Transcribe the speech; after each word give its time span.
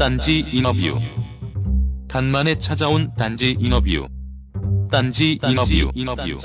딴지 0.00 0.38
인터뷰. 0.50 0.98
간만에 2.08 2.56
찾아온 2.56 3.12
딴지 3.18 3.54
인터뷰. 3.60 4.08
딴지 4.90 5.38
인터뷰. 5.42 5.90
인터뷰. 5.94 6.38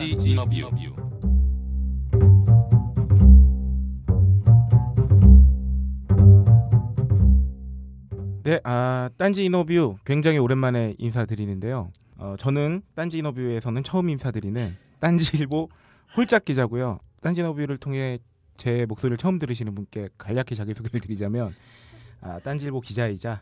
네, 8.43 8.59
아, 8.65 9.09
딴지 9.15 9.45
인터뷰 9.45 9.95
굉장히 10.03 10.37
오랜만에 10.37 10.95
인사드리는데요. 10.97 11.93
어, 12.17 12.35
저는 12.37 12.81
딴지 12.93 13.19
인터뷰에서는 13.19 13.83
처음 13.85 14.09
인사드리는 14.09 14.75
딴지일보 14.99 15.69
홀짝 16.17 16.43
기자고요. 16.43 16.99
딴지 17.21 17.39
인터뷰를 17.39 17.77
통해 17.77 18.19
제 18.57 18.85
목소리를 18.89 19.15
처음 19.15 19.39
들으시는 19.39 19.73
분께 19.75 20.09
간략히 20.17 20.55
자기소개를 20.55 20.99
드리자면 20.99 21.55
아, 22.21 22.39
딴지일보 22.39 22.81
기자이자 22.81 23.41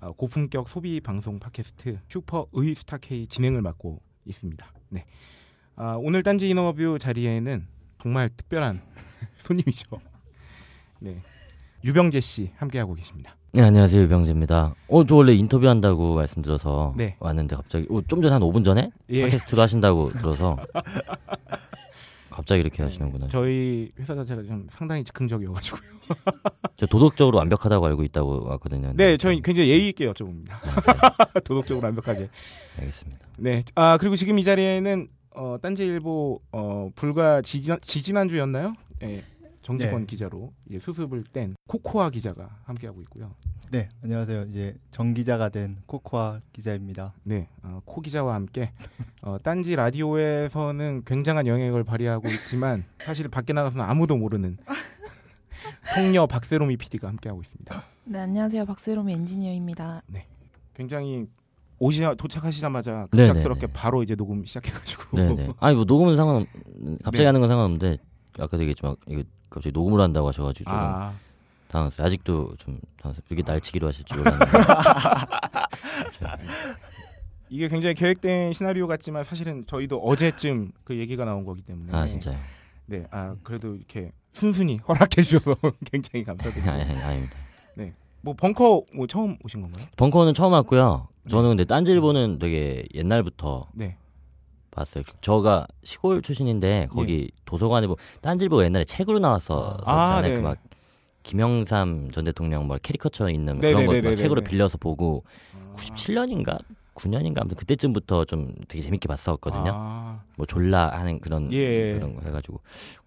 어, 0.00 0.12
고품격 0.12 0.68
소비 0.68 1.00
방송 1.00 1.38
팟캐스트 1.38 2.00
슈퍼 2.08 2.46
의 2.52 2.74
스타 2.74 2.98
K 2.98 3.26
진행을 3.26 3.62
맡고 3.62 4.00
있습니다. 4.24 4.66
네, 4.88 5.04
아, 5.76 5.96
오늘 6.00 6.22
딴지 6.22 6.48
인터뷰 6.48 6.98
자리에는 6.98 7.66
정말 8.00 8.28
특별한 8.28 8.80
손님이죠. 9.38 10.00
네, 11.00 11.22
유병재 11.84 12.20
씨 12.20 12.52
함께하고 12.56 12.94
계십니다. 12.94 13.36
네, 13.54 13.60
안녕하세요. 13.62 14.02
유병재입니다. 14.04 14.74
어, 14.88 15.04
저 15.04 15.16
원래 15.16 15.34
인터뷰 15.34 15.68
한다고 15.68 16.14
말씀드려서 16.14 16.94
네. 16.96 17.16
왔는데 17.20 17.54
갑자기 17.54 17.86
어, 17.90 18.00
좀 18.08 18.22
전에 18.22 18.32
한 18.32 18.40
5분 18.40 18.64
전에 18.64 18.90
예. 19.10 19.22
팟캐스트로 19.22 19.60
하신다고 19.60 20.12
들어서 20.14 20.56
갑자기 22.32 22.60
이렇게 22.60 22.82
하시는구나. 22.82 23.26
저, 23.26 23.42
저희 23.42 23.88
회사 23.98 24.14
자체가 24.14 24.42
좀 24.42 24.66
상당히 24.70 25.04
즉흥적이어가지고요. 25.04 25.82
도덕적으로 26.90 27.38
완벽하다고 27.38 27.86
알고 27.86 28.02
있다고 28.04 28.44
왔거든요. 28.46 28.92
네, 28.94 29.16
저희 29.16 29.40
굉장히 29.40 29.68
예의 29.70 29.88
있게 29.90 30.10
여쭤봅니다. 30.10 30.48
네, 30.62 31.40
도덕적으로 31.44 31.84
완벽하게. 31.86 32.20
네, 32.20 32.28
알겠습니다. 32.80 33.26
네. 33.38 33.64
아 33.74 33.98
그리고 33.98 34.16
지금 34.16 34.38
이 34.38 34.44
자리에는 34.44 35.08
어, 35.34 35.56
딴지일보 35.60 36.40
어, 36.52 36.90
불과 36.94 37.40
지지난, 37.42 37.78
지지난주였나요? 37.82 38.74
예. 39.02 39.22
정직원 39.62 40.00
네. 40.02 40.06
기자로 40.06 40.52
이제 40.68 40.78
수습을 40.78 41.20
뗀 41.32 41.54
코코아 41.68 42.10
기자가 42.10 42.58
함께하고 42.64 43.00
있고요. 43.02 43.34
네, 43.70 43.88
안녕하세요. 44.02 44.46
이제 44.50 44.74
정 44.90 45.14
기자가 45.14 45.48
된 45.48 45.78
코코아 45.86 46.40
기자입니다. 46.52 47.14
네, 47.22 47.48
어, 47.62 47.80
코 47.84 48.00
기자와 48.00 48.34
함께 48.34 48.72
어, 49.22 49.38
딴지 49.42 49.74
라디오에서는 49.76 51.04
굉장한 51.06 51.46
영향을 51.46 51.84
발휘하고 51.84 52.28
있지만 52.28 52.84
사실 52.98 53.28
밖에 53.28 53.52
나가서는 53.52 53.84
아무도 53.84 54.16
모르는 54.16 54.58
성녀 55.94 56.26
박세롬이 56.26 56.76
PD가 56.76 57.08
함께하고 57.08 57.40
있습니다. 57.40 57.82
네, 58.04 58.18
안녕하세요. 58.18 58.66
박세롬 58.66 59.08
엔지니어입니다. 59.08 60.02
굉장히 60.74 61.26
오시 61.78 62.02
도착하시자마자 62.16 63.08
네네네. 63.12 63.28
급작스럽게 63.28 63.68
바로 63.68 64.02
이제 64.02 64.14
녹음 64.14 64.44
시작해가지고 64.44 65.16
네, 65.16 65.34
네. 65.34 65.48
아니 65.58 65.74
뭐 65.74 65.84
녹음은 65.84 66.16
상관 66.16 66.46
갑자기 67.02 67.20
네. 67.20 67.26
하는 67.26 67.40
건 67.40 67.48
상관없는데 67.48 67.98
아까도 68.38 68.60
얘기했지만 68.60 68.96
이거 69.08 69.22
갑자기 69.50 69.72
녹음을 69.72 70.00
한다고 70.00 70.28
하셔가지고 70.28 70.70
조금 70.70 70.78
아, 70.78 71.14
당황스러워요. 71.68 72.06
아직도 72.06 72.56
좀 72.56 72.80
당황스러워요. 73.00 73.26
이렇게 73.30 73.50
날치기로 73.50 73.88
하실 73.88 74.04
줄 74.04 74.18
몰랐는데. 74.18 74.46
이게 77.50 77.68
굉장히 77.68 77.94
계획된 77.94 78.54
시나리오 78.54 78.86
같지만 78.86 79.24
사실은 79.24 79.64
저희도 79.66 79.98
어제쯤 79.98 80.72
그 80.84 80.96
얘기가 80.96 81.26
나온 81.26 81.44
거기 81.44 81.60
때문에 81.60 81.94
아 81.94 82.06
진짜요? 82.06 82.38
네, 82.86 83.06
아 83.10 83.36
그래도 83.42 83.74
이렇게 83.74 84.12
순순히 84.32 84.78
허락해 84.88 85.20
주셔서 85.22 85.54
굉장히 85.90 86.20
아니, 86.20 86.24
감사드리고 86.24 86.70
아니, 86.70 86.82
아닙니다. 86.82 87.36
뭐 88.22 88.34
벙커 88.34 88.84
뭐 88.94 89.06
처음 89.06 89.36
오신 89.44 89.60
건가요? 89.60 89.84
벙커는 89.96 90.32
처음 90.34 90.52
왔고요. 90.52 91.08
저는 91.28 91.50
근데 91.50 91.64
딴지일보는 91.64 92.38
되게 92.38 92.84
옛날부터 92.94 93.68
네, 93.74 93.96
봤어요. 94.72 95.04
저가 95.20 95.66
시골 95.84 96.20
출신인데 96.22 96.88
거기 96.90 97.30
도서관에 97.44 97.86
뭐 97.86 97.96
딴지일보 98.20 98.64
옛날에 98.64 98.84
책으로 98.84 99.18
나왔어 99.18 99.76
아, 99.84 100.06
잖아요 100.16 100.32
네. 100.32 100.34
그막 100.34 100.58
김영삼 101.22 102.10
전 102.10 102.24
대통령 102.24 102.66
뭐 102.66 102.78
캐리커처 102.82 103.30
있는 103.30 103.60
네, 103.60 103.70
그런 103.70 103.82
네, 103.82 103.86
거 103.86 103.92
네, 103.92 104.02
막 104.02 104.08
네, 104.10 104.14
책으로 104.16 104.40
네. 104.40 104.50
빌려서 104.50 104.78
보고 104.78 105.24
97년인가 105.74 106.58
9년인가 106.94 107.40
아무튼 107.40 107.56
그때쯤부터 107.56 108.24
좀 108.24 108.54
되게 108.68 108.82
재밌게 108.82 109.08
봤었거든요. 109.08 109.72
아, 109.74 110.18
뭐 110.36 110.46
졸라 110.46 110.90
하는 110.90 111.20
그런 111.20 111.50
예. 111.52 111.94
그런 111.94 112.14
거 112.14 112.22
해가지고 112.22 112.60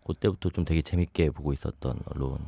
그때부터 0.06 0.50
좀 0.50 0.66
되게 0.66 0.82
재밌게 0.82 1.32
보고 1.32 1.54
있었던 1.54 2.00
언론. 2.06 2.40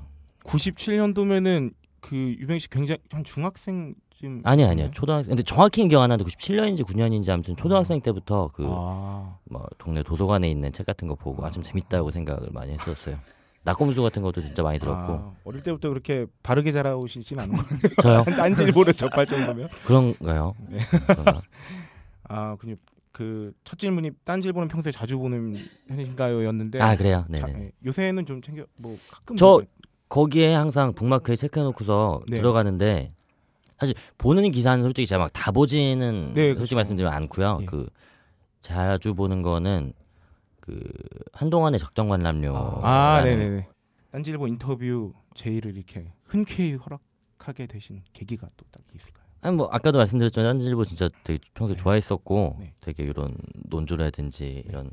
97년도면은 0.45 1.73
그 2.01 2.15
유병 2.39 2.59
씨 2.59 2.69
굉장히 2.69 2.99
한 3.11 3.23
중학생쯤 3.23 4.41
아니 4.43 4.63
아니요 4.63 4.89
초등학생 4.91 5.29
근데 5.29 5.43
정확히는 5.43 5.89
기억 5.89 6.01
안 6.01 6.09
나는데 6.09 6.29
97년인지 6.31 6.83
9년인지 6.83 7.29
아무튼 7.29 7.55
초등학생 7.55 8.01
때부터 8.01 8.49
그 8.53 8.65
아, 8.67 9.37
뭐 9.45 9.65
동네 9.77 10.03
도서관에 10.03 10.49
있는 10.49 10.71
책 10.71 10.85
같은 10.85 11.07
거 11.07 11.15
보고 11.15 11.45
아좀 11.45 11.63
재밌다고 11.63 12.11
생각을 12.11 12.49
많이 12.51 12.73
했었어요. 12.73 13.17
낙검수 13.63 14.01
같은 14.01 14.21
것도 14.21 14.41
진짜 14.41 14.63
많이 14.63 14.79
들었고 14.79 15.13
아, 15.13 15.33
어릴 15.43 15.61
때부터 15.61 15.89
그렇게 15.89 16.25
바르게 16.41 16.71
자라오시진 16.71 17.37
않은 17.39 17.53
거예요. 17.53 17.67
저요 18.01 18.23
딴지일보를 18.23 18.93
접할 18.93 19.25
정도면. 19.25 19.67
그런가요? 19.85 20.55
네. 20.69 20.77
그런가? 21.07 21.41
아, 22.29 22.55
그냥 22.57 22.77
그첫 23.11 23.77
질문이 23.79 24.11
딴지일보는 24.23 24.67
평소에 24.69 24.91
자주 24.93 25.17
보는 25.17 25.57
편인가요였는데. 25.87 26.79
아 26.79 26.95
그래요. 26.95 27.25
예, 27.33 27.71
요새는 27.85 28.25
좀 28.25 28.41
챙겨 28.41 28.63
뭐 28.77 28.97
가끔 29.11 29.35
저- 29.35 29.57
보면- 29.57 29.65
거기에 30.09 30.53
항상 30.53 30.93
북마크에 30.93 31.35
체크해놓고서 31.35 32.21
네. 32.27 32.37
들어가는데 32.37 33.11
사실 33.79 33.93
보는 34.17 34.49
기사는 34.51 34.83
솔직히 34.83 35.05
제가 35.07 35.23
막 35.25 35.31
다 35.33 35.51
보지는 35.51 36.33
네, 36.33 36.47
솔직히 36.49 36.55
그렇죠. 36.55 36.75
말씀드리면 36.75 37.13
않고요. 37.13 37.59
예. 37.61 37.65
그 37.65 37.87
자주 38.61 39.13
보는 39.13 39.41
거는 39.41 39.93
그 40.59 40.81
한동안의 41.33 41.79
적정 41.79 42.09
관람료. 42.09 42.55
아, 42.83 43.21
네네네. 43.23 43.67
딴지일보 44.11 44.47
인터뷰 44.47 45.13
제의를 45.35 45.75
이렇게 45.75 46.11
흔쾌히 46.25 46.73
허락하게 46.75 47.67
되신 47.67 48.01
계기가 48.13 48.47
또 48.57 48.65
딱 48.71 48.81
있을까요? 48.95 49.25
아니 49.41 49.55
뭐 49.55 49.67
아까도 49.71 49.99
말씀드렸지만 49.99 50.49
딴지일보 50.49 50.85
진짜 50.85 51.09
되게 51.23 51.39
평소에 51.53 51.75
네. 51.77 51.81
좋아했었고 51.83 52.57
네. 52.59 52.73
되게 52.81 53.03
이런 53.03 53.35
논조라든지 53.69 54.63
이런 54.67 54.89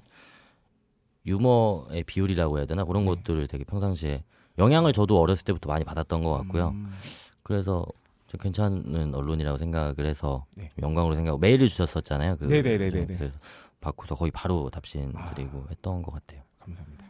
유머의 1.26 2.04
비율이라고 2.04 2.58
해야 2.58 2.66
되나 2.66 2.84
그런 2.84 3.04
네. 3.04 3.10
것들을 3.14 3.46
되게 3.48 3.64
평상시에 3.64 4.22
영향을 4.58 4.92
저도 4.92 5.20
어렸을 5.20 5.44
때부터 5.44 5.68
많이 5.68 5.84
받았던 5.84 6.22
것 6.22 6.32
같고요. 6.38 6.68
음, 6.68 6.92
그래서 7.42 7.84
좀 8.28 8.40
괜찮은 8.40 9.14
언론이라고 9.14 9.58
생각을 9.58 10.06
해서 10.06 10.46
네. 10.54 10.70
영광으로 10.80 11.14
생각하고 11.14 11.38
메일을 11.38 11.68
주셨었잖아요. 11.68 12.36
그 12.36 12.44
네네네네네. 12.44 13.16
그래서 13.16 13.34
받고서 13.80 14.14
거의 14.14 14.30
바로 14.30 14.70
답신 14.70 15.12
아. 15.16 15.30
드리고 15.34 15.66
했던 15.70 16.02
것 16.02 16.12
같아요. 16.12 16.42
감사합니다. 16.60 17.04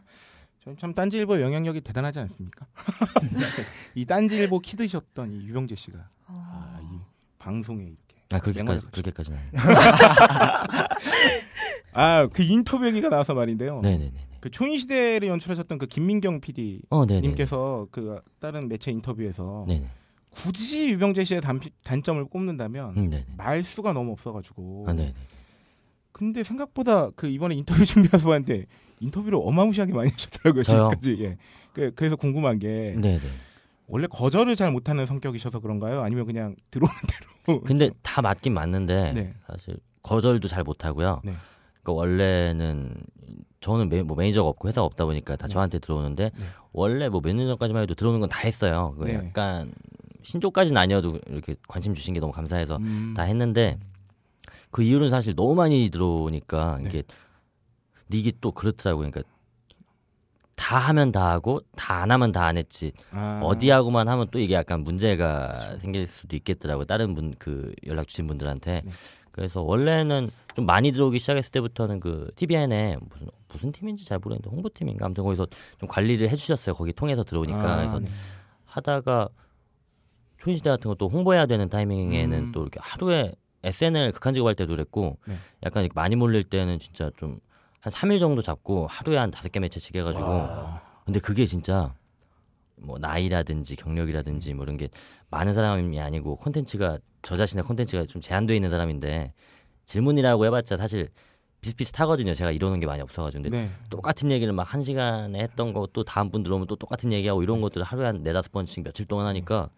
참 0.79 0.93
딴지일보 0.93 1.41
영향력이 1.41 1.81
대단하지 1.81 2.17
않습니까? 2.19 2.65
이 3.93 4.05
딴지일보 4.05 4.59
키드셨던 4.59 5.31
이 5.31 5.47
유병재 5.47 5.75
씨가 5.75 5.99
아, 6.25 6.79
이 6.81 6.97
방송에 7.37 7.83
이렇게 7.83 8.15
아 8.31 8.39
그렇게까지. 8.39 8.87
그렇게까지는 8.87 9.37
아니에요. 9.37 9.51
아그 11.93 12.41
인터뷰 12.41 12.87
얘기가 12.87 13.09
나와서 13.09 13.35
말인데요. 13.35 13.79
네네네. 13.81 14.25
그 14.45 14.51
초인 14.51 14.77
시대를 14.77 15.27
연출하셨던 15.27 15.79
그 15.79 15.87
김민경 15.87 16.39
PD 16.39 16.83
어. 16.91 17.03
님께서 17.03 17.87
그 17.89 18.21
다른 18.39 18.67
매체 18.67 18.91
인터뷰에서 18.91 19.65
네네. 19.67 19.89
굳이 20.29 20.89
유병재 20.89 21.25
씨의 21.25 21.41
단, 21.41 21.59
단점을 21.83 22.23
꼽는다면 22.25 22.95
음, 22.95 23.09
네네. 23.09 23.25
말수가 23.37 23.93
너무 23.93 24.11
없어가지고 24.11 24.85
아 24.87 24.93
네네. 24.93 25.15
근데 26.11 26.43
생각보다 26.43 27.09
그 27.15 27.27
이번에 27.27 27.55
인터뷰 27.55 27.83
준비해서 27.85 28.29
봤는데 28.29 28.67
인터뷰를 28.99 29.39
어마무시하게 29.41 29.93
많이 29.93 30.11
하셨더라고요 30.11 30.61
저요? 30.61 30.89
지금까지 30.89 31.23
예. 31.23 31.37
그, 31.73 31.91
그래서 31.95 32.15
궁금한 32.15 32.59
게 32.59 32.95
네네. 33.01 33.19
원래 33.87 34.05
거절을 34.05 34.55
잘 34.55 34.71
못하는 34.71 35.07
성격이셔서 35.07 35.59
그런가요? 35.59 36.03
아니면 36.03 36.27
그냥 36.27 36.55
들어오는 36.69 36.93
대로 37.47 37.61
근데 37.61 37.89
다 38.03 38.21
맞긴 38.21 38.53
맞는데 38.53 39.13
네. 39.13 39.33
사실 39.47 39.77
거절도 40.03 40.47
잘 40.47 40.63
못하고요. 40.63 41.21
네. 41.23 41.33
그러니까 41.81 41.93
원래는 41.93 42.93
저는 43.65 43.89
매, 43.89 44.03
뭐 44.03 44.15
매니저가 44.15 44.47
없고 44.49 44.67
회사가 44.67 44.85
없다 44.85 45.05
보니까 45.05 45.35
다 45.35 45.47
네. 45.47 45.53
저한테 45.53 45.79
들어오는데 45.79 46.29
네. 46.37 46.45
원래 46.71 47.09
뭐 47.09 47.19
몇 47.19 47.33
년 47.35 47.47
전까지만 47.47 47.81
해도 47.81 47.95
들어오는 47.95 48.19
건 48.19 48.29
다 48.29 48.39
했어요. 48.41 48.91
그거 48.93 49.05
네. 49.05 49.15
약간 49.15 49.73
신조까지는 50.21 50.77
아니어도 50.79 51.17
이렇게 51.27 51.55
관심 51.67 51.95
주신 51.95 52.13
게 52.13 52.19
너무 52.19 52.31
감사해서 52.31 52.77
음. 52.77 53.13
다 53.17 53.23
했는데 53.23 53.79
그 54.69 54.83
이유는 54.83 55.09
사실 55.09 55.35
너무 55.35 55.55
많이 55.55 55.89
들어오니까 55.89 56.77
네. 56.83 56.89
이게 56.89 57.03
근데 58.05 58.17
이게 58.19 58.31
또 58.39 58.51
그렇더라고요. 58.51 59.09
그러니까 59.09 59.27
다 60.55 60.77
하면 60.77 61.11
다 61.11 61.31
하고 61.31 61.61
다 61.75 62.01
안 62.03 62.11
하면 62.11 62.31
다 62.31 62.45
안 62.45 62.57
했지 62.57 62.91
아. 63.11 63.41
어디 63.43 63.71
하고만 63.71 64.07
하면 64.07 64.27
또 64.31 64.37
이게 64.37 64.53
약간 64.53 64.81
문제가 64.83 65.77
생길 65.79 66.05
수도 66.05 66.35
있겠더라고요. 66.35 66.85
다른 66.85 67.15
분 67.15 67.33
그 67.39 67.73
연락 67.87 68.07
주신 68.07 68.27
분들한테. 68.27 68.81
네. 68.85 68.91
그래서 69.31 69.61
원래는 69.63 70.29
좀 70.55 70.65
많이 70.65 70.91
들어오기 70.93 71.19
시작했을 71.19 71.51
때부터는 71.51 71.99
그 71.99 72.29
TVN에 72.37 72.97
무슨 73.09 73.27
무슨 73.55 73.71
팀인지 73.71 74.05
잘 74.05 74.19
모르겠는데 74.19 74.49
홍보팀인가 74.49 75.05
아무튼 75.05 75.23
거기서 75.23 75.47
좀 75.79 75.89
관리를 75.89 76.29
해주셨어요. 76.29 76.75
거기 76.75 76.93
통해서 76.93 77.23
들어오니까 77.23 77.73
아, 77.73 77.75
그래서 77.77 77.99
네. 77.99 78.07
하다가 78.65 79.29
초인시대 80.37 80.69
같은 80.69 80.89
것도 80.89 81.09
홍보해야 81.09 81.45
되는 81.45 81.69
타이밍에는 81.69 82.37
음. 82.37 82.51
또 82.51 82.61
이렇게 82.61 82.79
하루에 82.81 83.33
SNL 83.63 84.11
극한 84.11 84.33
직업 84.33 84.47
할 84.47 84.55
때도 84.55 84.71
그랬고 84.71 85.17
네. 85.25 85.37
약간 85.63 85.87
많이 85.95 86.15
몰릴 86.15 86.43
때는 86.43 86.79
진짜 86.79 87.09
좀 87.17 87.39
한 87.85 87.93
3일 87.93 88.19
정도 88.19 88.41
잡고 88.41 88.87
하루에 88.87 89.17
한 89.17 89.29
다섯 89.29 89.51
개 89.51 89.59
매체씩 89.59 89.95
해가지고 89.95 90.49
근데 91.05 91.19
그게 91.19 91.45
진짜 91.45 91.93
뭐 92.77 92.97
나이라든지 92.97 93.75
경력이라든지 93.75 94.55
뭐 94.55 94.63
이런 94.63 94.75
게 94.75 94.89
많은 95.29 95.53
사람이 95.53 95.99
아니고 96.01 96.35
콘텐츠가 96.37 96.97
저 97.21 97.37
자신의 97.37 97.63
콘텐츠가 97.63 98.05
좀 98.07 98.23
제한되어 98.23 98.55
있는 98.55 98.71
사람인데 98.71 99.33
질문이라고 99.85 100.45
해봤자 100.45 100.77
사실 100.77 101.09
비슷비슷하거든요. 101.65 102.33
제가 102.33 102.51
이러는 102.51 102.79
게 102.79 102.85
많이 102.85 103.01
없어가지고 103.01 103.43
근데 103.43 103.57
네. 103.63 103.69
똑같은 103.89 104.31
얘기를 104.31 104.53
막 104.53 104.65
한 104.65 104.81
시간에 104.81 105.39
했던 105.39 105.73
거 105.73 105.85
또 105.93 106.03
다음 106.03 106.29
분 106.31 106.43
들어오면 106.43 106.67
또 106.67 106.75
똑같은 106.75 107.13
얘기하고 107.13 107.43
이런 107.43 107.61
것들을 107.61 107.85
하루에 107.85 108.05
한 108.07 108.23
네다섯 108.23 108.51
번씩 108.51 108.83
며칠 108.83 109.05
동안 109.05 109.25
하니까 109.27 109.69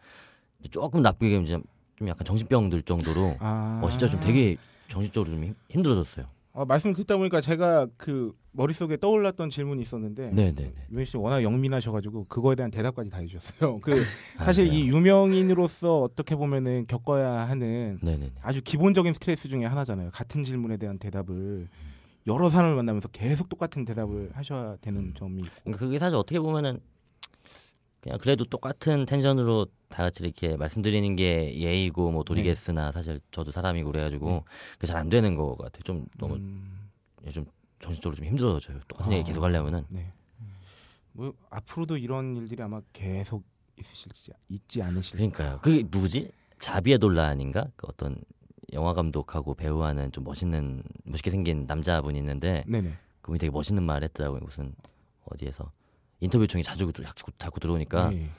조금 0.72 1.02
나쁘게 1.02 1.26
얘기하면 1.28 1.46
진짜 1.46 1.64
좀 1.98 2.08
약간 2.08 2.26
정신병 2.26 2.70
들 2.70 2.82
정도로 2.82 3.36
아. 3.40 3.82
어 3.84 3.90
진짜 3.90 4.08
좀 4.08 4.20
되게 4.22 4.56
정신적으로 4.90 5.32
좀 5.36 5.44
힘- 5.44 5.56
힘들어졌어요. 5.70 6.26
어, 6.54 6.66
말씀 6.66 6.94
듣다 6.94 7.18
보니까 7.18 7.42
제가 7.42 7.88
그 7.98 8.34
머릿속에 8.58 8.98
떠올랐던 8.98 9.52
질문이 9.52 9.84
있었는데. 9.84 10.32
유현 10.92 11.06
씨 11.06 11.16
워낙 11.16 11.44
영민하셔가지고 11.44 12.26
그거에 12.26 12.56
대한 12.56 12.72
대답까지 12.72 13.10
다 13.12 13.20
해주셨어요. 13.20 13.80
그 13.82 14.02
아, 14.38 14.46
사실 14.46 14.68
그래요? 14.68 14.80
이 14.80 14.90
유명인으로서 14.90 16.02
어떻게 16.02 16.36
보면은 16.36 16.86
겪어야 16.88 17.48
하는 17.48 18.00
네네네. 18.02 18.32
아주 18.42 18.62
기본적인 18.64 19.14
스트레스 19.14 19.48
중에 19.48 19.66
하나잖아요. 19.66 20.10
같은 20.12 20.44
질문에 20.44 20.78
대한 20.78 20.98
대답을 20.98 21.68
여러 22.26 22.50
사람을 22.50 22.76
만나면서 22.76 23.10
계속 23.10 23.48
똑같은 23.48 23.86
대답을 23.86 24.32
하셔야 24.34 24.76
되는 24.82 25.14
점이 25.16 25.44
있고. 25.44 25.56
그러니까 25.64 25.86
그게 25.86 26.00
사실 26.00 26.18
어떻게 26.18 26.40
보면은 26.40 26.80
그냥 28.02 28.18
그래도 28.20 28.44
똑같은 28.44 29.06
텐션으로 29.06 29.68
다 29.88 30.04
같이 30.04 30.24
이렇게 30.24 30.58
말씀드리는 30.58 31.16
게 31.16 31.56
예의고 31.60 32.12
뭐 32.12 32.24
도리겠으나 32.24 32.92
사실 32.92 33.20
저도 33.32 33.52
사람이고 33.52 33.92
그래가지고 33.92 34.46
그게 34.74 34.88
잘안 34.88 35.10
되는 35.10 35.36
것 35.36 35.58
같아요. 35.58 35.84
좀 35.84 36.06
너무 36.18 36.36
음, 36.36 36.90
좀 37.32 37.46
정신적으로 37.80 38.16
좀 38.16 38.26
힘들어져요. 38.26 38.80
똑같은 38.88 39.14
아. 39.14 39.16
얘기 39.16 39.28
계속 39.28 39.44
하려면은 39.44 39.86
네. 39.90 40.12
뭐 41.14 41.34
앞으로도 41.50 41.98
이런 41.98 42.36
일들이 42.36 42.62
아마 42.62 42.82
계속 42.94 43.44
있으실지 43.80 44.32
있지 44.50 44.82
않으실지. 44.82 45.18
그러니까요. 45.18 45.60
그게 45.62 45.84
누구지? 45.90 46.32
자비의 46.60 46.98
논란인가? 46.98 47.68
그 47.76 47.88
어떤 47.90 48.18
영화 48.74 48.94
감독하고 48.94 49.54
배우하는 49.54 50.12
좀 50.12 50.24
멋있는 50.24 50.84
멋있게 51.04 51.30
생긴 51.30 51.66
남자분이 51.68 52.18
있는데 52.20 52.64
네네. 52.68 52.94
그분이 53.22 53.40
되게 53.40 53.52
멋있는 53.52 53.84
말 53.84 54.04
했더라고요. 54.04 54.42
무슨 54.42 54.74
어디에서 55.26 55.72
인터뷰 56.20 56.48
중에 56.48 56.64
자주 56.64 56.92
자꾸, 56.92 57.32
자꾸 57.38 57.60
들어오니까 57.60 58.10
네. 58.10 58.30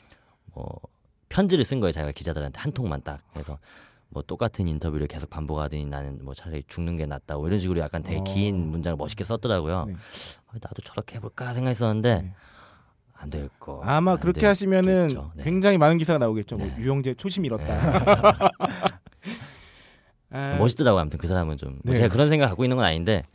뭐 0.53 0.81
편지를 1.29 1.65
쓴 1.65 1.81
거예요. 1.81 1.93
자기가 1.93 2.13
기자들한테 2.13 2.59
한 2.59 2.73
통만 2.73 3.03
딱 3.03 3.23
해서 3.37 3.59
뭐 4.11 4.23
똑같은 4.23 4.67
인터뷰를 4.69 5.07
계속 5.07 5.29
반복하더니 5.29 5.85
나는 5.85 6.19
뭐 6.25 6.35
차라리 6.35 6.63
죽는 6.67 6.97
게 6.97 7.07
낫다. 7.07 7.37
뭐 7.37 7.47
이런 7.47 7.61
식으로 7.61 7.81
약간 7.81 8.03
되게 8.03 8.19
어. 8.21 8.25
긴 8.25 8.71
문장을 8.71 8.97
멋있게 8.97 9.25
썼더라고요. 9.25 9.85
네. 9.87 9.95
아, 10.49 10.53
나도 10.55 10.83
저렇게 10.85 11.17
해볼까 11.17 11.53
생각했었는데 11.53 12.23
네. 12.23 12.35
안될 13.15 13.51
거. 13.59 13.81
아마 13.85 14.13
안 14.13 14.19
그렇게 14.19 14.47
하시면은. 14.47 15.09
네. 15.35 15.43
굉장히 15.45 15.77
많은 15.77 15.99
기사가 15.99 16.19
나오겠죠. 16.19 16.57
뭐 16.57 16.67
네. 16.67 16.75
유영재 16.79 17.15
초심 17.15 17.45
잃었다. 17.45 18.51
아, 20.31 20.57
멋있더라고요. 20.59 21.01
아무튼 21.01 21.19
그 21.19 21.27
사람은 21.27 21.57
좀. 21.57 21.81
뭐 21.85 21.93
네. 21.95 21.97
제가 21.97 22.13
그런 22.13 22.29
생각 22.29 22.49
갖고 22.49 22.65
있는 22.65 22.77
건 22.77 22.85
아닌데. 22.87 23.25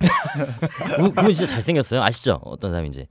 그- 0.98 1.12
그분 1.12 1.34
진짜 1.34 1.54
잘생겼어요. 1.54 2.02
아시죠? 2.04 2.40
어떤 2.44 2.72
사람인지. 2.72 3.08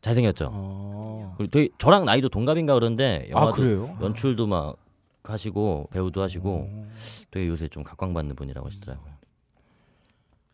잘생겼죠. 0.00 0.50
어. 0.52 1.34
그리고 1.36 1.50
되게 1.50 1.68
저랑 1.78 2.04
나이도 2.04 2.28
동갑인가 2.30 2.74
그런데 2.74 3.26
아 3.28 3.40
영화도 3.40 3.52
그래요? 3.52 3.96
연출도 4.00 4.46
막 4.46 4.76
하시고 5.32 5.88
배우도 5.92 6.22
하시고 6.22 6.68
어. 6.70 6.88
되게 7.30 7.46
요새 7.48 7.68
좀 7.68 7.82
각광받는 7.82 8.36
분이라고 8.36 8.66
하시더라고요. 8.66 9.12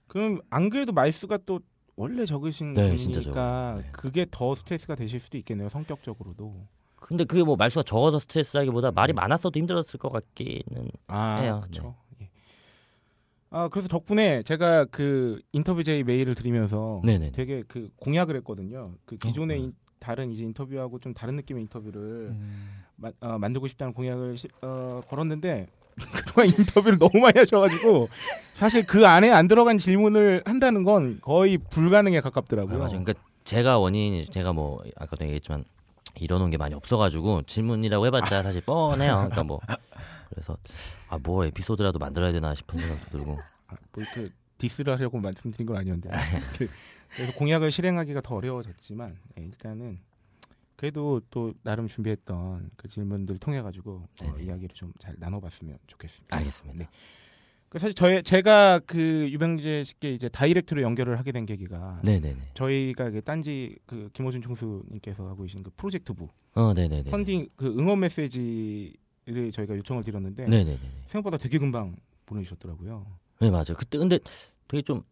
그럼 0.07 0.41
안 0.51 0.71
그래도 0.71 0.93
말수가 0.93 1.39
또 1.47 1.61
원래 1.97 2.27
적으신 2.27 2.75
네, 2.75 2.97
분이니까. 2.97 3.79
네. 3.83 3.89
그게 3.93 4.27
더 4.31 4.55
스트레스가 4.55 4.95
되실 4.95 5.21
수도 5.21 5.37
있겠네요. 5.39 5.69
성격적으로도. 5.69 6.67
근데 6.97 7.25
그게 7.25 7.43
뭐 7.45 7.57
말수가 7.57 7.83
적어서 7.85 8.19
스트레스라기보다 8.19 8.91
말이 8.93 9.13
많았어도 9.13 9.59
힘들었을 9.59 9.99
것 9.99 10.11
같기는 10.11 10.91
아, 11.07 11.37
해요. 11.41 11.61
그렇죠. 11.63 11.95
예. 12.21 12.31
아 13.51 13.69
그래서 13.69 13.89
덕분에 13.89 14.43
제가 14.43 14.87
그 14.87 15.41
인터뷰 15.53 15.85
제이 15.85 16.03
메일을 16.03 16.35
드리면서 16.35 17.03
네네. 17.05 17.33
되게 17.33 17.63
그 17.69 17.91
공약을 17.97 18.37
했거든요. 18.37 18.95
그 19.05 19.17
기존의 19.17 19.57
어, 19.59 19.63
인- 19.65 19.75
다른 20.05 20.31
이제 20.33 20.43
인터뷰하고 20.43 20.99
좀 20.99 21.15
다른 21.15 21.37
느낌의 21.37 21.63
인터뷰를 21.63 22.01
음. 22.31 22.83
마- 22.97 23.11
어, 23.21 23.39
만들고 23.39 23.67
싶다는 23.69 23.95
공약을 23.95 24.37
시- 24.37 24.49
어, 24.61 25.01
걸었는데 25.09 25.67
그동안 25.97 26.49
인터뷰를 26.59 26.99
너무 26.99 27.19
많이 27.21 27.39
하셔가지고 27.39 28.09
사실 28.55 28.85
그 28.85 29.07
안에 29.07 29.31
안 29.31 29.49
들어간 29.49 29.79
질문을 29.79 30.43
한다는 30.45 30.83
건 30.85 31.19
거의 31.23 31.57
불가능에 31.57 32.19
아, 32.19 32.21
가깝더라고요. 32.21 32.77
맞아요. 32.79 32.91
그러니까 32.91 33.15
제가 33.45 33.79
원인이 33.79 34.27
제가 34.27 34.53
뭐 34.53 34.83
아까도 34.97 35.25
얘기했지만 35.25 35.65
이뤄놓은 36.17 36.51
게 36.51 36.59
많이 36.59 36.75
없어가지고 36.75 37.43
질문이라고 37.43 38.07
해봤자 38.07 38.43
사실 38.43 38.61
뻔해요. 38.63 39.15
그러니까 39.17 39.43
뭐 39.45 39.61
그래서 40.31 40.57
아 41.09 41.19
뭐 41.23 41.45
에피소드라도 41.47 41.99
만들어야 41.99 42.33
되나 42.33 42.55
싶은 42.55 42.79
생각도 42.81 43.11
들고 43.11 43.39
아, 43.69 43.75
뭐 43.93 44.03
이렇게 44.03 44.31
디스를 44.59 44.93
하려고 44.95 45.19
말씀드린 45.19 45.65
건 45.67 45.77
아니었는데 45.77 46.11
그- 47.15 47.23
그래서 47.23 47.33
공약을 47.35 47.71
실행하기가 47.71 48.21
더 48.21 48.35
어려워졌지만 48.37 49.17
예, 49.39 49.43
일단은 49.45 49.99
그래도 50.77 51.21
또 51.31 51.55
나름 51.63 51.87
준비했던 51.89 52.71
그 52.77 52.89
질문들 52.89 53.39
통해 53.39 53.63
가지고 53.63 54.09
어. 54.23 54.39
이야기를 54.39 54.71
좀 54.75 54.93
잘 54.99 55.15
나눠봤으면 55.19 55.79
좋겠습니다. 55.87 56.37
알겠습니다. 56.37 56.79
네. 56.85 56.89
그 57.69 57.79
사실 57.79 57.95
저희 57.95 58.23
제가 58.23 58.81
그 58.87 59.29
유병재 59.31 59.85
씨께 59.85 60.13
이제 60.13 60.29
다이렉트로 60.29 60.83
연결을 60.83 61.19
하게 61.19 61.33
된 61.33 61.45
계기가 61.47 62.01
네네네. 62.05 62.51
저희가 62.55 63.11
그 63.11 63.23
딴지 63.23 63.77
그 63.87 64.11
김호준 64.13 64.43
총수님께서 64.43 65.27
하고 65.29 65.43
계신 65.43 65.63
그 65.63 65.71
프로젝트부 65.77 66.29
어 66.55 66.73
네네네. 66.75 67.11
펀딩 67.11 67.49
그 67.57 67.67
응원 67.67 68.01
메시지를 68.01 69.53
저희가 69.53 69.77
요청을 69.77 70.05
드렸는데 70.05 70.45
네네네. 70.47 70.79
생각보다 71.07 71.37
되게 71.37 71.59
금방 71.59 71.97
보내주셨더라고요. 72.27 73.07
네 73.41 73.51
맞아요. 73.51 73.75
그때 73.77 73.99
근데 73.99 74.19
되게 74.69 74.83
좀 74.83 75.03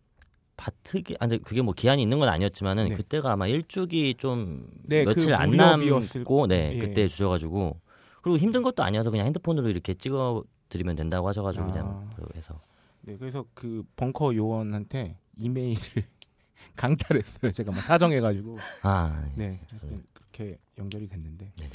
바트기 0.57 1.17
아니 1.19 1.39
그게 1.43 1.63
뭐 1.63 1.75
기한이 1.75 2.03
있는 2.03 2.19
건 2.19 2.29
아니었지만은 2.29 2.91
네. 2.91 2.95
그때가 2.95 3.33
아마 3.33 3.47
일주기 3.47 4.15
좀 4.17 4.67
네, 4.85 5.05
며칠 5.05 5.29
그 5.29 5.35
안 5.35 5.51
남고 5.51 6.47
네 6.47 6.73
예. 6.75 6.79
그때 6.79 7.09
주셔가지고 7.09 7.81
그리고 8.23 8.39
힘든 8.39 8.63
것도 8.63 8.83
아니어서 8.83 9.11
그냥 9.11 9.27
핸드폰으로 9.27 9.69
이렇게 9.69 9.95
찍어 9.95 10.45
드리면 10.69 10.97
된다고 10.97 11.29
하셔가지고 11.29 11.65
아. 11.65 11.67
그냥 11.71 12.11
해서 12.37 12.61
네, 13.01 13.17
그래서 13.17 13.45
그 13.55 13.83
벙커 13.97 14.35
요원한테 14.37 15.17
이메일을 15.39 15.81
강탈했어요. 16.77 17.51
제가 17.53 17.73
막 17.73 17.81
사정해가지고 17.83 18.59
아 18.83 19.27
네, 19.35 19.61
하여튼 19.71 20.05
그렇게 20.13 20.59
연결이 20.79 21.09
됐는데 21.09 21.53
네네. 21.57 21.71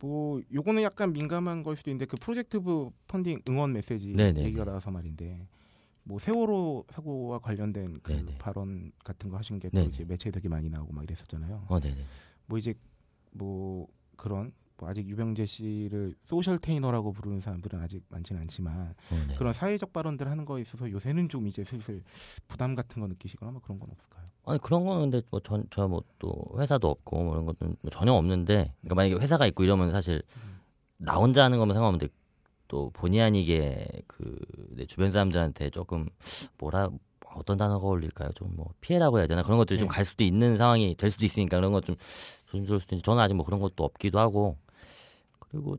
뭐 0.00 0.42
요거는 0.52 0.82
약간 0.82 1.12
민감한 1.12 1.62
걸 1.62 1.76
수도 1.76 1.90
있는데 1.90 2.04
그 2.06 2.16
프로젝트부 2.16 2.92
펀딩 3.08 3.40
응원 3.48 3.72
메시지 3.72 4.08
네네네. 4.08 4.44
얘기가 4.46 4.64
나와서 4.64 4.90
말인데 4.90 5.46
뭐 6.04 6.18
세월호 6.18 6.84
사고와 6.90 7.38
관련된 7.38 7.98
그 8.02 8.12
네네. 8.12 8.38
발언 8.38 8.92
같은 9.02 9.30
거 9.30 9.36
하신 9.38 9.58
게 9.58 9.64
또 9.64 9.74
네네. 9.76 9.88
이제 9.88 10.04
매체에 10.04 10.30
되게 10.30 10.48
많이 10.48 10.68
나오고 10.68 10.92
막 10.92 11.02
이랬었잖아요. 11.04 11.64
어 11.68 11.80
네네. 11.80 11.96
뭐 12.46 12.58
이제 12.58 12.74
뭐 13.32 13.86
그런 14.16 14.52
뭐 14.76 14.88
아직 14.90 15.08
유병재 15.08 15.46
씨를 15.46 16.14
소셜 16.24 16.58
테이너라고 16.58 17.12
부르는 17.12 17.40
사람들은 17.40 17.80
아직 17.80 18.02
많지는 18.08 18.42
않지만 18.42 18.94
어, 19.10 19.24
네. 19.28 19.34
그런 19.36 19.52
사회적 19.52 19.92
발언들 19.92 20.28
하는 20.28 20.44
거에 20.44 20.60
있어서 20.62 20.90
요새는 20.90 21.28
좀 21.30 21.46
이제 21.46 21.64
슬슬 21.64 22.02
부담 22.48 22.74
같은 22.74 23.00
거 23.00 23.08
느끼시거나 23.08 23.52
뭐 23.52 23.60
그런 23.62 23.78
건 23.78 23.88
없을까요? 23.90 24.24
아니 24.46 24.58
그런 24.60 24.84
거는 24.84 25.10
근데 25.10 25.22
뭐 25.30 25.40
전 25.40 25.64
저 25.70 25.88
뭐 25.88 26.02
또 26.18 26.34
회사도 26.58 26.90
없고 26.90 27.22
뭐 27.24 27.32
이런 27.34 27.46
것도 27.46 27.66
뭐 27.80 27.90
전혀 27.90 28.12
없는데 28.12 28.74
그러니까 28.82 28.94
만약에 28.94 29.14
회사가 29.22 29.46
있고 29.46 29.62
이러면 29.64 29.90
사실 29.90 30.22
나 30.98 31.14
혼자 31.14 31.44
하는 31.44 31.58
거면 31.58 31.74
상관없는데 31.74 32.12
또 32.74 32.90
본의 32.90 33.20
아니게 33.22 33.86
그 34.08 34.34
내 34.70 34.84
주변 34.86 35.12
사람들한테 35.12 35.70
조금 35.70 36.08
뭐라 36.58 36.90
어떤 37.36 37.56
단어가 37.56 37.86
어울릴까요? 37.86 38.30
좀 38.34 38.48
뭐 38.56 38.70
피해라고 38.80 39.18
해야 39.18 39.28
되나 39.28 39.42
그런 39.44 39.58
것들이 39.58 39.78
좀 39.78 39.86
네. 39.88 39.94
갈 39.94 40.04
수도 40.04 40.24
있는 40.24 40.56
상황이 40.56 40.96
될 40.96 41.12
수도 41.12 41.24
있으니까 41.24 41.56
그런 41.58 41.70
것 41.70 41.84
좀 41.84 41.94
조심스러울 42.46 42.80
수도 42.80 42.96
있는데 42.96 43.04
저는 43.04 43.22
아직 43.22 43.34
뭐 43.34 43.44
그런 43.46 43.60
것도 43.60 43.84
없기도 43.84 44.18
하고 44.18 44.56
그리고 45.38 45.76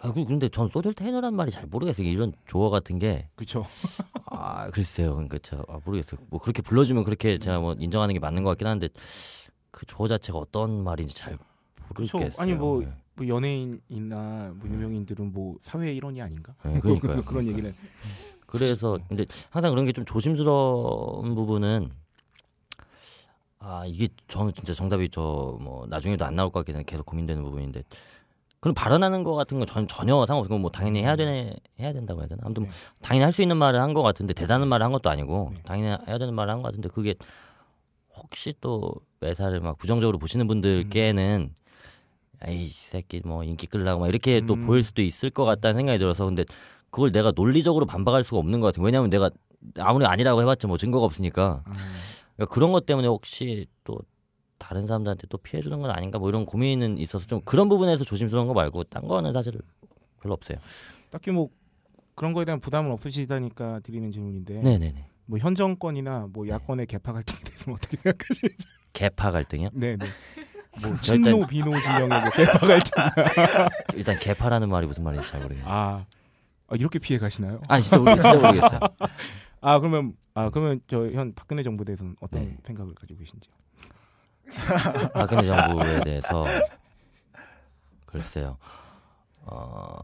아, 0.00 0.12
그리고 0.12 0.26
근데 0.26 0.48
전 0.48 0.68
소셜 0.68 0.92
테이너란 0.94 1.34
말이 1.34 1.52
잘 1.52 1.66
모르겠어요. 1.68 2.04
이런 2.08 2.32
조어 2.48 2.70
같은 2.70 2.98
게 2.98 3.28
그렇죠. 3.36 3.64
아 4.26 4.68
글쎄요. 4.70 5.12
그러니까 5.14 5.38
제가 5.38 5.62
아, 5.68 5.78
모르겠어요. 5.84 6.20
뭐 6.28 6.40
그렇게 6.40 6.60
불러주면 6.62 7.04
그렇게 7.04 7.38
제가 7.38 7.60
뭐 7.60 7.76
인정하는 7.78 8.12
게 8.12 8.18
맞는 8.18 8.42
것 8.42 8.50
같긴 8.50 8.66
한데 8.66 8.88
그 9.70 9.86
조어 9.86 10.08
자체가 10.08 10.38
어떤 10.38 10.82
말인지 10.82 11.14
잘 11.14 11.38
그쵸. 11.94 12.18
모르겠어요. 12.18 12.42
아니, 12.42 12.54
뭐 12.54 12.80
네. 12.80 12.92
뭐 13.16 13.26
연예인이나 13.26 14.52
뭐 14.56 14.68
유명인들은 14.68 15.32
뭐 15.32 15.56
사회 15.60 15.92
일원이 15.92 16.20
아닌가? 16.20 16.54
네, 16.64 16.78
그러니까요. 16.80 17.22
그런 17.22 17.46
얘기는 17.46 17.74
그래서 18.46 18.98
근데 19.08 19.26
항상 19.50 19.70
그런 19.72 19.86
게 19.86 19.92
좀 19.92 20.04
조심스러운 20.04 21.34
부분은 21.34 21.90
아 23.58 23.84
이게 23.86 24.08
저는 24.28 24.52
진짜 24.52 24.72
정답이 24.74 25.08
저 25.08 25.56
뭐 25.60 25.86
나중에도 25.88 26.24
안 26.24 26.36
나올 26.36 26.50
것 26.50 26.60
같긴 26.60 26.76
해 26.76 26.82
계속 26.84 27.06
고민되는 27.06 27.42
부분인데 27.42 27.82
그럼 28.60 28.74
발언하는 28.74 29.24
거 29.24 29.34
같은 29.34 29.58
건 29.58 29.66
전, 29.66 29.88
전혀 29.88 30.24
상관없고 30.26 30.58
뭐 30.58 30.70
당연히 30.70 31.00
해야 31.02 31.16
되네 31.16 31.54
해야 31.80 31.92
된다고 31.92 32.20
해야 32.20 32.28
되나 32.28 32.42
아무튼 32.44 32.64
뭐 32.64 32.72
네. 32.72 32.78
당연히 33.02 33.24
할 33.24 33.32
수 33.32 33.42
있는 33.42 33.56
말을 33.56 33.80
한 33.80 33.94
것 33.94 34.02
같은데 34.02 34.34
대단한 34.34 34.68
말을 34.68 34.84
한 34.84 34.92
것도 34.92 35.08
아니고 35.08 35.52
네. 35.54 35.62
당연히 35.64 35.96
해야 36.06 36.18
되는 36.18 36.34
말을 36.34 36.52
한 36.52 36.58
것 36.62 36.68
같은데 36.68 36.88
그게 36.90 37.14
혹시 38.14 38.54
또 38.60 38.94
매사를 39.20 39.58
막 39.60 39.76
부정적으로 39.78 40.18
보시는 40.18 40.46
분들께는 40.46 41.54
에이 42.46 42.64
이 42.66 42.68
새끼 42.68 43.20
뭐 43.24 43.42
인기 43.44 43.66
끌라고 43.66 44.00
막 44.00 44.08
이렇게 44.08 44.40
또 44.46 44.54
음. 44.54 44.66
보일 44.66 44.82
수도 44.82 45.02
있을 45.02 45.30
것 45.30 45.44
같다는 45.44 45.74
생각이 45.76 45.98
들어서 45.98 46.24
근데 46.24 46.44
그걸 46.90 47.10
내가 47.12 47.32
논리적으로 47.34 47.86
반박할 47.86 48.22
수가 48.24 48.38
없는 48.38 48.60
것 48.60 48.68
같아요 48.68 48.84
왜냐하면 48.84 49.10
내가 49.10 49.30
아무리 49.78 50.06
아니라고 50.06 50.40
해봤자 50.42 50.68
뭐 50.68 50.76
증거가 50.78 51.04
없으니까 51.06 51.62
아, 51.64 51.72
그러니까 52.36 52.54
그런 52.54 52.72
것 52.72 52.86
때문에 52.86 53.08
혹시 53.08 53.66
또 53.84 53.98
다른 54.58 54.86
사람들한테 54.86 55.26
또 55.28 55.38
피해 55.38 55.60
주는 55.60 55.80
건 55.80 55.90
아닌가 55.90 56.18
뭐 56.18 56.28
이런 56.28 56.46
고민은 56.46 56.98
있어서 56.98 57.26
좀 57.26 57.40
그런 57.44 57.68
부분에서 57.68 58.04
조심스러운 58.04 58.46
거 58.46 58.54
말고 58.54 58.84
딴 58.84 59.06
거는 59.08 59.32
사실 59.32 59.52
별로 60.22 60.34
없어요. 60.34 60.58
딱히 61.10 61.30
뭐 61.30 61.48
그런 62.14 62.32
거에 62.32 62.44
대한 62.44 62.60
부담은 62.60 62.90
없으시다니까 62.92 63.80
드리는 63.80 64.10
질문인데 64.12 64.62
네네네. 64.62 65.08
뭐 65.26 65.38
현 65.40 65.54
정권이나 65.56 66.28
뭐 66.32 66.48
야권의 66.48 66.86
개파 66.86 67.12
갈등에 67.12 67.40
대해서 67.44 67.72
어떻게 67.72 67.96
생각하시는지 67.96 68.66
개파 68.92 69.32
갈등이요? 69.32 69.70
네네 69.74 69.98
뭐저 70.82 71.00
친노 71.02 71.30
일단- 71.30 71.48
비노 71.48 71.80
진영의 71.80 72.08
뭐 72.08 72.30
개파 72.30 72.58
갈등 72.58 72.90
일단 73.94 74.18
개파라는 74.18 74.68
말이 74.68 74.86
무슨 74.86 75.04
말인지 75.04 75.28
잘 75.28 75.40
모르겠어요. 75.42 75.70
아, 75.70 76.04
아 76.68 76.74
이렇게 76.76 76.98
피해 76.98 77.18
가시나요? 77.18 77.60
아 77.68 77.80
진짜 77.80 77.98
모르겠 77.98 78.20
진짜 78.22 78.36
모르겠어요. 78.36 78.80
아 79.62 79.78
그러면 79.80 80.14
아 80.34 80.50
그러면 80.50 80.80
저 80.86 81.06
현 81.12 81.34
박근혜 81.34 81.62
정부 81.62 81.84
대해서는 81.84 82.16
어떤 82.20 82.42
네. 82.42 82.56
생각을 82.66 82.94
가지고 82.94 83.18
계신지요? 83.20 83.52
박근혜 85.14 85.44
정부에 85.46 86.00
대해서 86.04 86.44
글쎄요. 88.06 88.58
어 89.42 89.98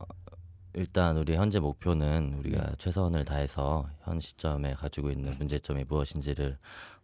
일단 0.75 1.17
우리 1.17 1.37
현재 1.37 1.59
목표는 1.61 2.35
우리가 2.38 2.73
최선을 2.79 3.25
다해서 3.25 3.88
현 4.05 4.21
시점에 4.21 4.75
가지고 4.75 5.11
있는 5.11 5.33
문제점이 5.38 5.85
무엇인지를 5.88 6.57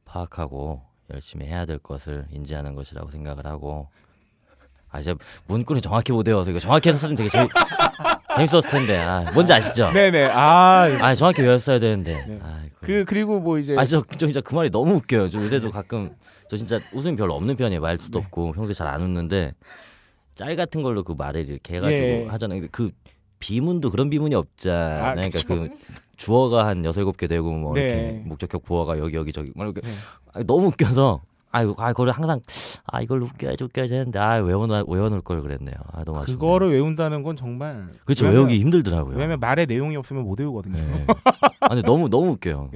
파악하고 0.05 0.83
열심히 1.12 1.47
해야 1.47 1.65
될 1.65 1.79
것을 1.79 2.27
인지하는 2.31 2.75
것이라고 2.75 3.11
생각을 3.11 3.47
하고 3.47 3.88
아 4.91 5.00
이제 5.00 5.15
문구를 5.47 5.83
정확히 5.83 6.12
못 6.12 6.27
외워서 6.27 6.50
이거 6.50 6.59
정확히 6.61 6.88
해서 6.88 6.99
쓰면 6.99 7.17
되게 7.17 7.29
재밌, 7.29 7.50
재밌었을 8.37 8.71
텐데 8.71 8.99
아 8.99 9.25
뭔지 9.33 9.53
아시죠? 9.53 9.91
네네 9.93 10.27
아 10.27 10.88
아 11.00 11.15
정확히 11.15 11.43
외웠어야 11.43 11.79
되는데 11.79 12.25
네. 12.27 12.38
아, 12.43 12.62
그 12.81 13.05
그리고 13.05 13.41
뭐 13.41 13.59
이제 13.59 13.75
아, 13.77 13.85
저, 13.85 14.03
저 14.03 14.27
진짜 14.27 14.41
그 14.41 14.55
말이 14.55 14.71
너무 14.71 14.95
웃겨요. 14.95 15.29
저 15.29 15.38
요새도 15.43 15.71
가끔 15.71 16.15
저 16.49 16.57
진짜 16.57 16.81
웃음이 16.93 17.17
별로 17.17 17.35
없는 17.35 17.57
편이에요. 17.57 17.81
말수도 17.81 18.19
네. 18.21 18.25
없고 18.25 18.53
평소에 18.53 18.73
잘 18.75 18.87
안 18.88 19.03
웃는데 19.03 19.53
짤 20.35 20.57
같은 20.57 20.83
걸로 20.83 21.03
그 21.03 21.12
말을 21.12 21.49
이렇게 21.50 21.77
해가지고 21.77 22.07
예. 22.07 22.27
하잖아요. 22.29 22.61
근데 22.61 22.69
그 22.71 22.91
비문도 23.38 23.90
그런 23.90 24.11
비문이 24.11 24.35
없잖아요. 24.35 25.04
아, 25.04 25.14
그러니까. 25.14 25.38
그 25.47 25.68
주어가 26.16 26.66
한 26.66 26.85
여섯 26.85 27.00
일곱 27.00 27.16
개 27.16 27.26
되고 27.26 27.50
뭐 27.52 27.75
네. 27.75 27.80
이렇게 27.80 28.23
목적격 28.26 28.64
부어가 28.64 28.99
여기 28.99 29.16
여기 29.16 29.33
저기 29.33 29.52
막 29.54 29.64
이렇게 29.64 29.80
네. 29.80 29.88
아, 30.35 30.42
너무 30.42 30.66
웃겨서 30.66 31.23
아이고 31.50 31.75
아 31.78 31.88
그걸 31.88 32.11
항상 32.11 32.40
아 32.85 33.00
이걸 33.00 33.23
웃겨야지 33.23 33.64
웃겨야지 33.64 33.95
했는데 33.95 34.18
아 34.18 34.35
외워놓 34.42 34.88
외워놓을 34.88 35.23
걸 35.23 35.40
그랬네요. 35.40 35.76
아 35.92 36.04
너무 36.04 36.18
아쉽네요. 36.18 36.38
그거를 36.38 36.73
외운다는 36.73 37.23
건 37.23 37.37
정말 37.37 37.88
그렇죠 38.04 38.26
외우기 38.26 38.59
힘들더라고요. 38.59 39.14
왜냐면 39.14 39.40
말에 39.40 39.64
내용이 39.64 39.97
없으면 39.97 40.25
못 40.25 40.40
외우거든요. 40.40 40.76
네. 40.76 41.07
아 41.61 41.68
근데 41.68 41.83
너무 41.83 42.11
너무 42.11 42.33
웃겨요. 42.33 42.71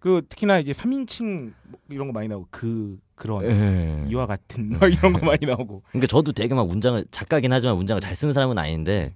네. 0.00 0.10
그 0.10 0.26
특히나 0.28 0.58
이제 0.58 0.72
3인칭 0.72 1.52
이런 1.90 2.06
거 2.06 2.12
많이 2.12 2.26
나오고 2.28 2.48
그 2.50 2.98
그런 3.14 3.44
예. 3.44 4.06
이와 4.08 4.26
같은 4.26 4.70
막 4.80 4.90
이런 4.90 5.12
거 5.12 5.24
많이 5.24 5.44
나오고 5.46 5.82
그러니까 5.88 6.06
저도 6.06 6.32
되게 6.32 6.54
막 6.54 6.66
문장을 6.66 7.04
작가긴 7.10 7.52
하지만 7.52 7.76
문장을 7.76 8.00
잘 8.00 8.14
쓰는 8.14 8.32
사람은 8.32 8.58
아닌데 8.58 9.14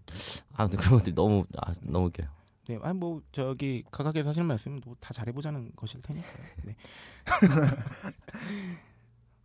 아무튼 0.53 0.79
그런 0.79 0.99
것들이 0.99 1.15
너무 1.15 1.45
아, 1.57 1.73
너무 1.81 2.07
웃겨요. 2.07 2.29
네, 2.69 2.79
아뭐 2.83 3.23
저기 3.33 3.83
각각에서 3.91 4.31
하시는 4.31 4.47
말씀 4.47 4.81
뭐다 4.85 5.13
잘해보자는 5.13 5.73
것일 5.75 6.01
테니까요. 6.03 6.45
네. 6.65 6.77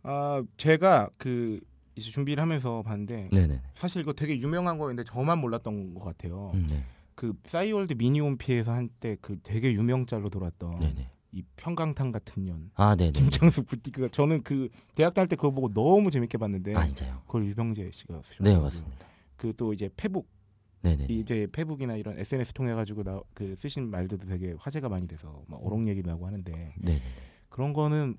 아 0.02 0.42
제가 0.56 1.10
그 1.18 1.60
이제 1.96 2.10
준비를 2.10 2.40
하면서 2.40 2.82
봤는데 2.82 3.30
네네. 3.32 3.62
사실 3.74 4.02
이거 4.02 4.12
되게 4.12 4.38
유명한 4.38 4.78
거였는데 4.78 5.04
저만 5.04 5.38
몰랐던 5.38 5.94
것 5.94 6.04
같아요. 6.04 6.52
음, 6.54 6.66
네. 6.68 6.84
그 7.14 7.34
싸이월드 7.44 7.94
미니홈피에서 7.94 8.72
한때 8.72 9.16
그 9.20 9.38
되게 9.42 9.72
유명짤로 9.72 10.30
돌았던 10.30 10.80
네네. 10.80 11.10
이 11.32 11.42
평강탄 11.56 12.10
같은 12.12 12.44
년아 12.44 12.96
네네. 12.96 13.12
김창수 13.12 13.62
부티크가 13.64 14.08
저는 14.08 14.42
그 14.42 14.68
대학 14.94 15.14
다닐 15.14 15.28
때 15.28 15.36
그거 15.36 15.50
보고 15.50 15.72
너무 15.72 16.10
재밌게 16.10 16.38
봤는데 16.38 16.74
아 16.74 16.86
진짜요. 16.86 17.22
그걸 17.26 17.46
유병재 17.46 17.90
씨가 17.92 18.20
네 18.40 18.56
맞습니다. 18.56 19.06
그 19.36 19.52
또 19.56 19.72
이제 19.72 19.88
페북 19.96 20.28
네네. 20.82 21.06
이제 21.08 21.46
페북이나 21.52 21.94
이런 21.96 22.18
SNS 22.18 22.52
통해 22.54 22.74
가지고 22.74 23.02
나 23.04 23.20
그 23.34 23.54
쓰신 23.56 23.90
말들도 23.90 24.26
되게 24.26 24.54
화제가 24.58 24.88
많이 24.88 25.06
돼서 25.06 25.42
막 25.46 25.60
어록 25.64 25.86
얘기도 25.86 26.10
하고 26.10 26.26
하는데 26.26 26.74
네네. 26.78 27.02
그런 27.48 27.72
거는 27.72 28.16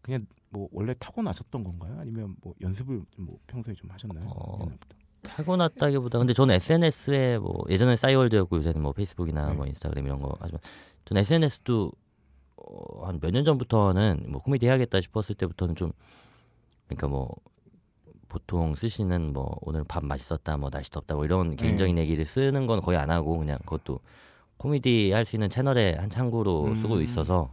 그냥 0.00 0.26
뭐 0.50 0.68
원래 0.72 0.94
타고 0.98 1.22
나셨던 1.22 1.64
건가요? 1.64 1.96
아니면 1.98 2.36
뭐 2.42 2.54
연습을 2.60 3.02
뭐 3.18 3.38
평소에 3.46 3.74
좀 3.74 3.90
하셨나요? 3.90 4.26
어, 4.28 4.58
옛날부터? 4.64 4.96
타고났다기보다 5.22 6.18
근데 6.18 6.32
저는 6.34 6.54
SNS에 6.56 7.38
뭐 7.38 7.64
예전에 7.68 7.96
싸이월드였고 7.96 8.56
요새는 8.58 8.80
뭐 8.82 8.92
페이스북이나 8.92 9.48
네. 9.50 9.54
뭐 9.54 9.66
인스타그램 9.66 10.04
이런 10.06 10.20
거 10.20 10.34
하지만 10.40 10.60
전 11.06 11.18
SNS도 11.18 11.92
어, 12.66 13.06
한몇 13.06 13.32
년 13.32 13.44
전부터는 13.44 14.26
뭐 14.28 14.40
코미디 14.40 14.66
해야겠다 14.66 15.00
싶었을 15.00 15.34
때부터는 15.34 15.74
좀 15.74 15.92
그러니까 16.86 17.08
뭐 17.08 17.30
보통 18.28 18.74
쓰시는 18.74 19.32
뭐 19.32 19.56
오늘 19.60 19.84
밥 19.84 20.04
맛있었다 20.04 20.56
뭐 20.56 20.70
날씨 20.70 20.90
덥다 20.90 21.14
뭐 21.14 21.24
이런 21.24 21.56
개인적인 21.56 21.96
얘기를 21.98 22.24
쓰는 22.24 22.66
건 22.66 22.80
거의 22.80 22.98
안 22.98 23.10
하고 23.10 23.38
그냥 23.38 23.58
그것도 23.60 24.00
코미디 24.56 25.12
할 25.12 25.24
수 25.24 25.36
있는 25.36 25.50
채널의 25.50 25.96
한 25.96 26.10
창구로 26.10 26.64
음. 26.64 26.76
쓰고 26.76 27.00
있어서 27.02 27.52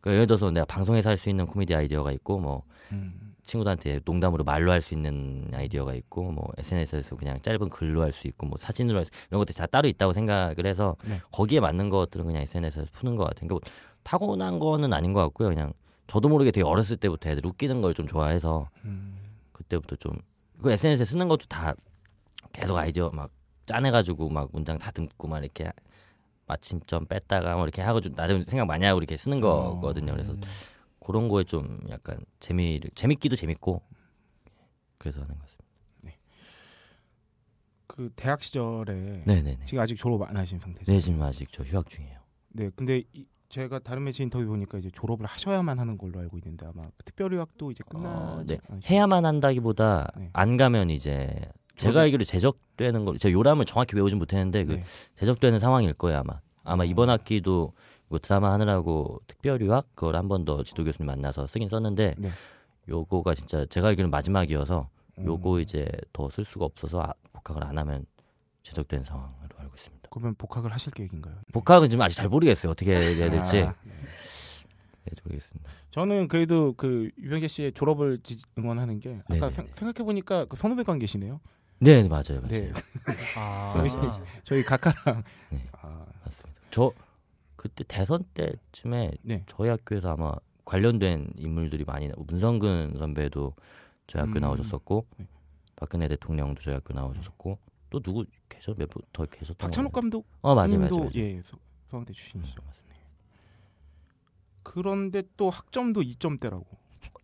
그러니까 0.00 0.14
예를 0.14 0.26
들어서 0.26 0.50
내가 0.50 0.64
방송에서 0.66 1.10
할 1.10 1.16
수 1.16 1.28
있는 1.30 1.46
코미디 1.46 1.74
아이디어가 1.74 2.12
있고 2.12 2.38
뭐 2.38 2.62
음. 2.92 3.34
친구들한테 3.44 4.00
농담으로 4.04 4.44
말로 4.44 4.70
할 4.70 4.80
수 4.82 4.94
있는 4.94 5.50
아이디어가 5.52 5.94
있고 5.94 6.30
뭐 6.30 6.48
SNS에서 6.58 7.16
그냥 7.16 7.40
짧은 7.42 7.68
글로 7.70 8.02
할 8.02 8.12
수 8.12 8.28
있고 8.28 8.46
뭐 8.46 8.56
사진으로 8.58 8.98
할 8.98 9.04
수, 9.04 9.10
이런 9.30 9.40
것들이 9.40 9.56
다 9.56 9.66
따로 9.66 9.88
있다고 9.88 10.12
생각을 10.12 10.64
해서 10.64 10.96
네. 11.08 11.20
거기에 11.32 11.60
맞는 11.60 11.90
것들은 11.90 12.24
그냥 12.24 12.42
SNS에서 12.42 12.86
푸는 12.92 13.16
것 13.16 13.24
같아요. 13.24 13.48
그러니까 13.48 13.54
뭐 13.54 13.60
타고난 14.02 14.58
거는 14.58 14.92
아닌 14.92 15.12
것 15.12 15.20
같고요. 15.22 15.48
그냥 15.48 15.72
저도 16.06 16.28
모르게 16.28 16.50
되게 16.50 16.64
어렸을 16.64 16.96
때부터 16.96 17.30
애들 17.30 17.46
웃기는 17.46 17.80
걸 17.82 17.94
좀 17.94 18.06
좋아해서 18.06 18.68
음. 18.84 19.18
그때부터 19.52 19.96
좀 19.96 20.12
그 20.62 20.70
SNS에 20.70 21.04
쓰는 21.04 21.26
것도 21.26 21.46
다 21.48 21.74
계속 22.52 22.76
아이디어 22.76 23.10
막 23.10 23.32
짜내가지고 23.66 24.28
막 24.28 24.48
문장 24.52 24.78
다 24.78 24.92
듬고 24.92 25.26
막 25.26 25.42
이렇게 25.42 25.68
마침점 26.46 27.06
뺐다가 27.06 27.54
뭐 27.56 27.64
이렇게 27.64 27.82
하고 27.82 28.00
좀 28.00 28.12
나름 28.14 28.44
생각 28.44 28.66
많이 28.66 28.84
하고 28.84 28.98
이렇게 28.98 29.16
쓰는 29.16 29.40
거거든요. 29.40 30.12
그래서 30.12 30.32
음. 30.32 30.40
그런 31.04 31.28
거에 31.28 31.42
좀 31.42 31.80
약간 31.90 32.20
재미를 32.38 32.90
재밌기도 32.94 33.34
재밌고 33.34 33.82
그래서 34.98 35.20
하는 35.22 35.34
것 35.34 35.40
같습니다. 35.40 35.62
그 37.88 38.10
대학 38.16 38.42
시절에 38.42 39.22
네네네. 39.26 39.66
지금 39.66 39.80
아직 39.82 39.96
졸업 39.96 40.22
안 40.22 40.36
하신 40.36 40.58
상태죠? 40.58 40.90
네 40.90 40.98
지금 41.00 41.20
아직 41.22 41.48
저 41.52 41.62
휴학 41.62 41.88
중이에요. 41.90 42.18
네, 42.50 42.70
근데 42.74 43.02
이, 43.12 43.26
제가 43.52 43.78
다른 43.80 44.02
매체 44.04 44.22
인터뷰 44.22 44.46
보니까 44.46 44.78
이제 44.78 44.90
졸업을 44.90 45.26
하셔야만 45.26 45.78
하는 45.78 45.98
걸로 45.98 46.18
알고 46.20 46.38
있는데 46.38 46.64
아마 46.66 46.82
특별유학도 47.04 47.70
이제 47.70 47.84
끝나 47.86 48.08
어, 48.08 48.42
네. 48.46 48.58
해야만 48.88 49.26
한다기보다 49.26 50.10
네. 50.16 50.30
안 50.32 50.56
가면 50.56 50.88
이제 50.88 51.30
제가 51.76 52.00
알기로 52.00 52.24
제적되는 52.24 53.04
걸 53.04 53.18
제가 53.18 53.30
요람을 53.30 53.66
정확히 53.66 53.94
외우진 53.94 54.18
못했는데 54.18 54.64
그 54.64 54.72
네. 54.76 54.84
제적되는 55.16 55.58
상황일 55.58 55.92
거예요 55.92 56.20
아마. 56.20 56.40
아마 56.64 56.82
어. 56.84 56.86
이번 56.86 57.10
학기도 57.10 57.74
뭐 58.08 58.18
드라마 58.18 58.52
하느라고 58.52 59.20
특별유학 59.26 59.86
그걸 59.94 60.16
한 60.16 60.28
번 60.28 60.46
더 60.46 60.62
지도 60.62 60.82
교수님 60.84 61.06
만나서 61.06 61.46
쓰긴 61.46 61.68
썼는데 61.68 62.14
네. 62.16 62.30
요거가 62.88 63.34
진짜 63.34 63.66
제가 63.66 63.88
알기로는 63.88 64.10
마지막이어서 64.10 64.88
요거 65.22 65.56
음. 65.56 65.60
이제 65.60 65.86
더 66.14 66.30
쓸 66.30 66.46
수가 66.46 66.64
없어서 66.64 67.02
아, 67.02 67.12
복학을 67.34 67.64
안 67.64 67.76
하면 67.76 68.06
제적된 68.62 69.00
있습니다. 69.02 69.30
그러면 70.12 70.34
복학을 70.36 70.70
하실 70.72 70.92
계획인가요? 70.92 71.34
복학은 71.52 71.88
지금 71.88 72.02
아직 72.02 72.16
잘 72.16 72.28
모르겠어요. 72.28 72.70
어떻게 72.72 72.94
해야 72.94 73.30
될지. 73.30 73.62
아, 73.62 73.74
네. 73.82 73.92
네, 75.04 75.12
모르겠습니다. 75.24 75.70
저는 75.90 76.28
그래도 76.28 76.74
그 76.76 77.10
유병재 77.18 77.48
씨의 77.48 77.72
졸업을 77.72 78.18
지- 78.22 78.36
응원하는 78.58 79.00
게 79.00 79.20
아까. 79.28 79.50
생각해 79.50 80.04
보니까 80.04 80.44
그 80.44 80.56
선후배 80.56 80.82
관계시네요. 80.84 81.40
네, 81.80 82.06
맞아요, 82.08 82.40
맞아요. 82.42 82.48
네. 82.48 82.72
아, 83.38 83.74
맞아요. 83.76 84.24
저희 84.44 84.62
각하랑 84.62 85.24
네. 85.50 85.66
아, 85.80 86.04
맞습니다. 86.24 86.60
저 86.70 86.92
그때 87.56 87.82
대선 87.88 88.24
때쯤에 88.34 89.12
네. 89.22 89.44
저희 89.48 89.68
학교에서 89.70 90.12
아마 90.12 90.34
관련된 90.64 91.32
인물들이 91.36 91.84
많이 91.84 92.08
나- 92.08 92.14
문성근 92.18 92.96
선배도 92.98 93.54
저희 94.06 94.20
학교 94.20 94.38
음. 94.38 94.42
나오셨었고 94.42 95.06
네. 95.16 95.26
박근혜 95.76 96.06
대통령도 96.08 96.60
저희 96.62 96.74
학교 96.74 96.92
나오셨었고 96.94 97.58
또 97.90 98.00
누구 98.00 98.24
계셔 98.52 98.74
몇 98.74 98.88
분 98.90 99.02
더 99.12 99.24
계셨던 99.26 99.56
박찬욱. 99.56 99.92
감독 99.92 100.26
어 100.42 100.54
맞아요, 100.54 100.68
맞아요, 100.68 100.80
님도 100.80 100.98
맞아요. 100.98 101.10
예 101.14 101.40
서- 101.42 101.56
서강대 101.90 102.12
출신이시죠. 102.12 102.60
음, 102.62 102.66
맞습니다. 102.66 102.96
그런데 104.62 105.22
또 105.36 105.50
학점도 105.50 106.02
2점대라고. 106.02 106.64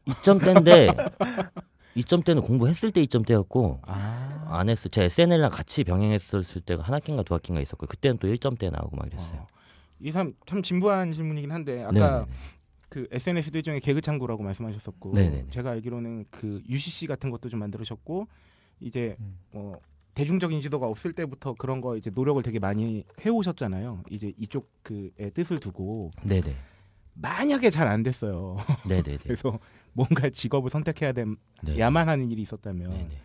2점대인데 0.07 1.13
이점 1.95 2.23
때는 2.23 2.43
공부했을 2.43 2.91
때 2.91 3.01
이점 3.03 3.23
때였고 3.23 3.81
아. 3.87 4.47
안 4.51 4.69
했을 4.69 4.91
제 4.91 5.05
SNL랑 5.05 5.51
같이 5.51 5.85
병행했었을 5.85 6.63
때가 6.63 6.83
한 6.83 6.95
학기인가 6.95 7.23
두 7.23 7.35
학기인가 7.35 7.61
있었고 7.61 7.87
그때는 7.87 8.19
또 8.19 8.29
1점대 8.29 8.71
나오고 8.71 8.97
막 8.97 9.07
이랬어요. 9.07 9.41
어. 9.41 9.47
이참 10.01 10.33
참 10.47 10.63
진부한 10.63 11.13
질문이긴 11.13 11.51
한데 11.53 11.83
아까 11.85 11.93
네네네. 11.93 12.27
그 12.89 13.07
SNS도 13.11 13.59
일종의 13.59 13.81
개그 13.81 14.01
창구라고 14.01 14.43
말씀하셨었고 14.43 15.13
네네네. 15.15 15.51
제가 15.51 15.71
알기로는 15.73 16.25
그 16.31 16.63
UCC 16.69 17.07
같은 17.07 17.31
것도 17.31 17.49
좀 17.49 17.61
만들으셨고 17.61 18.27
이제 18.81 19.17
음. 19.21 19.39
뭐 19.53 19.81
대중적 20.19 20.53
인 20.53 20.61
지도가 20.61 20.89
없을 20.89 21.13
때부터 21.13 21.55
그런 21.55 21.81
거 21.81 21.97
이제 21.97 22.11
노력을 22.11 22.43
되게 22.43 22.59
많이 22.59 23.05
해오셨잖아요. 23.25 24.03
이제 24.11 24.33
이쪽 24.37 24.69
그의 24.83 25.31
뜻을 25.33 25.61
두고 25.61 26.11
네네. 26.25 26.57
만약에 27.15 27.71
잘 27.71 27.87
안 27.87 28.03
됐어요. 28.03 28.57
네네네. 28.89 29.19
그래서 29.23 29.61
뭔가 29.93 30.29
직업을 30.29 30.71
선택해야 30.71 31.13
네. 31.13 31.25
돼야만 31.65 32.09
하는 32.09 32.33
일이 32.33 32.43
있었다면 32.43 32.91
네네. 32.91 33.21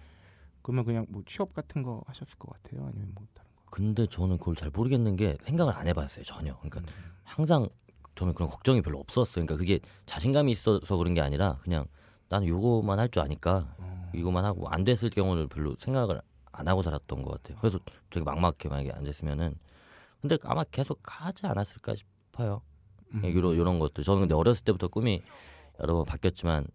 그러면 0.62 0.86
그냥 0.86 1.06
뭐 1.10 1.24
취업 1.26 1.52
같은 1.56 1.82
거 1.82 2.04
하셨을 2.06 2.38
것 2.38 2.52
같아요. 2.54 2.86
아니면 2.86 3.10
뭐 3.16 3.26
다른 3.34 3.50
거. 3.56 3.64
근데 3.72 4.06
저는 4.06 4.38
그걸 4.38 4.56
잘 4.56 4.70
모르겠는 4.70 5.16
게 5.16 5.36
생각을 5.46 5.74
안 5.76 5.88
해봤어요 5.88 6.24
전혀. 6.26 6.56
그러니까 6.60 6.80
음. 6.82 6.86
항상 7.24 7.68
저는 8.14 8.36
그런 8.36 8.48
걱정이 8.50 8.84
별로 8.84 9.00
없었어요. 9.00 9.46
그러니까 9.48 9.58
그게 9.58 9.80
자신감이 10.06 10.52
있어서 10.52 10.96
그런 10.96 11.16
게 11.16 11.22
아니라 11.22 11.58
그냥 11.64 11.86
나는 12.30 12.48
요거만 12.48 13.00
할 13.00 13.10
줄 13.10 13.24
아니까 13.24 13.74
어. 13.80 14.12
이거만 14.14 14.46
하고 14.46 14.68
안 14.70 14.84
됐을 14.84 15.10
경우를 15.10 15.48
별로 15.48 15.76
생각을 15.80 16.22
안 16.54 16.68
하고 16.68 16.82
살았던 16.82 17.24
것 17.24 17.32
같아요. 17.32 17.58
그래서 17.60 17.80
되게 18.10 18.24
막막하게 18.24 18.70
만약에 18.70 18.92
안 18.94 19.04
됐으면은 19.04 19.56
근데 20.22 20.38
아마 20.44 20.64
계속 20.64 21.02
하지 21.04 21.46
않았을까 21.48 21.96
싶어요. 21.96 22.62
음. 23.14 23.26
이런 23.26 23.56
이런 23.56 23.80
것들 23.80 24.04
저는 24.04 24.22
근데 24.22 24.36
어렸을 24.36 24.64
때부터 24.64 24.88
꿈이 24.88 25.22
여러 25.80 25.96
번 25.96 26.06
바뀌었지만 26.06 26.66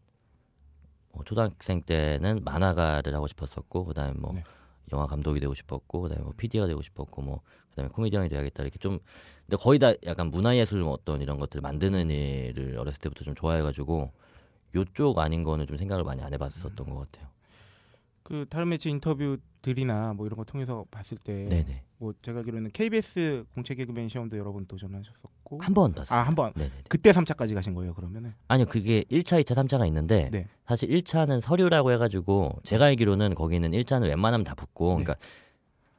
뭐 1.13 1.25
초등학생 1.25 1.83
때는 1.83 2.45
만화가를 2.45 3.15
하고 3.15 3.27
싶었었고 3.27 3.85
그다음에 3.87 4.13
뭐 4.19 4.33
네. 4.35 4.45
영화 4.93 5.07
감독이 5.07 5.41
되고 5.41 5.55
싶었고 5.55 6.03
그다음에 6.03 6.23
뭐 6.23 6.33
PD가 6.37 6.67
되고 6.67 6.83
싶었고 6.83 7.23
뭐 7.23 7.41
그다음에 7.71 7.89
코미디언이 7.91 8.29
돼야겠다 8.29 8.63
이렇게 8.63 8.79
좀 8.79 8.99
근데 9.47 9.57
거의 9.57 9.79
다 9.79 9.93
약간 10.05 10.31
문화예술 10.31 10.83
뭐 10.83 10.93
어떤 10.93 11.23
이런 11.23 11.39
것들 11.39 11.61
만드는 11.61 12.11
일을 12.11 12.77
어렸을 12.79 13.01
때부터 13.01 13.25
좀 13.25 13.35
좋아해가지고 13.35 14.13
요쪽 14.75 15.19
아닌 15.19 15.43
거는 15.43 15.67
좀 15.67 15.77
생각을 15.77 16.05
많이 16.05 16.23
안 16.23 16.33
해봤었던 16.35 16.75
것 16.91 17.11
같아요. 17.11 17.29
그 18.29 18.45
다른 18.51 18.69
매체 18.69 18.91
인터뷰들이나 18.91 20.13
뭐 20.13 20.27
이런 20.27 20.37
거 20.37 20.45
통해서 20.45 20.85
봤을 20.91 21.17
때 21.17 21.47
네네 21.49 21.83
뭐 21.97 22.13
제가 22.21 22.41
알기로는 22.41 22.71
KBS 22.73 23.45
공채 23.55 23.75
개그맨 23.75 24.11
시험도 24.11 24.37
여러 24.37 24.53
번 24.53 24.67
도전하셨었고 24.67 25.61
한번 25.63 25.95
땄어요. 25.95 26.19
아 26.19 26.23
한번 26.25 26.53
네네 26.55 26.71
그때 26.91 27.11
3차까지 27.11 27.55
가신 27.55 27.73
거예요 27.73 27.95
그러면은 27.95 28.35
아니요 28.49 28.67
그게 28.67 29.03
1차, 29.05 29.43
2차, 29.43 29.55
3차가 29.57 29.87
있는데 29.87 30.29
네. 30.31 30.47
사실 30.67 30.91
1차는 30.91 31.41
서류라고 31.41 31.91
해 31.91 31.97
가지고 31.97 32.53
제가 32.65 32.85
알기로는 32.85 33.35
거기는 33.35 33.71
1차는 33.71 34.03
웬만하면 34.03 34.45
다 34.45 34.55
붙고 34.55 34.99
네. 34.99 35.05
그러니까 35.05 35.27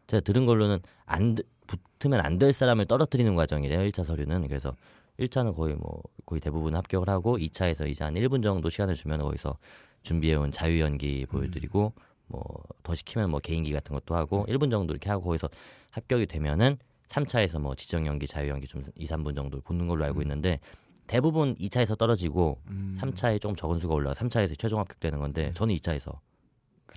제가 0.06 0.22
들은 0.22 0.46
걸로는 0.46 0.80
안 1.08 1.34
드- 1.34 1.44
붙으면 1.66 2.20
안 2.22 2.38
될 2.38 2.54
사람을 2.54 2.86
떨어뜨리는 2.86 3.34
과정이래요 3.34 3.80
1차 3.90 4.06
서류는 4.06 4.48
그래서 4.48 4.76
1차는 5.20 5.56
거의 5.56 5.74
뭐 5.76 6.02
거의 6.28 6.40
대부분 6.40 6.76
합격을 6.76 7.10
하고 7.10 7.40
2차에서 7.40 7.88
이제 7.90 8.04
한 8.04 8.14
1분 8.14 8.44
정도 8.44 8.70
시간을 8.70 8.94
주면 8.94 9.20
거기서 9.20 9.58
준비해온 10.04 10.52
자유 10.52 10.80
연기 10.80 11.26
보여드리고 11.26 11.92
뭐 12.30 12.64
더 12.84 12.96
시키면 12.96 13.30
뭐 13.30 13.40
개인기 13.40 13.72
같은 13.74 13.94
것도 13.94 14.16
하고 14.16 14.46
1분 14.48 14.72
정도 14.72 14.94
이렇게 14.94 15.10
하고 15.10 15.26
거기서 15.26 15.48
합격이 15.92 16.26
되면은 16.26 16.78
3차에서 17.08 17.60
뭐 17.60 17.76
지정 17.76 18.06
연기, 18.08 18.26
자유 18.26 18.50
연기 18.50 18.66
좀 18.68 18.84
2, 18.96 19.06
3분 19.06 19.36
정도 19.36 19.62
붙는 19.62 19.88
걸로 19.88 20.06
알고 20.06 20.22
있는데 20.24 20.60
대부분 21.08 21.56
2차에서 21.56 21.98
떨어지고 21.98 22.60
음. 22.68 22.98
3차에 23.00 23.42
조금 23.42 23.56
적은 23.56 23.80
수가 23.80 23.94
올라가 23.96 24.14
3차에서 24.16 24.58
최종 24.58 24.80
합격되는 24.80 25.20
건데 25.20 25.52
저는 25.56 25.76
2차에서 25.76 26.14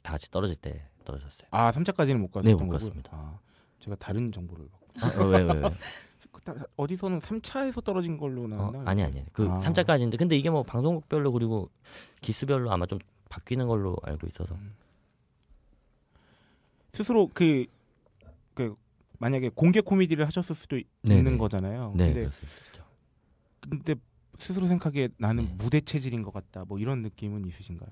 다 0.02 0.12
같이 0.12 0.30
떨어질 0.30 0.56
때 0.56 0.86
떨어졌어요. 1.04 1.48
아 1.50 1.70
3차까지는 1.72 2.16
못 2.18 2.30
가셨던 2.30 2.56
네, 2.58 2.64
못. 2.64 2.70
갔습니다. 2.70 3.10
아, 3.14 3.38
제가 3.80 3.96
다른 3.96 4.30
정보를 4.32 4.66
받고 4.94 5.20
아, 5.20 5.24
어, 5.24 5.28
왜, 5.28 5.40
왜, 5.42 5.52
왜? 5.54 5.62
그 6.32 6.40
다- 6.42 6.54
어디서는 6.76 7.18
3차에서 7.20 7.82
떨어진 7.84 8.16
걸로 8.16 8.44
어, 8.44 8.46
나왔나? 8.48 8.82
아니 8.90 9.02
아니. 9.02 9.24
그 9.32 9.48
아. 9.50 9.58
3차까지인데 9.58 10.18
근데 10.18 10.36
이게 10.36 10.48
뭐 10.50 10.62
방송국별로 10.62 11.32
그리고 11.32 11.68
기수별로 12.22 12.70
아마 12.72 12.86
좀 12.86 12.98
바뀌는 13.28 13.66
걸로 13.66 13.96
알고 14.02 14.26
있어서. 14.28 14.56
스스로 16.92 17.30
그, 17.32 17.64
그 18.54 18.74
만약에 19.18 19.50
공개 19.54 19.80
코미디를 19.80 20.26
하셨을 20.26 20.54
수도 20.54 20.76
있- 20.76 20.86
네네. 21.02 21.18
있는 21.18 21.38
거잖아요. 21.38 21.94
네, 21.96 22.12
근데. 22.12 22.30
근데 23.60 23.94
스스로 24.36 24.66
생각에 24.66 25.08
나는 25.18 25.44
네. 25.46 25.54
무대 25.56 25.80
체질인 25.80 26.22
것 26.22 26.32
같다. 26.32 26.64
뭐 26.66 26.78
이런 26.78 27.00
느낌은 27.02 27.46
있으신가요? 27.46 27.88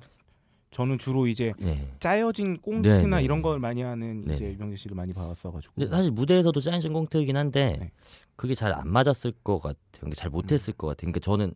저는 0.72 0.98
주로 0.98 1.26
이제 1.26 1.52
네. 1.58 1.88
짜여진 1.98 2.58
꽁트나 2.60 2.98
네, 3.02 3.16
네, 3.16 3.22
이런 3.24 3.38
네. 3.38 3.42
걸 3.42 3.58
많이 3.58 3.82
하는 3.82 4.18
네, 4.24 4.34
이제 4.34 4.44
네. 4.46 4.52
유병재 4.52 4.76
씨를 4.76 4.94
많이 4.96 5.12
봐왔어가지고. 5.14 5.74
근데 5.74 5.88
사실 5.90 6.10
무대에서도 6.10 6.60
짜인진 6.60 6.92
꽁트이긴 6.92 7.36
한데 7.36 7.76
네. 7.80 7.90
그게 8.36 8.54
잘 8.54 8.72
안 8.74 8.88
맞았을 8.88 9.32
것 9.42 9.60
같아요. 9.60 10.10
잘 10.14 10.30
못했을 10.30 10.74
것 10.74 10.88
같아요. 10.88 11.10
그러니까 11.10 11.20
저는 11.20 11.54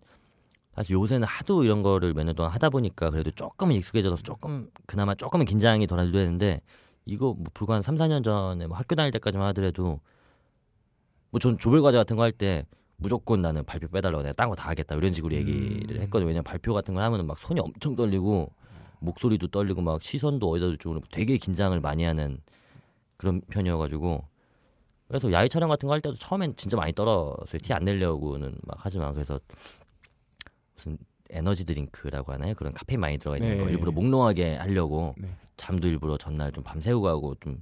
사실 0.75 0.95
요새는 0.95 1.27
하도 1.27 1.63
이런 1.65 1.83
거를 1.83 2.15
몇 2.15 2.25
년 2.25 2.35
동안 2.35 2.51
하다 2.53 2.71
보니까 2.71 3.11
그래도 3.11 3.31
조금은 3.33 3.75
익숙해져서 3.77 4.23
조금 4.23 4.71
그나마 4.87 5.15
조금은 5.15 5.45
긴장이 5.45 5.87
덜 5.87 6.11
되는데 6.11 6.61
이거 7.07 7.35
뭐 7.35 7.45
불과 7.55 7.75
한 7.75 7.83
3, 7.83 7.97
4년 7.97 8.25
전에 8.25 8.67
뭐 8.67 8.77
학교 8.77 8.95
다닐 8.95 9.11
때까지만 9.13 9.47
하더라도 9.49 10.01
뭐 11.31 11.39
전 11.41 11.59
조별 11.59 11.83
과제 11.83 11.97
같은 11.99 12.17
거 12.17 12.23
할 12.23 12.33
때 12.33 12.65
무조건 12.97 13.43
나는 13.43 13.65
발표 13.65 13.89
빼달라고 13.89 14.23
내가 14.23 14.33
딴 14.35 14.49
거 14.49 14.55
다 14.55 14.69
하겠다 14.71 14.95
이런 14.95 15.13
식으로 15.13 15.35
얘기를 15.35 15.97
음. 15.97 16.03
했거든요. 16.03 16.29
왜냐면 16.29 16.45
발표 16.45 16.73
같은 16.75 16.95
걸 16.95 17.03
하면은 17.03 17.27
막 17.27 17.37
손이 17.39 17.61
엄청 17.61 17.97
떨리고 17.97 18.53
목소리도 19.01 19.49
떨리고 19.49 19.83
막 19.83 20.01
시선도 20.03 20.49
어디다 20.49 20.77
둘 20.79 21.01
되게 21.11 21.37
긴장을 21.37 21.79
많이 21.81 22.05
하는 22.05 22.39
그런 23.17 23.41
편이어가지고 23.51 24.25
그래서 25.09 25.31
야외 25.33 25.49
촬영 25.49 25.69
같은 25.69 25.87
거 25.89 25.93
할 25.93 26.01
때도 26.01 26.15
처음엔 26.17 26.57
진짜 26.57 26.77
많이 26.77 26.93
떨었어요. 26.93 27.59
티 27.61 27.73
안 27.73 27.85
내려고는 27.85 28.57
막 28.65 28.79
하지만 28.81 29.13
그래서 29.13 29.39
무슨 30.77 30.97
에너지 31.31 31.65
드링크라고 31.65 32.33
하나요? 32.33 32.55
그런 32.55 32.73
카페인 32.73 33.01
많이 33.01 33.19
들어가 33.19 33.37
있는 33.37 33.59
네. 33.59 33.65
거 33.65 33.71
일부러 33.71 33.93
몽롱하게 33.93 34.57
하려고 34.57 35.15
네. 35.19 35.29
잠도 35.57 35.87
일부러 35.89 36.17
전날 36.17 36.53
좀 36.53 36.63
밤새우고 36.65 37.09
하고 37.09 37.35
좀 37.41 37.61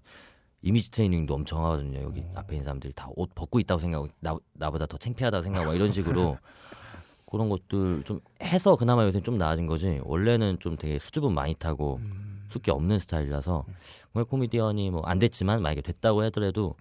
이미지 0.63 0.91
트레이닝도 0.91 1.35
엄청 1.35 1.65
하거든요. 1.65 2.01
여기 2.03 2.21
어. 2.21 2.33
앞에 2.37 2.55
있는 2.55 2.65
사람들이 2.65 2.93
다 2.95 3.09
옷 3.17 3.35
벗고 3.35 3.59
있다고 3.61 3.81
생각하고 3.81 4.09
나, 4.21 4.37
나보다 4.55 4.87
더 4.87 4.97
창피하다고 4.97 5.43
생각하고 5.43 5.71
막 5.71 5.75
이런 5.77 5.93
식으로 5.93 6.39
그런 7.31 7.49
것들 7.49 8.03
좀 8.05 8.21
해서 8.43 8.77
그나마 8.77 9.05
요새 9.05 9.21
좀 9.21 9.39
나아진 9.39 9.67
거지. 9.67 10.01
원래는 10.05 10.59
좀 10.61 10.77
되게 10.77 10.99
수줍음 10.99 11.35
많이 11.35 11.55
타고 11.55 11.97
음. 11.97 12.47
숫기 12.49 12.71
없는 12.71 12.99
스타일이라서 12.99 13.65
공약 14.13 14.29
코미디언이 14.29 14.91
뭐 14.91 15.03
안 15.07 15.19
됐지만 15.19 15.63
만약에 15.63 15.81
됐다고 15.81 16.23
하더라도 16.25 16.75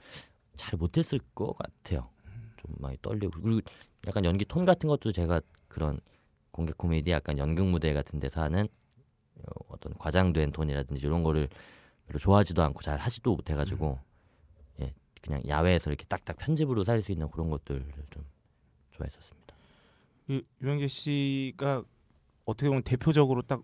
잘 0.58 0.78
못했을 0.78 1.20
것 1.34 1.58
같아요. 1.58 2.10
좀 2.58 2.76
많이 2.80 2.98
떨리고 3.02 3.40
그리고 3.42 3.62
약간 4.08 4.26
연기 4.26 4.44
톤 4.46 4.66
같은 4.66 4.90
것도 4.90 5.12
제가 5.14 5.40
그런 5.70 6.00
공개 6.52 6.74
코미디 6.76 7.12
약간 7.12 7.38
연극 7.38 7.66
무대 7.68 7.94
같은 7.94 8.20
데서 8.20 8.42
하는 8.42 8.68
어, 9.38 9.44
어떤 9.70 9.94
과장된 9.98 10.52
톤이라든지 10.52 11.06
이런 11.06 11.24
거를 11.24 11.48
별로 12.08 12.20
좋아하지도 12.20 12.62
않고 12.64 12.82
잘 12.82 12.98
하지도 13.00 13.36
못해가지고 13.36 14.00
예 14.82 14.94
그냥 15.22 15.42
야외에서 15.48 15.90
이렇게 15.90 16.06
딱딱 16.06 16.38
편집으로 16.38 16.84
살수 16.84 17.12
있는 17.12 17.30
그런 17.32 17.50
것들을 17.50 17.86
좀 18.10 18.26
좋아했었습니다. 18.92 19.56
유- 20.32 20.42
유병재 20.62 20.88
씨가 20.88 21.84
어떻게 22.46 22.68
보면 22.70 22.84
대표적으로 22.84 23.42
딱 23.42 23.64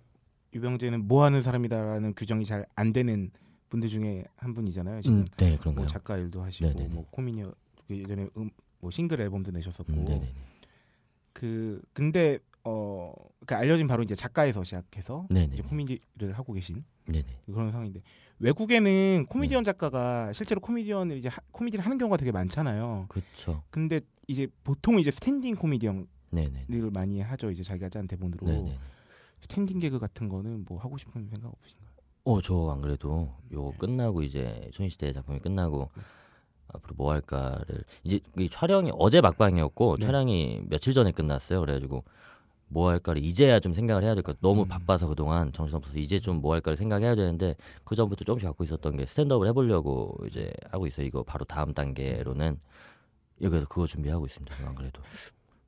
유병재는 0.54 1.08
뭐 1.08 1.24
하는 1.26 1.42
사람이다라는 1.42 2.14
규정이 2.16 2.46
잘 2.46 2.66
안 2.76 2.94
되는 2.94 3.32
분들 3.70 3.90
중에 3.90 4.24
한 4.38 4.54
분이잖아요. 4.54 5.02
지금 5.02 5.18
음, 5.20 5.26
네뭐 5.38 5.58
그런가요? 5.60 5.88
작가 5.88 6.18
일도 6.18 6.42
하시고 6.42 6.66
네네네. 6.68 6.88
뭐 6.88 7.06
코미디어 7.12 7.54
그 7.86 7.98
예전에 7.98 8.30
음, 8.38 8.50
뭐 8.80 8.90
싱글 8.92 9.20
앨범도 9.20 9.52
내셨었고 9.52 9.92
음. 9.94 10.34
그 11.34 11.82
근데 11.94 12.40
어 12.70 13.14
그러니까 13.46 13.58
알려진 13.60 13.88
바로 13.88 14.04
이제 14.04 14.14
작가에서 14.14 14.64
시작해서 14.66 15.26
네네. 15.30 15.54
이제 15.54 15.64
코미디를 15.64 16.34
하고 16.34 16.52
계신 16.52 16.84
네네. 17.06 17.24
그런 17.46 17.72
상황인데 17.72 18.02
외국에는 18.40 19.26
코미디언 19.30 19.64
네. 19.64 19.72
작가가 19.72 20.34
실제로 20.34 20.60
코미디언을 20.60 21.16
이제 21.18 21.30
하, 21.30 21.38
코미디를 21.52 21.86
하는 21.86 21.98
경우가 21.98 22.18
되게 22.18 22.34
많잖아요. 22.34 23.06
그렇죠. 23.08 23.64
근데 23.70 24.02
이제 24.28 24.48
보통 24.66 25.00
이제 25.00 25.12
스탠딩 25.12 25.56
코미디언을 25.56 26.06
네네. 26.32 26.66
많이 26.92 27.22
하죠. 27.22 27.50
이제 27.52 27.64
자기가 27.64 27.88
짠 27.90 28.06
대본으로. 28.06 28.46
스탠딩 29.40 29.80
개그 29.80 30.00
같은 30.00 30.28
거는 30.28 30.66
뭐 30.68 30.80
하고 30.80 30.98
싶은 30.98 31.30
생각 31.30 31.48
없으신가요? 31.54 31.88
어, 32.26 32.42
저 32.42 32.70
안 32.72 32.82
그래도 32.82 33.34
요거 33.52 33.78
끝나고 33.78 34.24
이제 34.24 34.70
초인시대 34.74 35.14
작품이 35.14 35.40
끝나고 35.40 35.90
앞으로 36.68 36.96
뭐 36.98 37.12
할까를 37.14 37.86
이제 38.04 38.20
이 38.38 38.50
촬영이 38.50 38.92
어제 38.96 39.22
막방이었고 39.22 39.98
네. 40.00 40.06
촬영이 40.06 40.64
며칠 40.68 40.94
전에 40.94 41.12
끝났어요. 41.14 41.62
그래가지고 41.62 42.04
뭐 42.70 42.90
할까를 42.90 43.24
이제야 43.24 43.60
좀 43.60 43.74
생각을 43.74 44.04
해야 44.04 44.14
될 44.14 44.24
것. 44.24 44.38
너무 44.42 44.64
음. 44.64 44.68
바빠서 44.68 45.08
그동안 45.08 45.52
정신없어서 45.54 45.98
이제 45.98 46.20
좀 46.20 46.42
뭐 46.42 46.54
할까를 46.54 46.76
생각해야 46.78 47.16
되는데 47.16 47.56
그 47.84 47.96
전부터 47.96 48.26
조금씩 48.26 48.48
갖고 48.48 48.64
있었던 48.64 48.98
게 48.98 49.06
스탠드업을 49.06 49.48
해보려고 49.48 50.16
이제 50.28 50.52
하고 50.72 50.86
있어 50.88 51.02
요. 51.02 51.06
이거 51.08 51.24
바로 51.24 51.46
다음 51.46 51.74
단계로는 51.74 52.60
여기서 53.42 53.66
그거 53.68 53.88
준비하고 53.88 54.26
있습니다. 54.26 54.56
안 54.68 54.76
그래도 54.76 55.02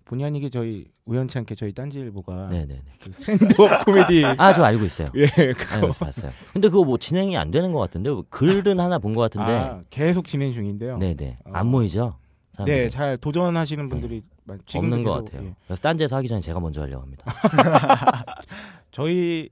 본의 0.05 0.25
아니게 0.25 0.49
저희 0.49 0.85
우연치 1.05 1.37
않게 1.37 1.53
저희 1.55 1.71
딴지일보가 1.71 2.49
네네네. 2.49 2.81
그 2.99 3.11
스탠드업 3.11 3.85
코미디 3.85 4.25
아 4.37 4.51
저 4.53 4.63
알고 4.63 4.83
있어요. 4.85 5.07
예 5.15 5.27
알고 5.71 5.93
봤어요. 5.93 6.31
근데 6.51 6.67
그거 6.67 6.83
뭐 6.83 6.97
진행이 6.97 7.37
안 7.37 7.51
되는 7.51 7.71
것 7.71 7.79
같은데 7.79 8.09
글은 8.29 8.79
하나 8.79 8.97
본 8.99 9.13
것 9.13 9.21
같은데. 9.21 9.51
아, 9.51 9.81
계속 9.91 10.25
진행 10.27 10.51
중인데요. 10.51 10.97
네네. 10.97 11.37
어. 11.45 11.51
안 11.53 11.67
모이죠? 11.67 12.17
사람들이? 12.55 12.77
네, 12.77 12.89
잘 12.89 13.17
도전하시는 13.17 13.87
분들이 13.87 14.15
많- 14.15 14.21
지금도 14.21 14.38
없는 14.75 15.03
것 15.03 15.11
같아요. 15.25 15.47
예. 15.47 15.55
그래서 15.65 15.81
딴 15.81 15.97
데서 15.97 16.15
하기 16.17 16.27
전에 16.27 16.41
제가 16.41 16.59
먼저 16.59 16.81
하려고 16.81 17.03
합니다. 17.03 17.25
저희 18.91 19.49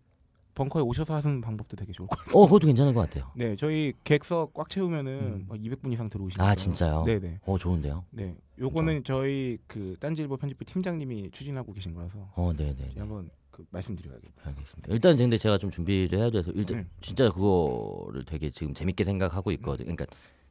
벙커에 0.57 0.81
오셔서 0.81 1.13
하는 1.15 1.39
방법도 1.39 1.77
되게 1.77 1.93
좋을 1.93 2.07
것 2.07 2.17
같아요. 2.17 2.41
어, 2.41 2.45
그것도 2.47 2.65
괜찮은 2.65 2.95
것 2.95 3.01
같아요. 3.01 3.31
네, 3.35 3.55
저희 3.55 3.93
객석 4.03 4.53
꽉 4.53 4.69
채우면은 4.69 5.11
음. 5.11 5.45
막 5.47 5.59
200분 5.59 5.93
이상 5.93 6.09
들어오시니까. 6.09 6.43
아, 6.47 6.55
진짜요? 6.55 7.03
네, 7.05 7.19
네. 7.19 7.39
어, 7.45 7.59
좋은데요? 7.59 8.05
네. 8.09 8.35
요거는 8.59 9.03
저희 9.03 9.59
그 9.67 9.95
딴지일보 9.99 10.37
편집부 10.37 10.65
팀장님이 10.65 11.29
추진하고 11.31 11.73
계신 11.73 11.93
거라서 11.93 12.31
어, 12.35 12.51
네네. 12.57 12.89
제가 12.89 13.01
한번 13.01 13.29
그 13.51 13.65
말씀드려야겠다. 13.69 14.49
알겠습니다. 14.49 14.93
일단 14.93 15.15
근데 15.15 15.37
제가 15.37 15.59
좀 15.59 15.69
준비를 15.69 16.17
해야 16.17 16.31
돼서 16.31 16.51
일단 16.55 16.77
네. 16.77 16.85
진짜 17.01 17.29
그거를 17.29 18.25
되게 18.25 18.49
지금 18.49 18.73
재밌게 18.73 19.03
생각하고 19.03 19.51
있거든요. 19.51 19.95
그러니까 19.95 20.07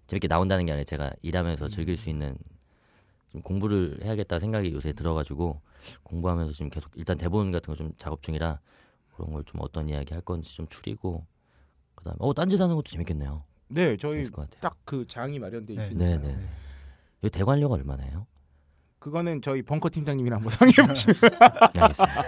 재밌게 0.07 0.29
나온다는 0.29 0.67
게 0.67 0.73
아니라 0.73 0.85
제가 0.85 1.13
일하면서 1.23 1.69
즐길 1.69 1.97
수 1.97 2.11
있는 2.11 2.37
좀 3.37 3.43
공부를 3.43 3.99
해야겠다 4.03 4.39
생각이 4.41 4.73
요새 4.73 4.95
들어가지고 4.95 5.61
공부하면서 6.05 6.53
지금 6.55 6.71
계속 6.71 6.91
일단 6.97 7.19
대본 7.19 7.53
같은 7.53 7.67
거 7.73 7.77
좀 7.77 7.93
작업 7.99 8.23
중이라 8.23 8.59
그런 9.15 9.31
걸 9.31 9.43
좀 9.45 9.61
어떤 9.61 9.89
이야기 9.91 10.15
할 10.15 10.23
건지 10.23 10.55
좀 10.55 10.67
추리고 10.69 11.27
그다음에 11.95 12.17
어 12.21 12.33
딴지 12.33 12.57
사는 12.57 12.75
것도 12.75 12.91
재밌겠네요. 12.91 13.45
네, 13.69 13.97
저희. 13.99 14.27
딱 14.61 14.77
그 14.87 15.07
장이 15.07 15.39
마련돼 15.39 15.75
네. 15.75 15.83
있으니까. 15.85 16.05
네, 16.05 16.19
네. 16.19 16.49
여기 17.23 17.31
대관료가 17.31 17.75
얼마나요? 17.75 18.27
그거는 18.99 19.43
저희 19.43 19.63
벙커 19.63 19.91
팀장님이랑 19.91 20.39
한번 20.39 20.51
상의해 20.53 20.87
보시면 20.87 21.17
네, 21.75 21.81
알겠습니다. 21.83 22.23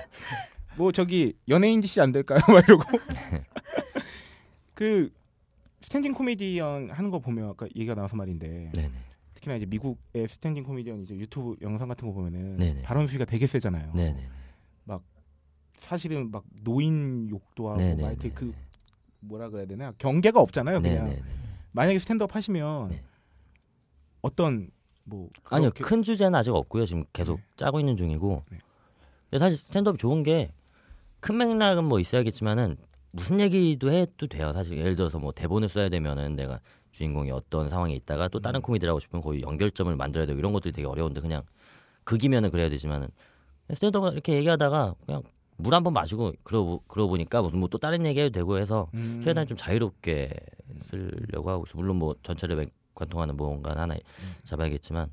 뭐 0.77 0.93
저기 0.93 1.35
연예인 1.49 1.81
디시 1.81 2.03
안 2.03 2.13
될까요? 2.13 2.39
막 2.49 2.63
이러고 2.69 2.83
그 4.75 5.11
스탠딩 5.81 6.13
코미디언 6.13 6.91
하는 6.91 7.11
거 7.11 7.19
보면 7.19 7.49
아까 7.51 7.67
얘기가 7.77 7.95
나와서 7.95 8.15
말인데 8.17 8.73
네네. 8.75 8.93
특히나 9.39 9.57
이제 9.57 9.67
미국의 9.67 10.29
스탠딩 10.29 10.65
코미디언 10.65 11.03
이제 11.03 11.15
유튜브 11.17 11.57
영상 11.63 11.89
같은 11.89 12.09
거 12.09 12.15
보면은 12.15 12.57
네네. 12.57 12.83
발언 12.83 13.07
수위가 13.07 13.25
되게 13.25 13.47
세잖아요. 13.47 13.93
네네. 13.93 14.29
사실은 15.77 16.33
막 16.33 16.43
노인 16.65 17.31
욕도 17.31 17.69
하고 17.69 17.79
네네. 17.79 18.03
막 18.03 18.11
이렇게 18.11 18.31
그 18.31 18.53
뭐라 19.21 19.49
그래야 19.49 19.65
되나 19.65 19.93
경계가 19.99 20.41
없잖아요. 20.41 20.83
그냥. 20.83 21.15
만약에 21.71 22.01
스탠드업 22.01 22.35
하시면 22.35 22.89
네. 22.89 23.05
어떤 24.21 24.73
뭐 25.05 25.31
아니요 25.45 25.71
큰 25.77 26.03
주제는 26.03 26.35
아직 26.35 26.51
없고요 26.53 26.85
지금 26.85 27.05
계속 27.13 27.39
네. 27.39 27.45
짜고 27.55 27.79
있는 27.79 27.97
중이고 27.97 28.43
네. 28.51 28.59
근데 29.31 29.39
사실 29.39 29.57
스탠드업 29.57 29.99
좋은 29.99 30.25
게 30.25 30.51
큰 31.21 31.37
맥락은 31.37 31.85
뭐 31.85 32.01
있어야겠지만은 32.01 32.77
무슨 33.11 33.41
얘기도 33.41 33.93
해도 33.93 34.27
돼요 34.27 34.53
사실 34.53 34.79
예를 34.79 34.97
들어서 34.97 35.19
뭐 35.19 35.33
대본을 35.33 35.69
써야 35.69 35.89
되면은 35.89 36.37
내가 36.37 36.61
주인공이 36.93 37.31
어떤 37.31 37.69
상황에 37.69 37.95
있다가 37.95 38.29
또 38.29 38.39
음. 38.39 38.43
다른 38.43 38.61
코미디를 38.61 38.91
하고 38.91 39.01
싶으면 39.01 39.23
거의 39.23 39.43
연결점을 39.43 39.95
만들어야 39.95 40.27
되고 40.27 40.39
이런 40.39 40.53
것들이 40.53 40.73
되게 40.73 40.87
어려운데 40.87 41.21
그냥 41.21 41.43
극이면은 42.05 42.51
그래야 42.51 42.69
되지만은 42.69 43.09
스탠드업 43.73 44.13
이렇게 44.15 44.35
얘기하다가 44.35 44.95
그냥 45.07 45.23
물 45.61 45.75
한 45.75 45.83
번 45.83 45.93
마시고 45.93 46.33
그러고 46.45 46.83
그러고 46.87 47.11
보니까 47.11 47.43
무슨 47.43 47.59
뭐 47.59 47.69
또 47.69 47.79
다른 47.79 48.07
얘기해도 48.07 48.33
되고 48.33 48.59
해서 48.59 48.89
음, 48.95 49.21
최대한 49.23 49.47
좀 49.47 49.57
자유롭게 49.57 50.31
쓰려고 50.83 51.51
하고 51.51 51.65
있어. 51.67 51.77
물론 51.77 51.97
뭐 51.97 52.15
전체를 52.23 52.55
맹- 52.57 52.71
관통하는 52.95 53.37
무언가 53.37 53.77
하나 53.77 53.95
잡아야겠지만 54.45 55.11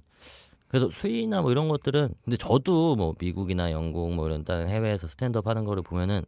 그래서 0.67 0.89
수위나 0.89 1.41
뭐 1.41 1.51
이런 1.51 1.67
것들은 1.67 2.13
근데 2.23 2.37
저도 2.37 2.95
뭐 2.95 3.15
미국이나 3.19 3.71
영국 3.71 4.13
뭐 4.13 4.27
이런 4.27 4.43
다른 4.43 4.67
해외에서 4.67 5.07
스탠드업 5.07 5.47
하는 5.47 5.63
거를 5.63 5.83
보면은 5.83 6.23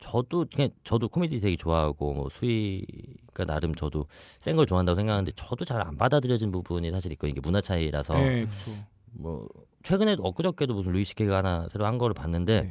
저도 0.00 0.46
그냥 0.54 0.70
저도 0.84 1.08
코미디 1.08 1.40
되게 1.40 1.56
좋아하고 1.56 2.14
뭐 2.14 2.28
수위가 2.30 3.44
나름 3.46 3.74
저도 3.74 4.06
센 4.40 4.56
걸 4.56 4.66
좋아한다고 4.66 4.96
생각하는데 4.96 5.32
저도 5.36 5.64
잘 5.64 5.80
안 5.80 5.96
받아들여진 5.96 6.50
부분이 6.52 6.90
사실 6.90 7.12
있고 7.12 7.26
이게 7.26 7.40
문화 7.40 7.60
차이라서 7.60 8.14
네, 8.14 8.46
그렇죠. 8.46 8.84
뭐 9.12 9.48
최근에도 9.82 10.22
엊그저께도 10.22 10.74
무슨 10.74 10.92
루이 10.92 11.04
시케가 11.04 11.38
하나 11.38 11.66
새로 11.70 11.86
한 11.86 11.98
거를 11.98 12.14
봤는데 12.14 12.62
네. 12.62 12.70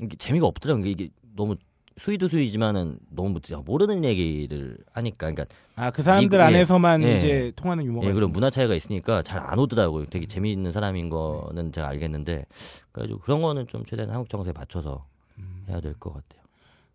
이게 0.00 0.16
재미가 0.16 0.46
없더라고요. 0.46 0.86
이게, 0.86 1.08
너무 1.36 1.54
수위도 1.96 2.28
수위지만은 2.28 2.98
너무 3.10 3.40
제가 3.40 3.60
모르는 3.62 4.04
얘기를 4.04 4.78
하니까 4.92 5.30
그러니까 5.30 5.44
아 5.76 5.90
그 5.90 6.02
사람들 6.02 6.28
미국- 6.38 6.40
예. 6.40 6.46
안에서만 6.56 7.02
예. 7.02 7.16
이제 7.16 7.52
통하는 7.56 7.84
유머가 7.84 8.06
예, 8.06 8.12
그런. 8.12 8.32
문화 8.32 8.48
차이가 8.48 8.74
있으니까 8.74 9.22
잘 9.22 9.38
안 9.40 9.58
오더라고요. 9.58 10.06
되게 10.06 10.26
재미있는 10.26 10.72
사람인 10.72 11.10
거는 11.10 11.72
제가 11.72 11.88
알겠는데 11.88 12.46
그래가지고 12.92 13.20
그런 13.20 13.42
거는 13.42 13.66
좀 13.66 13.84
최대한 13.84 14.10
한국 14.12 14.28
정서에 14.30 14.52
맞춰서 14.52 15.04
음. 15.38 15.64
해야 15.68 15.80
될 15.80 15.94
것 15.94 16.12
같아요. 16.14 16.39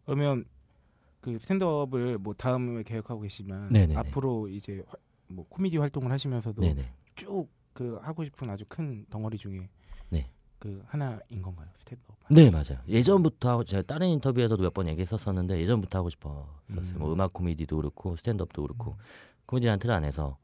그러면 0.06 0.46
그 1.22 1.38
스탠드업을 1.40 2.18
뭐 2.20 2.34
다음에 2.34 2.84
계획하고 2.84 3.22
계시지만 3.22 3.70
네네네. 3.70 3.96
앞으로 3.98 4.48
이제 4.48 4.84
화- 4.88 4.96
뭐 5.28 5.46
코미디 5.50 5.78
활동을 5.78 6.12
하시면서도 6.12 6.62
네네. 6.62 6.88
쭉그 7.16 8.00
하고 8.02 8.24
싶은 8.24 8.50
아주 8.50 8.64
큰 8.68 9.06
덩어리 9.10 9.38
중에 9.38 9.68
네. 10.10 10.30
그 10.60 10.84
하나인 10.86 11.42
건가요 11.42 11.68
스탠드업? 11.80 12.16
네 12.30 12.50
맞아요. 12.52 12.80
예전부터 12.88 13.50
하고 13.50 13.64
제가 13.64 13.82
다른 13.84 14.08
인터뷰에서도 14.10 14.62
몇 14.62 14.74
번 14.74 14.88
얘기했었었는데 14.88 15.60
예전부터 15.60 16.00
하고 16.00 16.10
싶었어요. 16.10 16.48
음. 16.70 16.96
뭐 16.98 17.12
음악 17.14 17.34
코미디도 17.34 17.76
그렇고 17.76 18.16
스탠드업도 18.16 18.62
그렇고 18.62 18.96
코미디라는 19.48 19.80
틀 19.80 19.92
안에서 19.92 20.38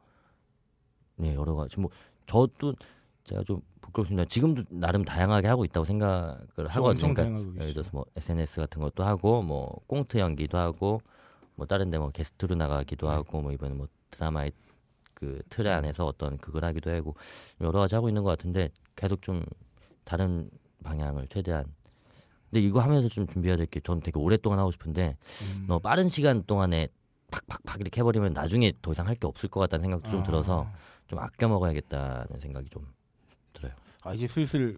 네 1.17 1.35
여러 1.35 1.55
가지 1.55 1.79
뭐 1.79 1.89
저도 2.25 2.73
제가 3.25 3.43
좀 3.43 3.61
부끄럽습니다. 3.81 4.25
지금도 4.25 4.63
나름 4.71 5.03
다양하게 5.03 5.47
하고 5.47 5.65
있다고 5.65 5.85
생각을 5.85 6.37
하거든요. 6.69 7.13
그러니까 7.13 7.23
예를. 7.61 7.73
들어서 7.73 7.89
뭐 7.93 8.05
SNS 8.15 8.59
같은 8.61 8.81
것도 8.81 9.03
하고 9.03 9.41
뭐 9.41 9.79
꽁트 9.87 10.17
연기도 10.17 10.57
하고 10.57 11.01
뭐 11.55 11.65
다른데 11.65 11.97
뭐 11.97 12.09
게스트로 12.09 12.55
나가기도 12.55 13.07
네. 13.07 13.13
하고 13.13 13.41
뭐 13.41 13.51
이번에 13.51 13.73
뭐 13.73 13.87
드라마의 14.11 14.51
그 15.13 15.41
틀에 15.49 15.69
안에서 15.71 16.05
어떤 16.05 16.37
그걸 16.37 16.65
하기도 16.65 16.91
하고 16.91 17.15
여러 17.61 17.79
가지 17.79 17.95
하고 17.95 18.07
있는 18.09 18.23
것 18.23 18.29
같은데 18.29 18.69
계속 18.95 19.21
좀 19.21 19.43
다른 20.03 20.49
방향을 20.83 21.27
최대한 21.27 21.65
근데 22.49 22.61
이거 22.65 22.81
하면서 22.81 23.07
좀 23.07 23.27
준비해야 23.27 23.55
될 23.55 23.67
게 23.67 23.79
저는 23.79 24.01
되게 24.01 24.19
오랫동안 24.19 24.59
하고 24.59 24.71
싶은데 24.71 25.15
음. 25.57 25.65
너무 25.67 25.79
빠른 25.79 26.07
시간 26.09 26.43
동안에 26.43 26.87
팍팍팍 27.29 27.79
이렇게 27.79 28.01
해버리면 28.01 28.33
나중에 28.33 28.73
더 28.81 28.91
이상 28.91 29.07
할 29.07 29.15
게 29.15 29.27
없을 29.27 29.47
것 29.47 29.59
같다는 29.61 29.83
생각도 29.83 30.09
좀 30.09 30.19
아. 30.19 30.23
들어서 30.23 30.67
좀 31.07 31.19
아껴 31.19 31.47
먹어야겠다는 31.47 32.39
생각이 32.39 32.69
좀. 32.69 32.85
아 34.01 34.13
이제 34.13 34.27
슬슬 34.27 34.77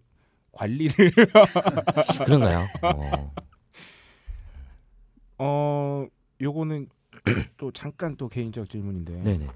관리를 0.52 1.12
그런가요? 2.26 2.68
어, 2.82 3.34
어 5.38 6.08
요거는 6.42 6.90
또 7.58 7.72
잠깐 7.72 8.16
또 8.18 8.28
개인적 8.28 8.70
질문인데 8.70 9.24
네네. 9.24 9.48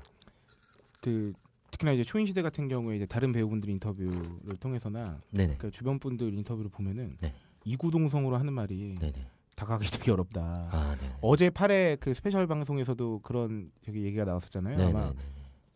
그 1.01 1.33
특히나 1.71 1.91
이제 1.91 2.03
초인 2.03 2.25
시대 2.25 2.41
같은 2.41 2.67
경우에 2.67 2.95
이제 2.95 3.05
다른 3.05 3.31
배우분들 3.31 3.69
인터뷰를 3.69 4.57
통해서나 4.59 5.21
네네. 5.31 5.57
그 5.57 5.69
주변 5.69 5.99
분들 5.99 6.33
인터뷰를 6.33 6.69
보면은 6.71 7.17
네. 7.19 7.33
이구동성으로 7.65 8.37
하는 8.37 8.53
말이 8.53 8.95
네네. 8.95 9.27
다가가기 9.55 9.91
되게 9.91 10.11
어렵다. 10.11 10.69
아, 10.71 10.97
네. 11.01 11.15
어제 11.19 11.49
8회 11.49 11.99
그 11.99 12.13
스페셜 12.13 12.47
방송에서도 12.47 13.19
그런 13.19 13.69
얘기가 13.87 14.23
나왔었잖아요. 14.23 14.77
네네. 14.77 14.89
아마 14.91 15.13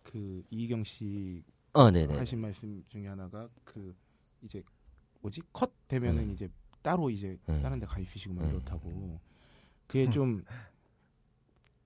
그 0.03 0.43
이이경 0.49 0.83
씨 0.83 1.43
어, 1.73 1.89
네네. 1.91 2.17
하신 2.17 2.39
말씀 2.39 2.83
중에 2.89 3.07
하나가 3.07 3.47
그 3.63 3.95
이제 4.41 4.61
뭐지 5.21 5.41
컷 5.53 5.71
되면은 5.87 6.27
네. 6.27 6.33
이제 6.33 6.49
따로 6.81 7.09
이제 7.09 7.37
네. 7.45 7.61
다른 7.61 7.79
데 7.79 7.85
가 7.85 7.99
있으시고 7.99 8.33
막 8.33 8.43
네. 8.45 8.51
이렇다고 8.51 9.19
그게 9.87 10.09
좀 10.09 10.43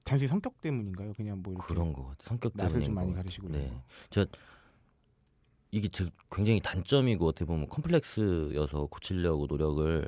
단순히 0.04 0.28
성격 0.28 0.62
때문인가요? 0.62 1.13
그냥 1.13 1.41
뭐 1.41 1.54
이렇게 1.54 1.67
그런 1.67 1.91
것 1.93 2.06
같아. 2.06 2.24
성격 2.24 2.52
낯을 2.56 2.82
좀 2.84 2.93
많이. 2.93 3.13
가리시고 3.13 3.50
네. 3.50 3.69
거. 3.69 4.26
이게 5.71 5.89
저- 5.89 6.06
굉장히 6.32 6.62
단점이고 6.62 7.26
어떻게 7.28 7.43
보면 7.45 7.67
컴플렉스여서 7.67 8.86
고치려고 8.86 9.45
노력을 9.48 10.08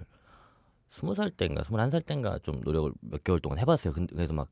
스무 0.91 1.13
살 1.13 1.29
때인가 1.29 1.63
스물한 1.65 1.89
살 1.91 2.01
때인가 2.01 2.39
좀 2.39 2.61
노력을 2.61 2.91
몇 3.01 3.23
개월 3.23 3.39
동안 3.41 3.59
해봤어요. 3.59 3.91
근데 3.93 4.15
그래서 4.15 4.33
막 4.33 4.49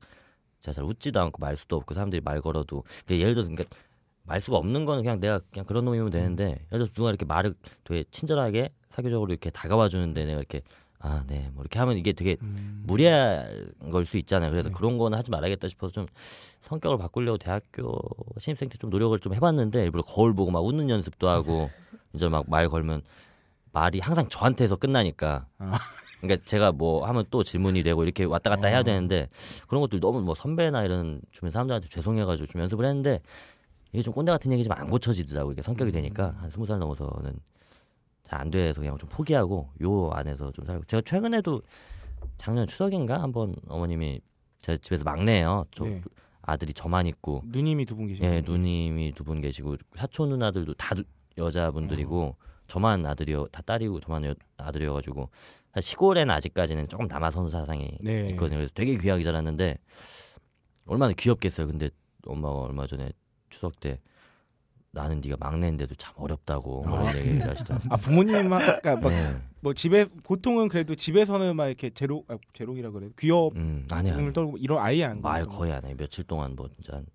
제가 0.60 0.74
잘 0.74 0.84
웃지도 0.84 1.20
않고 1.22 1.40
말 1.40 1.56
수도 1.56 1.78
없고 1.78 1.94
사람들이 1.94 2.22
말 2.22 2.42
걸어도 2.42 2.84
그러니까 3.06 3.18
예를 3.22 3.36
들어서 3.36 3.50
그러니까 3.50 3.76
말수가 4.26 4.58
없는 4.58 4.86
거는 4.86 5.04
그냥 5.04 5.20
내가 5.20 5.40
그냥 5.52 5.66
그런 5.66 5.86
놈이면 5.86 6.10
되는데 6.10 6.46
예를 6.46 6.66
들어서 6.70 6.94
누가 6.94 7.10
이렇게 7.10 7.26
말을 7.26 7.54
되게 7.84 8.04
친절하게 8.12 8.70
사교적으로 8.90 9.32
이렇게 9.32 9.50
다가와 9.50 9.90
주는데 9.90 10.26
내가 10.26 10.40
이렇게 10.40 10.62
아 11.00 11.24
네 11.28 11.50
뭐 11.54 11.62
이렇게 11.62 11.78
하면 11.80 11.98
이게 11.98 12.14
되게 12.14 12.38
음. 12.42 12.84
무례할 12.88 13.68
걸수 13.92 14.18
있잖아요. 14.18 14.50
그래서 14.50 14.70
네. 14.70 14.76
그런 14.76 14.98
거는 14.98 15.18
하지 15.18 15.30
말아야겠다 15.30 15.68
싶어서 15.70 15.92
좀 15.94 16.08
성격을 16.62 16.98
바꾸려고 16.98 17.38
대학교 17.38 18.00
신입생 18.40 18.70
때 18.70 18.78
좀 18.80 18.90
노력을 18.90 19.18
좀 19.20 19.34
해봤는데 19.36 19.84
일부러 19.84 20.02
거울 20.04 20.34
보고 20.34 20.50
막 20.52 20.62
웃는 20.66 20.90
연습도 20.90 21.30
하고 21.30 21.70
이제 22.14 22.28
막 22.28 22.46
말 22.48 22.70
걸면 22.70 23.04
말이 23.72 24.00
항상 24.00 24.28
저한테서 24.30 24.78
끝나니까. 24.78 25.46
아. 25.60 25.78
그러니까 26.22 26.44
제가 26.46 26.72
뭐 26.72 27.06
하면 27.06 27.26
또 27.30 27.44
질문이 27.44 27.84
되고 27.84 28.02
이렇게 28.04 28.24
왔다 28.24 28.50
갔다 28.50 28.70
해야 28.70 28.80
어. 28.80 28.84
되는데 28.84 29.28
그런 29.68 29.82
것들 29.82 30.00
너무 30.00 30.22
뭐 30.22 30.34
선배나 30.34 30.86
이런 30.86 31.22
주변 31.32 31.52
사람들한테 31.52 31.88
죄송해가지고 31.90 32.48
좀 32.48 32.62
연습을 32.62 32.86
했는데 32.86 33.20
이게 33.96 34.04
좀 34.04 34.14
꼰대 34.14 34.32
같은 34.32 34.52
얘기 34.52 34.64
좀안 34.64 34.90
고쳐지더라고 34.90 35.54
이게 35.54 35.62
성격이 35.62 35.92
되니까 35.92 36.36
한 36.40 36.50
스무 36.50 36.66
살 36.66 36.80
넘어서는 36.80 37.40
잘 38.24 38.42
안 38.42 38.52
돼서 38.52 38.82
그냥 38.82 38.98
좀 38.98 39.08
포기하고 39.08 39.70
요 39.84 40.10
안에서 40.12 40.52
좀 40.52 40.66
살고 40.66 40.84
제가 40.86 41.02
최근에도 41.06 41.62
작년 42.38 42.68
추석인가 42.68 43.22
한번 43.22 43.56
어머님이 43.68 44.20
제 44.58 44.78
집에서 44.78 45.04
막내예요. 45.06 45.66
저 45.72 45.86
네. 45.86 46.02
아들이 46.42 46.74
저만 46.74 47.08
있고 47.08 47.42
누님이 47.46 47.86
두 47.86 47.96
분 47.96 48.08
계시고. 48.08 48.26
예 48.26 48.42
누님이 48.42 49.14
두 49.14 49.24
분 49.24 49.40
계시고 49.42 49.78
사촌 49.96 50.30
누나들도 50.30 50.74
다 50.74 50.94
두- 50.96 51.04
여자분들이고 51.38 52.36
저만 52.68 53.06
아들이요 53.06 53.46
다 53.48 53.62
딸이고 53.62 54.00
저만 54.02 54.26
여, 54.26 54.34
아들이어가지고 54.58 55.30
시골에는 55.80 56.34
아직까지는 56.34 56.88
조금 56.88 57.08
남아선 57.08 57.50
사상이 57.50 57.98
네. 58.02 58.30
있거든요. 58.32 58.58
그래서 58.58 58.72
되게 58.74 58.98
귀하게 58.98 59.24
자랐는데 59.24 59.78
얼마나 60.86 61.14
귀엽겠어요. 61.14 61.68
근데 61.68 61.90
엄마가 62.26 62.56
얼마 62.62 62.88
전에 62.88 63.12
추석 63.50 63.80
때 63.80 64.00
나는 64.92 65.20
네가 65.22 65.36
막내인데도 65.40 65.96
참 65.96 66.14
어렵다고 66.18 66.84
뭐 66.84 67.02
이런 67.02 67.16
얘기를 67.18 67.50
하시더라고요. 67.50 67.90
아 67.92 67.98
부모님 67.98 68.34
그러니까 68.48 68.96
막 68.96 69.10
네. 69.10 69.42
뭐 69.60 69.74
집에 69.74 70.06
보통은 70.24 70.70
그래도 70.70 70.96
집에서는 70.96 71.56
막 71.56 71.68
이렇게 71.68 71.90
제로 71.90 72.24
아, 72.30 72.38
제롱이라 72.54 72.92
그래 72.92 73.10
귀여움을 73.20 73.58
음, 73.58 73.88
아니야. 73.92 74.16
아니야. 74.16 74.32
떨고 74.32 74.58
이런 74.58 74.80
아예 74.82 75.04
안말 75.04 75.42
그러고. 75.44 75.58
거의 75.58 75.74
안 75.74 75.84
해. 75.84 75.94
며칠 75.96 76.24
동안 76.24 76.56
뭐 76.56 76.70
진짜 76.70 76.94
한 76.98 77.06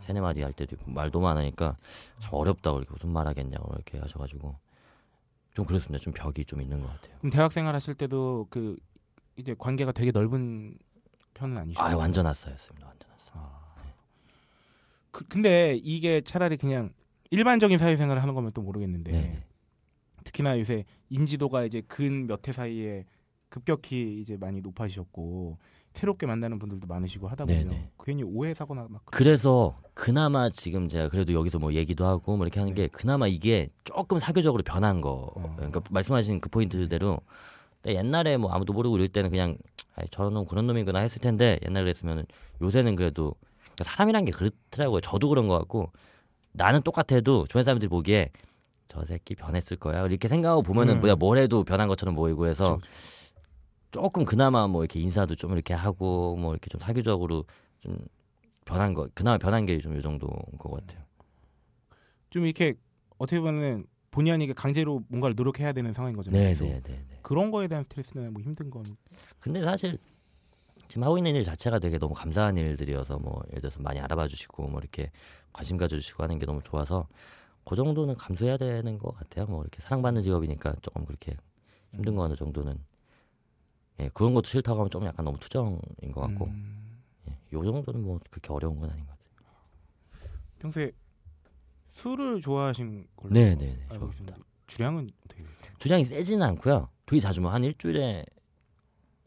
세네 0.00 0.20
마디 0.20 0.40
할 0.42 0.52
때도 0.52 0.76
있고 0.76 0.90
말 0.90 1.10
너무 1.10 1.28
안 1.28 1.36
하니까 1.36 1.76
참 2.20 2.30
어렵다고 2.32 2.78
이렇게 2.78 2.92
무슨 2.92 3.10
말 3.10 3.26
하겠냐고 3.26 3.70
이렇게 3.74 3.98
하셔가지고 3.98 4.56
좀 5.54 5.64
그렇습니다. 5.66 6.02
좀 6.02 6.12
벽이 6.14 6.44
좀 6.46 6.60
있는 6.62 6.80
것 6.80 6.86
같아요. 6.88 7.16
그럼 7.18 7.30
대학 7.30 7.52
생활 7.52 7.74
하실 7.74 7.94
때도 7.94 8.46
그 8.50 8.76
이제 9.36 9.54
관계가 9.58 9.92
되게 9.92 10.10
넓은 10.10 10.78
편은 11.34 11.56
아니시죠? 11.58 11.82
아 11.82 11.94
완전 11.96 12.26
아싸였습니다. 12.26 12.94
그, 15.16 15.24
근데 15.28 15.80
이게 15.82 16.20
차라리 16.20 16.58
그냥 16.58 16.90
일반적인 17.30 17.78
사회생활을 17.78 18.20
하는 18.20 18.34
거면 18.34 18.50
또 18.52 18.60
모르겠는데 18.60 19.12
네. 19.12 19.42
특히나 20.24 20.58
요새 20.58 20.84
인지도가 21.08 21.64
이제 21.64 21.80
근 21.88 22.26
몇 22.26 22.46
해 22.48 22.52
사이에 22.52 23.06
급격히 23.48 24.20
이제 24.20 24.36
많이 24.36 24.60
높아지셨고 24.60 25.56
새롭게 25.94 26.26
만나는 26.26 26.58
분들도 26.58 26.86
많으시고 26.86 27.28
하다 27.28 27.46
보면 27.46 27.68
네네. 27.68 27.90
괜히 28.04 28.22
오해 28.24 28.52
사거나 28.52 28.88
막 28.90 29.00
그래서 29.06 29.78
그나마 29.94 30.50
지금 30.50 30.88
제가 30.88 31.08
그래도 31.08 31.32
여기서 31.32 31.58
뭐 31.58 31.72
얘기도 31.72 32.04
하고 32.04 32.36
뭐 32.36 32.44
이렇게 32.44 32.60
하는 32.60 32.74
게 32.74 32.88
그나마 32.88 33.26
이게 33.26 33.70
조금 33.84 34.18
사교적으로 34.18 34.62
변한 34.62 35.00
거. 35.00 35.32
어. 35.34 35.54
그러니까 35.56 35.80
말씀하신 35.90 36.40
그 36.42 36.50
포인트대로 36.50 37.18
옛날에 37.86 38.36
뭐 38.36 38.50
아무도 38.52 38.74
모르고 38.74 38.96
이럴 38.96 39.08
때는 39.08 39.30
그냥 39.30 39.56
아이, 39.94 40.06
저는 40.10 40.44
그런 40.44 40.66
놈이구나 40.66 40.98
했을 40.98 41.22
텐데 41.22 41.58
옛날에 41.64 41.84
그랬으면 41.84 42.26
요새는 42.60 42.96
그래도 42.96 43.34
사람이란 43.84 44.24
게 44.24 44.32
그렇더라고요. 44.32 45.00
저도 45.00 45.28
그런 45.28 45.48
것 45.48 45.58
같고 45.58 45.92
나는 46.52 46.82
똑같아도 46.82 47.46
주변 47.46 47.64
사람들이 47.64 47.88
보기에 47.88 48.30
저 48.88 49.04
새끼 49.04 49.34
변했을 49.34 49.76
거야 49.76 50.06
이렇게 50.06 50.28
생각하고 50.28 50.62
보면은 50.62 50.94
음. 50.96 51.00
뭐야 51.00 51.16
뭘 51.16 51.38
해도 51.38 51.64
변한 51.64 51.88
것처럼 51.88 52.14
보이고 52.14 52.46
해서 52.46 52.78
조금 53.90 54.24
그나마 54.24 54.66
뭐 54.66 54.82
이렇게 54.84 55.00
인사도 55.00 55.34
좀 55.34 55.52
이렇게 55.52 55.74
하고 55.74 56.36
뭐 56.36 56.52
이렇게 56.52 56.68
좀 56.68 56.80
사교적으로 56.80 57.44
좀 57.80 57.98
변한 58.64 58.94
거 58.94 59.08
그나마 59.14 59.38
변한 59.38 59.64
게 59.66 59.78
좀 59.80 59.94
요 59.94 60.00
정도인 60.00 60.58
것 60.58 60.70
같아요. 60.70 61.00
좀 62.30 62.44
이렇게 62.44 62.74
어떻게 63.18 63.40
보면 63.40 63.86
본의 64.10 64.32
아니게 64.32 64.52
강제로 64.54 65.02
뭔가를 65.08 65.34
노력해야 65.36 65.72
되는 65.72 65.92
상황인 65.92 66.16
거잖아요. 66.16 66.42
네. 66.42 66.54
네, 66.54 66.80
네, 66.82 67.04
네. 67.08 67.18
그런 67.22 67.50
거에 67.50 67.68
대한 67.68 67.84
스트레스나 67.84 68.30
뭐 68.30 68.42
힘든 68.42 68.70
건 68.70 68.84
근데 69.38 69.62
사실 69.62 69.98
지금 70.88 71.04
하고 71.04 71.18
있는 71.18 71.34
일 71.34 71.44
자체가 71.44 71.78
되게 71.78 71.98
너무 71.98 72.14
감사한 72.14 72.56
일들이어서 72.56 73.18
뭐 73.18 73.42
예를 73.50 73.62
들어서 73.62 73.80
많이 73.80 73.98
알아봐 74.00 74.28
주시고 74.28 74.68
뭐 74.68 74.80
이렇게 74.80 75.10
관심 75.52 75.76
가져 75.76 75.96
주시고 75.96 76.22
하는 76.22 76.38
게 76.38 76.46
너무 76.46 76.60
좋아서 76.62 77.06
그 77.64 77.74
정도는 77.74 78.14
감수해야 78.14 78.56
되는 78.56 78.98
것 78.98 79.14
같아요. 79.16 79.46
뭐 79.46 79.62
이렇게 79.62 79.80
사랑받는 79.80 80.22
직업이니까 80.22 80.74
조금 80.82 81.04
그렇게 81.04 81.36
힘든 81.92 82.14
거 82.14 82.22
어느 82.22 82.34
정도는 82.36 82.78
예 84.00 84.10
그런 84.12 84.34
것도 84.34 84.46
싫다고 84.48 84.78
하면 84.80 84.90
좀 84.90 85.04
약간 85.06 85.24
너무 85.24 85.38
투정인 85.38 85.80
것 86.12 86.20
같고 86.20 86.44
음, 86.46 87.02
예, 87.28 87.36
요 87.54 87.64
정도는 87.64 88.02
뭐 88.02 88.20
그렇게 88.30 88.52
어려운 88.52 88.76
건 88.76 88.90
아닌 88.90 89.04
것 89.06 89.10
같아요. 89.12 89.26
평소에 90.60 90.92
술을 91.88 92.40
좋아하신 92.42 93.06
걸로 93.16 93.32
네, 93.32 93.54
네, 93.54 93.74
네, 93.76 93.86
알고. 93.88 94.10
있는데 94.12 94.34
주량은 94.66 95.10
어떻게 95.24 95.42
돼요? 95.42 95.52
주량이 95.78 96.04
세지는 96.04 96.42
않고요. 96.46 96.90
되게 97.06 97.20
자주 97.20 97.40
뭐 97.40 97.50
한 97.50 97.64
일주일에 97.64 98.24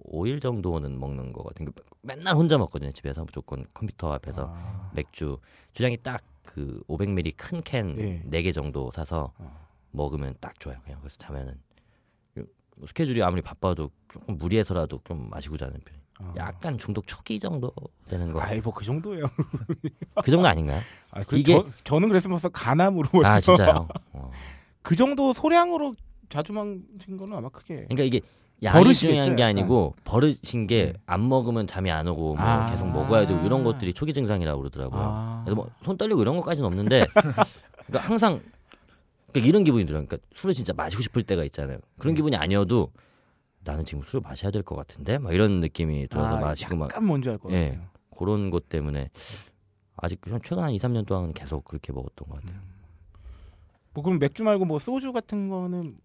5일 0.05 0.41
정도는 0.41 0.99
먹는 0.99 1.33
거 1.33 1.43
같은 1.43 1.65
게 1.65 1.71
맨날 2.01 2.35
혼자 2.35 2.57
먹거든요. 2.57 2.91
집에서 2.91 3.23
무조건 3.25 3.65
컴퓨터 3.73 4.11
앞에서 4.13 4.51
아, 4.55 4.91
맥주 4.93 5.37
주량이 5.73 5.97
딱 5.97 6.21
그 6.49 6.81
500ml 6.87 7.33
큰캔 7.37 7.99
예. 7.99 8.21
네개 8.25 8.51
정도 8.51 8.89
사서 8.89 9.31
어. 9.37 9.67
먹으면 9.91 10.33
딱 10.41 10.59
좋아요. 10.59 10.79
그냥 10.83 10.99
그래서 10.99 11.15
자면은 11.17 11.53
뭐 12.75 12.87
스케줄이 12.87 13.21
아무리 13.21 13.41
바빠도 13.43 13.91
조금 14.11 14.35
무리해서라도 14.37 14.99
좀 15.03 15.29
마시고 15.29 15.57
자는 15.57 15.79
편. 15.85 15.99
아. 16.17 16.33
약간 16.37 16.77
중독 16.79 17.05
초기 17.05 17.39
정도 17.39 17.71
되는 18.07 18.31
거. 18.31 18.41
아이 18.41 18.59
뭐그 18.61 18.83
정도예요. 18.83 19.27
그 20.23 20.31
정도 20.31 20.47
아닌가요? 20.47 20.81
아, 21.11 21.23
그 21.23 21.37
이게- 21.37 21.53
저, 21.53 21.65
저는 21.83 22.07
그래서 22.09 22.27
벌써 22.29 22.49
간암으로 22.49 23.23
아 23.25 23.39
진짜요. 23.39 23.87
어. 24.13 24.31
그 24.81 24.95
정도 24.95 25.33
소량으로 25.33 25.93
자주 26.29 26.51
마신 26.51 27.15
거는 27.15 27.37
아마 27.37 27.49
크게 27.49 27.75
그러니까 27.83 28.03
이게 28.03 28.21
양이 28.63 28.93
중요한 28.93 29.35
게. 29.35 29.43
아니고 29.43 29.95
버릇인 30.03 30.67
게 30.67 30.85
네. 30.87 30.93
안 31.05 31.27
먹으면 31.29 31.65
잠이 31.67 31.89
안 31.91 32.07
오고 32.07 32.35
뭐 32.35 32.37
아. 32.39 32.69
계속 32.69 32.87
먹어야 32.87 33.25
되고 33.27 33.39
이런 33.45 33.63
것들이 33.63 33.93
초기 33.93 34.13
증상이라고 34.13 34.59
그러더라고요. 34.59 34.99
아. 35.01 35.41
그래서 35.45 35.55
뭐 35.55 35.69
손 35.83 35.97
떨리고 35.97 36.21
이런 36.21 36.35
것까지는 36.37 36.67
없는데 36.67 37.05
그러니까 37.87 37.99
항상 38.07 38.41
그러니까 39.31 39.47
이런 39.47 39.63
기분이 39.63 39.85
들어요. 39.85 40.05
그러니까 40.05 40.27
술을 40.33 40.53
진짜 40.53 40.73
마시고 40.73 41.01
싶을 41.03 41.23
때가 41.23 41.43
있잖아요. 41.45 41.77
그런 41.97 42.13
네. 42.13 42.17
기분이 42.17 42.35
아니어도 42.35 42.91
나는 43.63 43.85
지금 43.85 44.03
술을 44.03 44.21
마셔야 44.23 44.51
될 44.51 44.63
것 44.63 44.75
같은데 44.75 45.17
막 45.17 45.33
이런 45.33 45.59
느낌이 45.61 46.07
들어서 46.07 46.37
아, 46.37 46.39
마시고 46.39 46.75
막 46.75 46.85
약간 46.91 47.05
뭔지 47.05 47.29
알것 47.29 47.51
예. 47.51 47.69
같아요. 47.69 47.87
그런 48.17 48.49
것 48.49 48.67
때문에 48.69 49.09
아직 49.97 50.19
최근 50.43 50.63
한 50.63 50.71
2, 50.73 50.77
3년 50.77 51.05
동안 51.05 51.33
계속 51.33 51.63
그렇게 51.65 51.91
먹었던 51.93 52.27
것 52.27 52.41
같아요. 52.41 52.59
뭐 53.93 54.03
그럼 54.03 54.19
맥주 54.19 54.43
말고 54.43 54.65
뭐 54.65 54.79
소주 54.79 55.11
같은 55.13 55.49
거는 55.49 55.97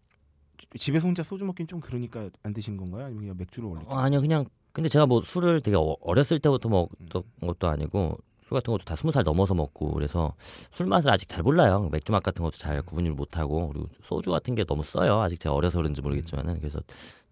집에서 0.78 1.06
혼자 1.06 1.22
소주 1.22 1.44
먹긴 1.44 1.66
좀 1.66 1.80
그러니까 1.80 2.28
안 2.42 2.52
드시는 2.52 2.76
건가요? 2.78 3.04
아니면 3.06 3.20
그냥 3.22 3.36
맥주를 3.38 3.68
원래? 3.68 3.82
어, 3.86 3.96
아니요 3.96 4.20
그냥 4.20 4.44
근데 4.72 4.88
제가 4.88 5.06
뭐 5.06 5.22
술을 5.22 5.60
되게 5.60 5.76
어- 5.76 5.96
어렸을 6.00 6.38
때부터 6.40 6.68
먹던 6.68 7.22
음. 7.42 7.46
것도 7.46 7.68
아니고 7.68 8.18
술 8.46 8.56
같은 8.56 8.72
것도 8.72 8.84
다 8.84 8.94
스무 8.96 9.10
살 9.12 9.22
넘어서 9.24 9.54
먹고 9.54 9.92
그래서 9.92 10.34
술 10.72 10.86
맛을 10.86 11.10
아직 11.10 11.28
잘 11.28 11.42
몰라요 11.42 11.88
맥주 11.90 12.12
맛 12.12 12.22
같은 12.22 12.44
것도 12.44 12.56
잘 12.56 12.82
구분을 12.82 13.12
못 13.12 13.38
하고 13.38 13.68
그리고 13.68 13.88
소주 14.02 14.30
같은 14.30 14.54
게 14.54 14.64
너무 14.64 14.82
써요 14.82 15.20
아직 15.20 15.40
제가 15.40 15.54
어려서 15.54 15.78
그런지 15.78 16.02
모르겠지만은 16.02 16.58
그래서 16.58 16.80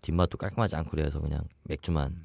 뒷맛도 0.01 0.39
깔끔하지 0.39 0.77
않고 0.77 0.91
그래서 0.93 1.21
그냥 1.21 1.43
맥주만 1.65 2.17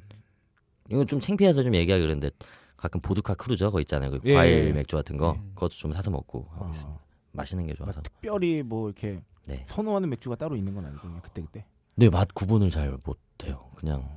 이건 0.89 1.05
좀 1.07 1.19
창피해서 1.19 1.63
좀 1.63 1.75
얘기하기 1.75 2.01
그런데 2.03 2.29
가끔 2.77 3.01
보드카 3.01 3.33
크루저 3.35 3.71
거 3.71 3.81
있잖아요 3.81 4.11
그 4.11 4.19
예, 4.25 4.33
과일 4.33 4.67
예. 4.67 4.71
맥주 4.71 4.95
같은 4.95 5.17
거 5.17 5.31
음. 5.33 5.51
그것도 5.55 5.73
좀 5.73 5.91
사서 5.91 6.09
먹고 6.11 6.47
하고 6.51 6.65
아, 6.65 6.69
있습니다. 6.71 6.99
마시는 7.33 7.65
게 7.65 7.70
막 7.70 7.77
좋아서 7.77 8.01
특별히 8.01 8.63
뭐 8.63 8.87
이렇게 8.87 9.19
네. 9.47 9.63
선호하는 9.67 10.09
맥주가 10.09 10.35
따로 10.35 10.55
있는 10.55 10.73
건 10.75 10.83
그냥 10.99 11.21
그때 11.21 11.41
그때. 11.41 11.65
네 11.95 12.09
맛 12.09 12.27
구분을 12.33 12.69
잘 12.69 12.95
못해요 13.05 13.71
그냥 13.75 14.07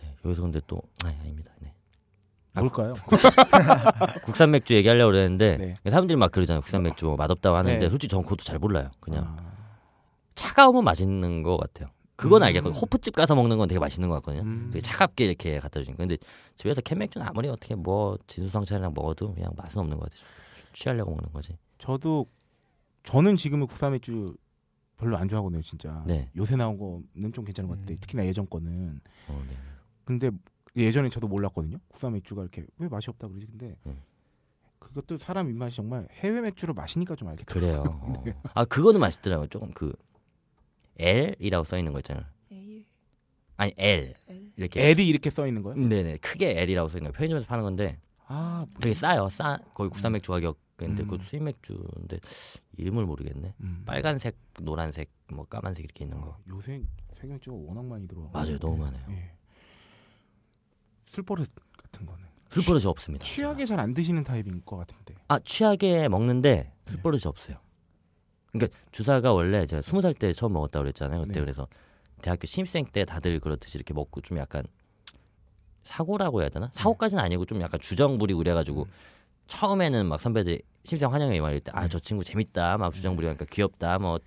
네 0.00 0.14
여기서 0.24 0.42
근데 0.42 0.60
또 0.66 0.80
아니, 1.04 1.14
아닙니다 1.18 1.52
네. 1.60 1.74
아, 2.54 2.60
뭘까요? 2.60 2.94
국산 4.24 4.50
맥주 4.50 4.74
얘기하려고 4.74 5.12
그랬는데 5.12 5.56
네. 5.58 5.90
사람들이 5.90 6.16
막 6.16 6.32
그러잖아요. 6.32 6.62
국산 6.62 6.82
맥주 6.82 7.04
뭐 7.06 7.16
맛없다고 7.16 7.56
하는데 7.56 7.78
네. 7.78 7.88
솔직히 7.90 8.10
저는 8.10 8.24
그것도 8.24 8.42
잘 8.44 8.58
몰라요. 8.58 8.90
그냥 8.98 9.24
아, 9.38 9.52
차가우면 10.34 10.82
맛있는 10.84 11.42
것 11.42 11.58
같아요. 11.58 11.90
그건 12.16 12.42
음. 12.42 12.46
알겠고 12.46 12.70
호프집 12.70 13.14
가서 13.14 13.34
먹는 13.36 13.56
건 13.56 13.68
되게 13.68 13.78
맛있는 13.78 14.08
것 14.08 14.16
같거든요. 14.16 14.42
음. 14.42 14.70
되게 14.72 14.82
차갑게 14.82 15.24
이렇게 15.26 15.60
갖다 15.60 15.80
주니까 15.80 15.98
근데 15.98 16.16
집에서 16.56 16.80
캔 16.80 16.98
맥주는 16.98 17.24
아무리 17.26 17.48
어떻게 17.48 17.74
뭐 17.76 18.18
진수성찬이랑 18.26 18.92
먹어도 18.94 19.32
그냥 19.34 19.52
맛은 19.56 19.80
없는 19.80 19.96
것 19.98 20.10
같아요. 20.10 20.26
취하려고 20.72 21.10
먹는 21.12 21.32
거지. 21.32 21.56
저도 21.78 22.26
저는 23.10 23.36
지금은 23.36 23.66
국산 23.66 23.92
맥주 23.92 24.36
별로 24.96 25.16
안 25.16 25.28
좋아하거든요, 25.28 25.62
진짜. 25.62 26.04
네. 26.06 26.30
요새 26.36 26.56
나온 26.56 26.78
거는 26.78 27.32
좀 27.32 27.44
괜찮은 27.44 27.68
것 27.68 27.78
같아요. 27.78 27.96
음. 27.96 28.00
특히나 28.00 28.24
예전 28.26 28.48
거는. 28.48 29.00
어, 29.28 29.44
네. 29.48 29.56
근데 30.04 30.30
예전에 30.76 31.08
저도 31.08 31.26
몰랐거든요. 31.26 31.78
국산 31.88 32.12
맥주가 32.12 32.42
이렇게 32.42 32.64
왜 32.78 32.88
맛이 32.88 33.10
없다 33.10 33.26
그러지. 33.26 33.46
근데 33.46 33.76
음. 33.86 34.00
그것도 34.78 35.18
사람 35.18 35.50
입맛이 35.50 35.76
정말 35.76 36.06
해외 36.12 36.40
맥주를 36.40 36.74
마시니까 36.74 37.16
좀 37.16 37.28
알겠더라고요. 37.28 37.82
그래요. 37.82 38.00
어. 38.02 38.22
네. 38.24 38.34
아 38.54 38.64
그거는 38.64 39.00
맛있더라고요. 39.00 39.48
조금 39.48 39.70
그 39.72 39.92
L이라고 40.98 41.64
써 41.64 41.78
있는 41.78 41.92
거 41.92 41.98
있잖아요. 41.98 42.24
아니 43.56 43.74
L 43.76 44.14
엘. 44.28 44.52
이렇게. 44.56 44.80
L이 44.80 45.06
이렇게 45.08 45.28
써 45.30 45.46
있는 45.46 45.62
거예요? 45.62 45.76
네네 45.76 46.18
크게 46.18 46.60
L이라고 46.62 46.88
써 46.88 46.98
있는 46.98 47.10
거 47.10 47.16
편의점에서 47.16 47.46
파는 47.46 47.62
건데 47.64 47.98
아, 48.26 48.64
되게 48.80 48.94
싸요. 48.94 49.28
싸 49.28 49.58
거의 49.74 49.90
국산 49.90 50.12
맥주 50.12 50.30
가격 50.30 50.58
인데 50.86 51.02
음. 51.02 51.08
그것도 51.08 51.22
수입 51.24 51.42
맥주인데 51.42 52.18
이름을 52.76 53.06
모르겠네. 53.06 53.54
음. 53.60 53.82
빨간색, 53.86 54.36
노란색, 54.60 55.10
뭐 55.32 55.44
까만색 55.44 55.84
이렇게 55.84 56.04
있는 56.04 56.20
거. 56.20 56.36
요새 56.48 56.82
세계 57.14 57.32
맥주가 57.34 57.56
워낙 57.56 57.84
많이 57.84 58.06
들어와. 58.08 58.28
맞아요, 58.32 58.58
너무 58.58 58.76
많아요. 58.78 59.04
예. 59.10 59.32
술버릇 61.06 61.48
같은 61.76 62.06
거는 62.06 62.24
술 62.50 62.64
버릇이 62.64 62.86
없습니다. 62.86 63.24
취하게 63.24 63.64
잘 63.64 63.78
안 63.80 63.94
드시는 63.94 64.24
타입인 64.24 64.62
것 64.64 64.76
같은데. 64.76 65.14
아 65.28 65.38
취하게 65.40 66.08
먹는데 66.08 66.72
술버릇이 66.88 67.22
없어요. 67.26 67.56
그러니까 68.52 68.76
주사가 68.90 69.32
원래 69.32 69.66
제가 69.66 69.82
스무 69.82 70.00
살 70.02 70.14
때 70.14 70.32
처음 70.32 70.52
먹었다 70.54 70.78
고 70.80 70.84
그랬잖아요. 70.84 71.20
그때 71.22 71.34
네. 71.34 71.40
그래서 71.40 71.68
대학교 72.22 72.46
신입생 72.46 72.86
때 72.86 73.04
다들 73.04 73.38
그렇듯이 73.40 73.78
이렇게 73.78 73.94
먹고 73.94 74.20
좀 74.20 74.38
약간 74.38 74.64
사고라고 75.84 76.42
해야 76.42 76.48
되나? 76.48 76.68
사고까지는 76.72 77.22
아니고 77.22 77.46
좀 77.46 77.60
약간 77.60 77.80
주정 77.80 78.18
부리고 78.18 78.38
그래가지고 78.38 78.86
처음에는 79.46 80.06
막 80.06 80.20
선배들 80.20 80.54
신 80.54 80.60
입생 80.84 81.12
환영회 81.12 81.40
막 81.40 81.50
이럴 81.50 81.60
때아 81.60 81.88
저 81.88 81.98
친구 81.98 82.24
재밌다 82.24 82.78
막 82.78 82.92
주정 82.92 83.14
부리고 83.16 83.28
하니까 83.30 83.44
귀엽다 83.46 83.98
뭐 83.98 84.18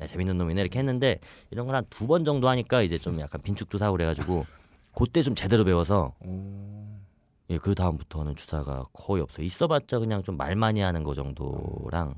야, 0.00 0.06
재밌는 0.06 0.38
놈이네 0.38 0.60
이렇게 0.60 0.78
했는데 0.78 1.18
이런 1.50 1.66
걸 1.66 1.74
한 1.74 1.84
두 1.90 2.06
번 2.06 2.24
정도 2.24 2.48
하니까 2.48 2.82
이제 2.82 2.98
좀 2.98 3.20
약간 3.20 3.40
빈축도 3.42 3.78
사고 3.78 3.92
그래가지고 3.92 4.44
그때 4.94 5.22
좀 5.22 5.34
제대로 5.34 5.64
배워서 5.64 6.14
오. 6.24 6.98
예, 7.50 7.56
그 7.58 7.74
다음부터는 7.74 8.36
주사가 8.36 8.84
거의 8.92 9.22
없어요. 9.22 9.46
있어봤자 9.46 9.98
그냥 10.00 10.22
좀 10.22 10.36
말 10.36 10.54
많이 10.56 10.80
하는 10.80 11.02
거 11.04 11.14
정도랑 11.14 12.14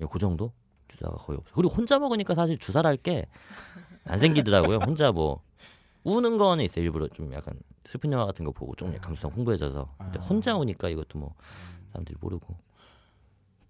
예, 0.00 0.06
그 0.10 0.18
정도 0.18 0.52
주사가 0.88 1.16
거의 1.16 1.36
없어요. 1.38 1.52
그리고 1.54 1.74
혼자 1.74 1.98
먹으니까 1.98 2.34
사실 2.34 2.58
주사를 2.58 2.86
할게안 2.88 4.18
생기더라고요. 4.18 4.78
혼자 4.86 5.12
뭐 5.12 5.42
우는 6.04 6.38
거는 6.38 6.64
있어요. 6.64 6.84
일부러 6.84 7.08
좀 7.08 7.32
약간 7.32 7.58
슬픈 7.84 8.12
영화 8.12 8.26
같은 8.26 8.44
거 8.44 8.52
보고 8.52 8.74
좀 8.76 8.88
약간 8.88 9.00
감수성 9.02 9.32
풍부해져서. 9.32 9.94
근데 9.98 10.18
아. 10.18 10.22
혼자 10.22 10.56
오니까 10.56 10.88
이것도 10.88 11.18
뭐 11.18 11.34
사람들이 11.92 12.16
모르고. 12.20 12.56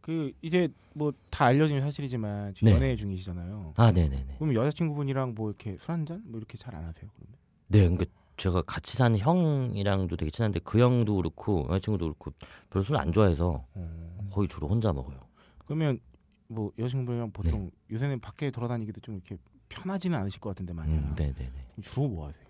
그 0.06 0.30
이제 0.40 0.68
뭐 0.94 1.12
다 1.30 1.46
알려진 1.46 1.80
사실이지만 1.80 2.54
지금 2.54 2.68
네. 2.70 2.76
연애 2.76 2.94
중이시잖아요. 2.94 3.74
아, 3.76 3.90
네네네. 3.90 4.36
그럼 4.38 4.54
여자친구분이랑 4.54 5.34
뭐 5.34 5.48
이렇게 5.50 5.76
술 5.80 5.90
한 5.90 6.06
잔 6.06 6.22
뭐 6.26 6.38
이렇게 6.38 6.56
잘 6.56 6.76
안 6.76 6.84
하세요? 6.84 7.10
그러면? 7.16 7.34
네, 7.66 7.80
그러니까 7.80 8.04
제가 8.36 8.62
같이 8.62 8.96
사는 8.96 9.18
형이랑도 9.18 10.16
되게 10.16 10.30
친한데 10.30 10.60
그 10.62 10.78
형도 10.78 11.16
그렇고 11.16 11.66
여자친구도 11.70 12.04
그렇고 12.14 12.30
별로 12.70 12.84
술 12.84 12.96
안 12.96 13.10
좋아해서 13.12 13.66
어. 13.74 14.16
거의 14.30 14.46
주로 14.46 14.68
혼자 14.68 14.92
먹어요. 14.92 15.18
그러면 15.64 15.98
뭐 16.46 16.70
여자친구분이랑 16.78 17.32
보통 17.32 17.72
요새는 17.90 18.20
밖에 18.20 18.52
돌아다니기도 18.52 19.00
좀 19.00 19.16
이렇게 19.16 19.36
편하지는 19.68 20.16
않으실 20.20 20.38
것 20.38 20.50
같은데 20.50 20.72
말이야. 20.72 20.94
음, 20.96 21.14
네네네. 21.18 21.50
주로 21.82 22.06
뭐 22.06 22.28
하세요? 22.28 22.44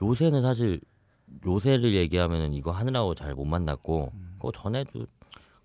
요새는 0.00 0.42
사실 0.42 0.80
요새를 1.44 1.92
얘기하면은 1.96 2.54
이거 2.54 2.70
하느라고 2.70 3.16
잘 3.16 3.34
못 3.34 3.44
만났고 3.46 4.12
음. 4.14 4.36
그 4.40 4.50
전에도 4.54 5.06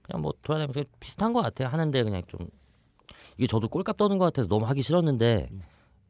그냥 0.03 0.21
뭐 0.21 0.33
돌아다니면서 0.41 0.89
비슷한 0.99 1.33
것 1.33 1.41
같아요 1.41 1.67
하는데 1.67 2.03
그냥 2.03 2.21
좀 2.27 2.47
이게 3.37 3.47
저도 3.47 3.67
꼴값 3.67 3.97
떠는 3.97 4.17
것 4.17 4.25
같아서 4.25 4.47
너무 4.47 4.65
하기 4.67 4.81
싫었는데 4.81 5.49
음. 5.51 5.61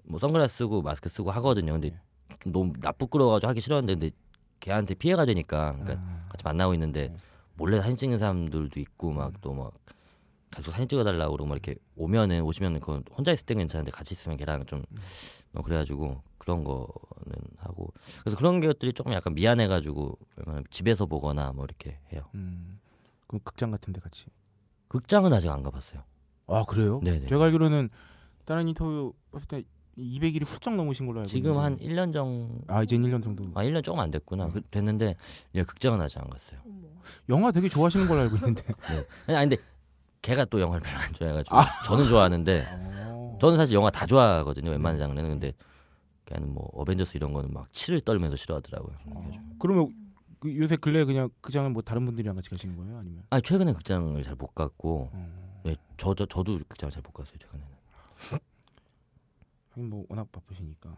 뭐 0.04 0.20
선글라스 0.20 0.58
쓰고 0.58 0.82
마스크 0.82 1.10
쓰고 1.10 1.32
하거든요 1.32 1.74
근데 1.74 1.92
네. 1.92 2.00
좀 2.42 2.52
너무 2.52 2.74
나쁘끄러워가지고 2.80 3.50
하기 3.50 3.62
싫었는데 3.62 3.94
근데 3.94 4.16
걔한테 4.60 4.96
피해가 4.96 5.26
되니까 5.26 5.74
그러니까 5.74 6.02
아, 6.06 6.26
같이 6.30 6.44
만나고 6.44 6.74
있는데 6.74 7.10
네. 7.10 7.18
몰래 7.56 7.80
사진 7.80 7.96
찍는 7.96 8.18
사람들도 8.18 8.80
있고 8.80 9.12
막또막 9.12 9.74
계속 10.56 10.72
사진 10.72 10.88
찍어달라고 10.88 11.34
그러고 11.34 11.50
막 11.50 11.56
이렇게 11.56 11.76
오면은 11.96 12.42
오시면은 12.42 12.80
그건 12.80 13.04
혼자 13.16 13.32
있을 13.32 13.46
땐 13.46 13.58
괜찮은데 13.58 13.92
같이 13.92 14.14
있으면 14.14 14.38
걔랑 14.38 14.66
좀 14.66 14.84
어, 15.54 15.62
그래가지고 15.62 16.22
그런 16.38 16.64
거는 16.64 17.36
하고 17.58 17.94
그래서 18.22 18.38
그런 18.38 18.60
것들이 18.60 18.94
조금 18.94 19.14
약간 19.14 19.34
미안해가지고 19.34 20.18
집에서 20.70 21.06
보거나 21.06 21.52
뭐 21.54 21.66
이렇게 21.66 22.00
해요. 22.12 22.24
음. 22.36 22.80
그럼 23.34 23.42
극장 23.44 23.72
같은 23.72 23.92
데 23.94 24.00
같이. 24.00 24.26
극장은 24.90 25.34
아직 25.34 25.50
안 25.50 25.64
가봤어요. 25.64 26.04
아 26.48 26.64
그래요? 26.68 27.00
네네. 27.04 27.26
제가 27.28 27.46
알기로는 27.46 27.90
다른 28.46 28.68
인터뷰 28.68 29.14
봤을 29.32 29.48
때 29.48 29.64
200일이 29.98 30.46
훌쩍 30.46 30.76
넘으신 30.76 31.08
걸로 31.08 31.22
알고 31.22 31.30
지금 31.30 31.58
한 31.58 31.80
있는데. 31.80 31.88
1년 31.96 32.14
정도 32.14 32.60
아 32.68 32.84
이제 32.84 32.96
1년 32.96 33.24
정도. 33.24 33.46
아 33.56 33.64
1년 33.64 33.84
조금 33.84 34.00
안 34.02 34.12
됐구나 34.12 34.50
그- 34.50 34.62
됐는데 34.70 35.16
예, 35.56 35.64
극장은 35.64 36.00
아직 36.00 36.20
안 36.20 36.30
갔어요. 36.30 36.60
영화 37.30 37.52
되게 37.52 37.68
좋아하시는 37.68 38.08
걸로 38.08 38.22
알고 38.22 38.36
있는데. 38.36 38.64
네. 39.28 39.36
아니 39.36 39.50
근데 39.50 39.64
걔가 40.22 40.46
또 40.46 40.60
영화를 40.62 40.84
별로 40.84 41.00
안 41.00 41.12
좋아해가지고 41.14 41.56
저는 41.86 42.06
좋아하는데 42.08 42.66
어. 43.10 43.38
저는 43.42 43.58
사실 43.58 43.74
영화 43.76 43.90
다 43.90 44.06
좋아하거든요 44.06 44.70
웬만한 44.72 45.00
장르는 45.00 45.28
근데 45.32 45.54
걔는 46.26 46.54
뭐 46.54 46.70
어벤져스 46.74 47.18
이런 47.18 47.34
거는 47.34 47.52
막 47.52 47.72
치를 47.74 48.00
떨면서 48.02 48.36
싫어하더라고요. 48.36 48.96
그래가지고. 49.04 49.44
그러면 49.60 49.88
그 49.88 50.03
요새 50.46 50.76
근래 50.76 51.04
그냥 51.06 51.30
극장은 51.42 51.74
뭐 51.74 51.82
다른 51.82 52.06
분들이랑 52.06 52.36
같이 52.36 52.50
가시는 52.50 52.76
거예요? 52.78 52.98
아니면? 52.98 53.24
아 53.30 53.40
최근에 53.40 53.74
극장을 53.74 54.22
잘 54.24 54.36
못 54.36 54.54
갔고 54.56 55.10
어. 55.14 55.62
네, 55.66 55.76
저, 55.98 56.14
저 56.14 56.26
저도 56.26 56.58
극장을 56.68 56.92
잘 56.92 57.02
못 57.04 57.12
갔어요 57.14 57.36
최근에는. 57.40 57.74
하긴 59.72 59.90
뭐 59.90 60.06
워낙 60.10 60.32
바쁘시니까. 60.32 60.98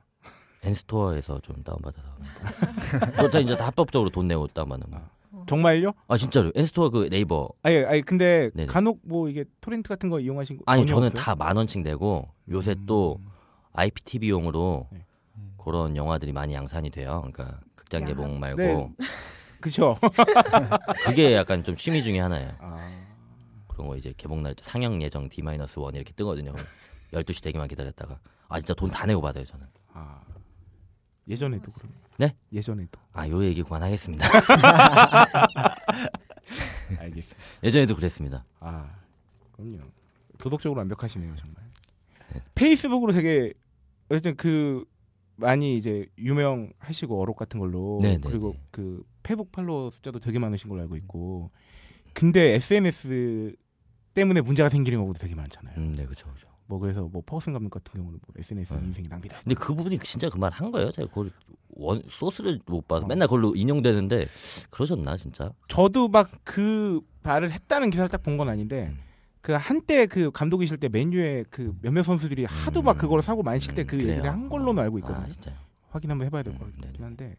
엔스토어에서 0.64 1.40
좀 1.42 1.62
다운받아서 1.64 2.16
그것도 3.16 3.40
이제 3.40 3.56
다 3.56 3.68
합법적으로 3.68 4.10
돈 4.10 4.28
내고 4.28 4.48
다운받는 4.48 4.90
거. 4.92 5.02
정말요? 5.48 5.92
아 6.08 6.18
진짜로 6.18 6.52
엔스토어 6.56 6.90
그 6.90 7.08
네이버 7.10 7.50
아니, 7.62 7.78
아니 7.86 8.02
근데 8.02 8.50
네네. 8.56 8.68
간혹 8.68 9.00
뭐 9.04 9.30
이게 9.30 9.46
토렌트 9.62 9.88
같은 9.90 10.10
거 10.10 10.20
이용하신 10.20 10.58
거 10.58 10.64
아니 10.66 10.86
저는? 10.88 11.10
다 11.12 11.36
만 11.36 11.56
원씩 11.58 11.84
내고 11.84 12.30
요새 12.50 12.72
음. 12.72 12.86
또 12.88 13.20
IPTV용으로 13.74 14.88
네. 14.92 15.06
그런 15.58 15.96
영화들이 15.98 16.32
많이 16.32 16.54
양산이 16.54 16.90
돼요. 16.90 17.22
그러니까 17.32 17.60
극장 17.76 18.02
야. 18.04 18.08
개봉 18.08 18.40
말고 18.40 18.58
네. 18.62 18.96
그쵸? 19.66 19.98
그게 21.06 21.34
약간 21.34 21.64
좀 21.64 21.74
취미 21.76 22.04
중에 22.04 22.20
하나예요. 22.20 22.52
아, 22.60 22.78
그런 23.68 23.88
거 23.88 23.98
이제 23.98 24.14
개봉 24.16 24.44
날짜 24.44 24.64
상영 24.64 25.02
예정 25.02 25.28
D-1 25.28 25.96
이렇게 25.96 26.14
뜨거든요. 26.14 26.52
그럼 26.52 26.64
12시 27.14 27.42
되기만 27.44 27.68
기다렸다가 27.68 28.20
아 28.48 28.60
진짜 28.60 28.76
돈 28.76 28.92
다 28.92 29.08
내고 29.08 29.22
받아요 29.22 29.44
저는. 29.44 29.66
아. 29.94 30.22
예전에도 31.28 31.72
그럼. 31.72 31.92
네? 32.20 32.36
예전에도. 32.54 33.00
아 33.14 33.28
요 33.28 33.44
얘기 33.44 33.64
그만하겠습니다. 33.64 34.24
알겠습니다. 37.00 37.44
예전에도 37.64 37.96
그랬습니다. 37.96 38.46
아, 38.60 38.88
그럼요. 39.54 39.80
도덕적으로 40.38 40.78
완벽하시네요, 40.80 41.36
정말. 41.38 41.64
네. 42.34 42.42
페이스북으로 42.54 43.14
되게 43.14 43.52
어쨌든 44.10 44.36
그 44.36 44.86
많이 45.38 45.76
이제 45.76 46.06
유명하시고 46.20 47.20
어록 47.20 47.36
같은 47.38 47.60
걸로 47.60 47.98
네, 48.02 48.18
네, 48.20 48.20
그리고 48.30 48.52
네. 48.54 48.60
그 48.70 49.04
페북 49.26 49.52
팔로워 49.52 49.90
숫자도 49.90 50.20
되게 50.20 50.38
많으신 50.38 50.70
걸로 50.70 50.82
알고 50.84 50.96
있고 50.98 51.50
근데 52.14 52.54
SNS 52.54 53.56
때문에 54.14 54.42
문제가 54.42 54.70
생기는 54.70 55.00
경우도 55.00 55.20
되게 55.20 55.34
많잖아요. 55.36 55.74
음, 55.78 55.96
네 55.98 56.06
그렇죠. 56.06 56.32
뭐 56.68 56.80
그래서 56.80 57.02
뭐 57.12 57.22
퍼슨 57.26 57.54
감독 57.54 57.70
같은 57.70 58.00
경우는 58.00 58.20
뭐 58.26 58.34
SNS는 58.38 58.82
네. 58.82 58.88
인생이 58.88 59.08
낭비다. 59.08 59.40
근데 59.44 59.56
그분이 59.56 60.00
진짜 60.00 60.30
그 60.30 60.38
말 60.38 60.52
한 60.52 60.72
거예요? 60.72 60.92
제가 60.92 61.08
그걸 61.10 61.32
원 61.70 62.02
소스를 62.10 62.60
못 62.68 62.88
봐서 62.88 63.06
어. 63.06 63.08
맨날 63.08 63.28
그걸로 63.28 63.54
인용되는데 63.56 64.26
그러셨나 64.70 65.18
진짜? 65.18 65.52
저도 65.68 66.08
막 66.08 66.30
그 66.44 67.02
말을 67.24 67.52
했다는 67.52 67.90
기사를 67.90 68.10
딱 68.10 68.22
본 68.24 68.38
건 68.38 68.48
아닌데 68.50 68.90
음. 68.92 69.00
그 69.42 69.52
한때 69.54 70.06
그 70.08 70.32
감독이실 70.32 70.78
때 70.78 70.88
맨유에 70.90 71.46
그 71.50 71.76
몇몇 71.82 72.04
선수들이 72.04 72.46
하도 72.46 72.82
막 72.82 72.96
음. 72.96 72.98
그걸 73.00 73.22
사고 73.22 73.44
많으실 73.44 73.76
때 73.76 73.84
음, 73.84 73.88
그 73.88 73.98
그래요. 73.98 74.12
얘기를 74.14 74.32
한 74.32 74.48
걸로는 74.50 74.82
알고 74.84 75.00
있거든요. 75.00 75.34
아. 75.48 75.52
확인 75.90 76.10
한번 76.12 76.26
해봐야 76.28 76.42
될것 76.44 76.62
음, 76.68 76.74
같긴. 76.82 77.04
한데 77.04 77.36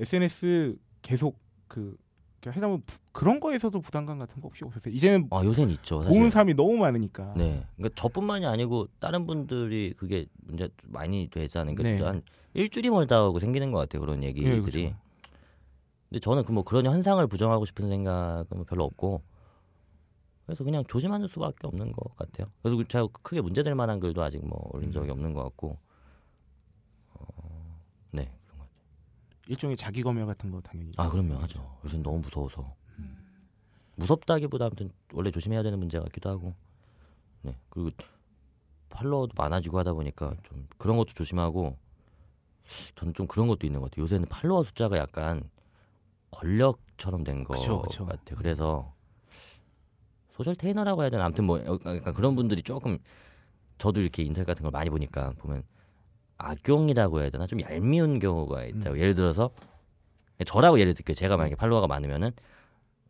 SNS 0.00 0.76
계속 1.02 1.38
그 1.68 1.96
보면 2.42 2.82
부- 2.86 2.98
그런 3.12 3.38
거에서도 3.38 3.78
부담감 3.82 4.18
같은 4.18 4.40
거 4.40 4.48
혹시 4.48 4.64
없으세요? 4.64 4.94
이제는 4.94 5.28
아 5.30 5.44
요새는 5.44 5.74
있죠. 5.74 6.02
사실. 6.02 6.16
보는 6.16 6.30
사람이 6.30 6.54
너무 6.54 6.76
많으니까. 6.78 7.34
네. 7.36 7.66
그러니까 7.76 7.94
저뿐만이 8.00 8.46
아니고 8.46 8.88
다른 8.98 9.26
분들이 9.26 9.92
그게 9.96 10.24
문제 10.44 10.68
많이 10.86 11.28
되지 11.28 11.58
않으니까 11.58 11.82
네. 11.82 11.90
진짜 11.96 12.06
한 12.08 12.22
일주일이 12.54 12.88
멀다 12.90 13.16
하고 13.22 13.38
생기는 13.40 13.70
것 13.70 13.78
같아요. 13.78 14.00
그런 14.00 14.22
얘기들이. 14.24 14.54
네, 14.56 14.60
그렇죠. 14.60 14.96
근데 16.08 16.18
저는 16.20 16.44
그 16.44 16.52
뭐 16.52 16.62
그런 16.64 16.86
현상을 16.86 17.24
부정하고 17.26 17.66
싶은 17.66 17.88
생각은 17.88 18.64
별로 18.64 18.84
없고 18.84 19.22
그래서 20.46 20.64
그냥 20.64 20.82
조심하는 20.88 21.26
수밖에 21.28 21.66
없는 21.66 21.92
것 21.92 22.16
같아요. 22.16 22.48
그래서 22.62 22.76
그 22.78 22.88
제가 22.88 23.06
크게 23.22 23.40
문제될 23.42 23.74
만한 23.74 24.00
글도 24.00 24.22
아직 24.22 24.44
뭐 24.44 24.58
올린 24.72 24.90
적이 24.92 25.10
없는 25.10 25.34
것 25.34 25.44
같고 25.44 25.78
어, 27.14 27.78
네 28.12 28.32
그런 28.46 28.58
것 28.58 28.64
같아요. 28.64 28.80
일종의 29.50 29.76
자기 29.76 30.02
검열 30.04 30.26
같은 30.26 30.52
거 30.52 30.60
당연히. 30.60 30.92
아 30.96 31.08
그럼요 31.08 31.34
하죠. 31.42 31.76
요즘 31.84 32.04
너무 32.04 32.20
무서워서 32.20 32.72
무섭다기보다 33.96 34.66
아무튼 34.66 34.92
원래 35.12 35.32
조심해야 35.32 35.64
되는 35.64 35.76
문제 35.78 35.98
같기도 35.98 36.30
하고 36.30 36.54
네 37.42 37.56
그리고 37.68 37.90
팔로워도 38.90 39.32
많아지고 39.36 39.78
하다 39.80 39.92
보니까 39.94 40.36
좀 40.44 40.68
그런 40.78 40.96
것도 40.96 41.14
조심하고 41.14 41.76
저는 42.94 43.12
좀 43.14 43.26
그런 43.26 43.48
것도 43.48 43.66
있는 43.66 43.80
것 43.80 43.90
같아요. 43.90 44.04
요새는 44.04 44.26
팔로워 44.28 44.62
숫자가 44.62 44.96
약간 44.98 45.50
권력처럼 46.30 47.24
된 47.24 47.42
것. 47.42 47.58
같아요. 48.06 48.38
그래서 48.38 48.94
소셜 50.30 50.54
테이너라고 50.54 51.02
해야 51.02 51.10
되나 51.10 51.24
아무튼 51.24 51.44
뭐 51.44 51.58
약간 51.60 52.14
그런 52.14 52.36
분들이 52.36 52.62
조금 52.62 52.98
저도 53.78 54.00
이렇게 54.00 54.22
인터넷 54.22 54.44
같은 54.44 54.62
걸 54.62 54.70
많이 54.70 54.88
보니까 54.90 55.32
보면 55.38 55.64
악용이라고 56.40 57.20
해야 57.20 57.30
되나? 57.30 57.46
좀 57.46 57.60
얄미운 57.60 58.18
경우가 58.18 58.64
있다고. 58.64 58.98
예를 58.98 59.14
들어서 59.14 59.50
저라고 60.46 60.80
예를 60.80 60.94
들게요 60.94 61.14
제가 61.14 61.36
만약에 61.36 61.54
팔로워가 61.54 61.86
많으면은 61.86 62.32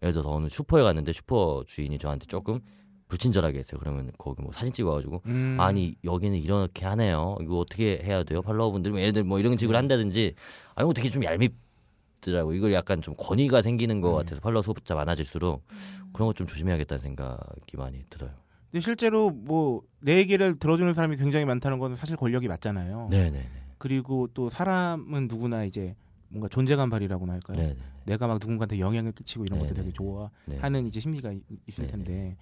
예를 0.03 0.13
들어서 0.13 0.31
어느 0.31 0.49
슈퍼에 0.49 0.83
갔는데 0.83 1.13
슈퍼 1.13 1.63
주인이 1.67 1.97
저한테 1.99 2.27
조금 2.27 2.61
불친절하게 3.09 3.59
했어요. 3.59 3.79
그러면 3.81 4.13
거기 4.19 4.43
뭐 4.43 4.53
사진 4.53 4.73
찍어가지고 4.73 5.23
음. 5.27 5.57
아니 5.61 5.97
여기는 6.05 6.39
이렇게 6.39 6.87
하네요. 6.87 7.37
이거 7.43 7.59
어떻게 7.59 8.01
해야 8.03 8.23
돼요? 8.23 8.41
팔로워분들 8.43 8.95
예를 8.97 9.13
들어 9.13 9.25
뭐 9.25 9.39
이런 9.39 9.57
식으로 9.57 9.77
한다든지. 9.77 10.35
아 10.75 10.83
이거 10.83 10.93
되게 10.93 11.11
좀 11.11 11.25
얄밉더라고 11.25 12.53
이걸 12.55 12.73
약간 12.73 13.03
좀 13.03 13.15
권위가 13.19 13.63
생기는 13.63 14.01
것 14.01 14.11
네. 14.11 14.17
같아서 14.19 14.41
팔로워 14.41 14.63
숫자 14.63 14.95
많아질수록 14.95 15.65
그런 16.13 16.29
거좀 16.29 16.47
조심해야겠다는 16.47 17.03
생각이 17.03 17.77
많이 17.77 18.05
들어요 18.11 18.31
근데 18.71 18.81
실제로 18.81 19.31
뭐 19.31 19.83
내 20.03 20.17
얘기를 20.17 20.59
들어주는 20.59 20.95
사람이 20.95 21.19
굉장히 21.19 21.45
많다는 21.45 21.79
건 21.79 21.95
사실 21.95 22.17
권력이 22.17 22.49
맞잖아요. 22.49 23.09
네네네. 23.11 23.47
그리고 23.77 24.29
또 24.33 24.49
사람은 24.49 25.29
누구나 25.29 25.65
이제 25.65 25.95
뭔가 26.29 26.49
존재감 26.49 26.89
발휘라고나 26.89 27.35
할까요? 27.35 27.59
네네. 27.59 27.77
내가 28.07 28.27
막 28.27 28.39
누군가한테 28.41 28.79
영향을 28.79 29.13
끼치고 29.13 29.45
이런 29.45 29.59
것도 29.59 29.75
네네. 29.75 29.81
되게 29.81 29.89
네. 29.89 29.93
좋아하는 29.93 30.87
이제 30.87 31.01
심리가 31.01 31.33
이- 31.33 31.43
있을 31.67 31.87
네네. 31.87 31.91
텐데 32.05 32.37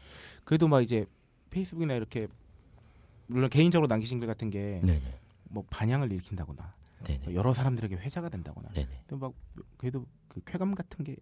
그래도 0.45 0.69
막 0.69 0.83
이제 0.83 1.05
페이스북이나 1.51 1.95
이렇게 1.95 2.29
물론 3.27 3.51
개인적으로 3.51 3.89
남기신 3.89 4.21
글 4.21 4.29
같은 4.29 4.51
게뭐 4.51 4.83
네네. 4.83 5.03
반향을 5.71 6.13
일으킨다거나 6.13 6.75
네네. 7.05 7.35
여러 7.35 7.53
사람들에게 7.53 7.97
회자가 7.97 8.29
된다거나 8.29 8.69
네네. 8.69 8.89
근데 9.09 9.21
막 9.21 9.33
그래도 9.79 10.07
그 10.29 10.41
쾌감 10.45 10.77
같은 10.77 11.05
게 11.05 11.17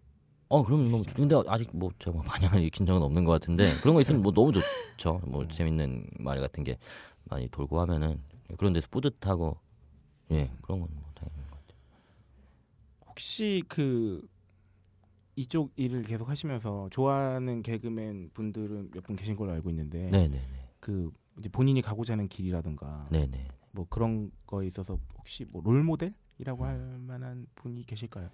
어 0.49 0.63
그럼 0.63 0.89
뭐 0.89 1.03
근데 1.13 1.35
아직 1.47 1.69
뭐 1.73 1.91
제가 1.99 2.11
뭐 2.13 2.21
반향을 2.21 2.61
일으킨 2.61 2.85
적은 2.85 3.01
없는 3.01 3.25
것 3.25 3.31
같은데 3.33 3.73
그런 3.81 3.95
거 3.95 4.01
있으면 4.01 4.21
뭐 4.21 4.31
너무 4.31 4.51
좋죠. 4.53 5.19
뭐 5.25 5.47
재밌는 5.47 6.09
말 6.19 6.39
같은 6.39 6.63
게 6.63 6.77
많이 7.25 7.49
돌고 7.49 7.79
하면은 7.81 8.21
그런 8.57 8.71
데서 8.73 8.87
뿌듯하고 8.89 9.57
예 10.31 10.49
그런 10.61 10.79
건뭐 10.79 11.11
당연한 11.15 11.49
것 11.51 11.57
같아요. 11.67 11.77
혹시 13.07 13.63
그 13.67 14.25
이쪽 15.35 15.71
일을 15.75 16.03
계속 16.03 16.29
하시면서 16.29 16.87
좋아하는 16.91 17.61
개그맨 17.61 18.31
분들은 18.33 18.91
몇 18.91 19.03
분 19.03 19.15
계신 19.15 19.35
걸로 19.35 19.51
알고 19.51 19.69
있는데 19.69 20.09
네네네. 20.11 20.41
그 20.79 21.11
이제 21.37 21.49
본인이 21.49 21.81
가고자 21.81 22.13
하는 22.13 22.27
길이라든가 22.27 23.07
네네. 23.11 23.49
뭐 23.71 23.85
그런 23.89 24.31
거에 24.47 24.65
있어서 24.67 24.97
혹시 25.17 25.45
뭐 25.45 25.61
롤모델이라고 25.63 26.65
할 26.65 26.77
만한 26.99 27.45
분이 27.55 27.85
계실까요? 27.85 28.29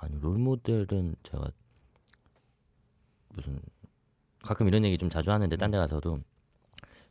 아니 0.00 0.18
롤모델은 0.20 1.16
제가 1.22 1.50
무슨 3.30 3.60
가끔 4.42 4.68
이런 4.68 4.84
얘기 4.84 4.96
좀 4.98 5.10
자주 5.10 5.30
하는데 5.32 5.54
딴 5.56 5.70
데 5.70 5.78
가서도 5.78 6.20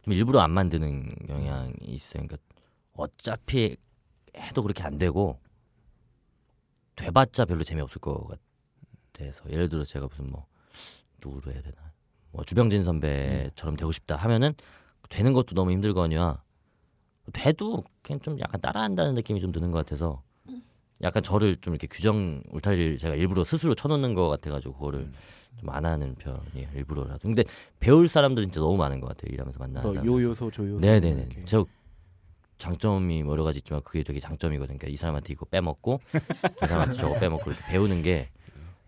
좀 0.01 0.13
일부러 0.13 0.39
안 0.41 0.51
만드는 0.51 1.15
경향이 1.27 1.73
있어요. 1.81 2.23
그러니까 2.25 2.38
어차피 2.93 3.75
해도 4.36 4.61
그렇게 4.61 4.83
안 4.83 4.97
되고 4.97 5.39
돼봤자 6.95 7.45
별로 7.45 7.63
재미없을 7.63 7.99
것 7.99 8.27
같아서 9.13 9.49
예를 9.49 9.67
들어 9.69 9.83
제가 9.83 10.07
무슨 10.07 10.29
뭐 10.29 10.47
누구로 11.23 11.51
해야 11.51 11.61
되나 11.61 11.93
뭐 12.31 12.43
주병진 12.43 12.83
선배처럼 12.83 13.75
되고 13.75 13.91
싶다 13.91 14.15
하면은 14.15 14.53
되는 15.09 15.33
것도 15.33 15.55
너무 15.55 15.71
힘들거니와 15.71 16.43
돼도 17.33 17.83
그냥 18.01 18.19
좀 18.19 18.39
약간 18.39 18.61
따라한다는 18.61 19.13
느낌이 19.15 19.39
좀 19.41 19.51
드는 19.51 19.71
것 19.71 19.79
같아서 19.79 20.23
약간 21.01 21.21
저를 21.23 21.57
좀 21.61 21.73
이렇게 21.73 21.87
규정 21.87 22.41
울타리를 22.51 22.97
제가 22.97 23.15
일부러 23.15 23.43
스스로 23.43 23.75
쳐놓는 23.75 24.13
것 24.13 24.29
같아가지고 24.29 24.73
그거를 24.75 24.99
음. 25.01 25.13
좀안 25.61 25.85
하는 25.85 26.15
편이에요 26.15 26.69
일부러라도 26.75 27.19
근데 27.27 27.43
배울 27.79 28.07
사람들은 28.07 28.49
진짜 28.49 28.59
너무 28.59 28.77
많은 28.77 28.99
것 28.99 29.07
같아요 29.07 29.31
일하면서 29.33 29.59
만나는 29.59 29.81
뭐 29.83 29.93
사람들 29.93 30.11
요 30.23 30.29
요소 30.29 30.51
저 30.51 30.63
요소 30.67 30.85
네네네 30.85 31.21
이렇게. 31.21 31.45
저 31.45 31.65
장점이 32.57 33.23
뭐 33.23 33.33
여러 33.33 33.43
가지 33.43 33.57
있지만 33.59 33.81
그게 33.83 34.03
되게 34.03 34.19
장점이거든요 34.19 34.77
그러니까 34.77 34.93
이 34.93 34.97
사람한테 34.97 35.33
이거 35.33 35.45
빼먹고 35.45 35.99
저 36.59 36.67
사람한테 36.67 36.97
저거 36.97 37.19
빼먹고 37.19 37.51
이렇게 37.51 37.65
배우는 37.67 38.01
게 38.01 38.29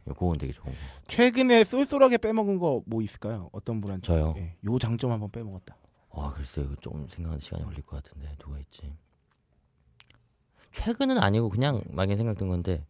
그건 0.05 0.37
되게 0.37 0.53
좋은 0.53 0.71
거 0.71 0.77
최근에 1.07 1.63
쏠쏠하게 1.65 2.17
빼먹은 2.19 2.59
거 2.59 2.81
뭐 2.85 3.01
있을까요? 3.01 3.49
어떤 3.51 3.81
분한테? 3.81 4.05
저요? 4.07 4.33
예, 4.37 4.55
요 4.65 4.79
장점 4.79 5.11
한번 5.11 5.29
빼먹었다. 5.31 5.75
와 6.11 6.31
글쎄 6.31 6.61
이거 6.61 6.75
좀 6.77 7.05
생각하는 7.09 7.41
시간이 7.41 7.65
걸릴 7.65 7.81
것 7.81 8.01
같은데 8.01 8.33
누가 8.39 8.57
있지? 8.59 8.93
최근은 10.77 11.17
아니고 11.17 11.49
그냥 11.49 11.81
막연히 11.89 12.17
생각든 12.17 12.47
건데 12.47 12.83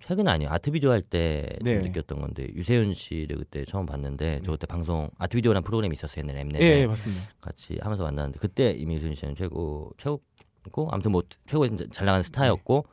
최근 0.00 0.28
아니에요. 0.28 0.50
아트 0.50 0.70
비디오 0.70 0.90
할때 0.90 1.48
네. 1.60 1.78
느꼈던 1.78 2.20
건데 2.20 2.46
유세윤 2.54 2.94
씨를 2.94 3.38
그때 3.38 3.64
처음 3.64 3.84
봤는데 3.86 4.42
저 4.44 4.52
그때 4.52 4.66
방송 4.66 5.10
아트 5.18 5.36
비디오라는 5.36 5.62
프로그램이 5.64 5.94
있었어요. 5.94 6.22
옛날에 6.22 6.40
엠넷에 6.40 6.64
예, 6.64 6.80
예, 6.80 6.86
맞습니다. 6.86 7.22
같이 7.40 7.78
하면서 7.80 8.04
만났는데 8.04 8.38
그때 8.38 8.70
이미 8.70 8.94
유세윤 8.96 9.14
씨는 9.14 9.34
최고 9.34 9.90
최고고 9.98 10.88
아무튼 10.92 11.12
뭐 11.12 11.22
최고의 11.46 11.70
잘 11.90 12.06
나가는 12.06 12.22
스타였고 12.22 12.84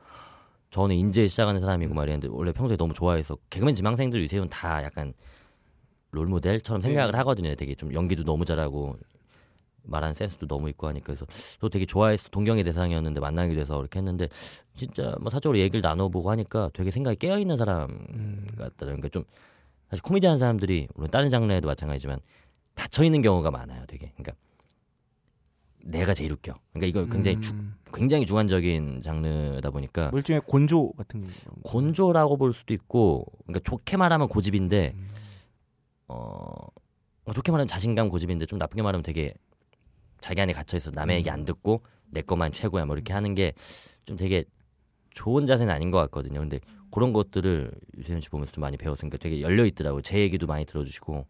저는 0.70 0.96
인제 0.96 1.28
시작하는 1.28 1.60
사람이고 1.60 1.94
말이었는데 1.94 2.28
원래 2.34 2.52
평소에 2.52 2.76
너무 2.76 2.92
좋아해서 2.92 3.36
개그맨 3.50 3.74
지망생들 3.76 4.20
유세윤 4.22 4.48
다 4.48 4.82
약간 4.82 5.14
롤 6.10 6.26
모델처럼 6.26 6.82
생각을 6.82 7.12
네. 7.12 7.18
하거든요. 7.18 7.54
되게 7.54 7.74
좀 7.74 7.92
연기도 7.92 8.24
너무 8.24 8.44
잘하고 8.44 8.96
말하는 9.86 10.14
센스도 10.14 10.46
너무 10.46 10.68
있고 10.70 10.88
하니까 10.88 11.06
그래서 11.06 11.26
저 11.60 11.68
되게 11.68 11.86
좋아해서 11.86 12.28
동경의 12.30 12.64
대상이었는데 12.64 13.20
만나게 13.20 13.54
돼서 13.54 13.80
이렇게 13.80 13.98
했는데 13.98 14.28
진짜 14.76 15.14
뭐 15.20 15.30
사적으로 15.30 15.58
얘기를 15.58 15.80
나눠보고 15.80 16.30
하니까 16.30 16.70
되게 16.74 16.90
생각이 16.90 17.16
깨어 17.18 17.38
있는 17.38 17.56
사람 17.56 17.90
음. 17.90 18.46
같다. 18.58 18.74
그러니까 18.86 19.08
좀 19.08 19.24
사실 19.90 20.02
코미디 20.02 20.26
하는 20.26 20.38
사람들이 20.38 20.88
물론 20.94 21.10
다른 21.10 21.30
장르에도 21.30 21.66
마찬가지지만 21.68 22.20
닫혀 22.74 23.04
있는 23.04 23.22
경우가 23.22 23.50
많아요. 23.50 23.84
되게 23.86 24.12
그러니까 24.16 24.32
내가 25.84 26.14
제일 26.14 26.32
웃겨. 26.32 26.52
그러니까 26.72 26.86
이거 27.00 27.10
굉장히 27.10 27.40
주- 27.40 27.52
음, 27.52 27.76
굉장히 27.94 28.26
주관적인 28.26 29.02
장르다 29.02 29.70
보니까 29.70 30.10
뭐 30.10 30.18
일종의 30.18 30.40
곤조 30.46 30.92
같은 30.92 31.22
거. 31.22 31.28
곤조라고 31.62 32.36
볼 32.36 32.52
수도 32.52 32.74
있고 32.74 33.24
그러니까 33.46 33.60
좋게 33.70 33.96
말하면 33.96 34.28
고집인데 34.28 34.92
음. 34.96 35.08
어 36.08 36.56
좋게 37.32 37.52
말하면 37.52 37.68
자신감 37.68 38.08
고집인데 38.08 38.46
좀 38.46 38.58
나쁘게 38.58 38.82
말하면 38.82 39.02
되게 39.02 39.34
자기 40.26 40.40
안에 40.40 40.52
갇혀 40.52 40.76
있어 40.76 40.90
남의 40.90 41.18
얘기 41.18 41.30
안 41.30 41.44
듣고 41.44 41.82
내 42.10 42.20
것만 42.20 42.52
최고야 42.52 42.84
뭐 42.84 42.96
이렇게 42.96 43.12
하는 43.12 43.34
게 43.34 43.52
좀 44.06 44.16
되게 44.16 44.44
좋은 45.10 45.46
자세는 45.46 45.72
아닌 45.72 45.90
것 45.90 45.98
같거든요. 45.98 46.40
근데 46.40 46.60
그런 46.90 47.12
것들을 47.12 47.70
유세윤 47.98 48.20
씨 48.20 48.30
보면서 48.30 48.52
좀 48.52 48.62
많이 48.62 48.76
배웠으니까 48.76 49.18
되게 49.18 49.40
열려 49.42 49.66
있더라고요. 49.66 50.00
제 50.02 50.20
얘기도 50.20 50.46
많이 50.46 50.64
들어주시고 50.64 51.26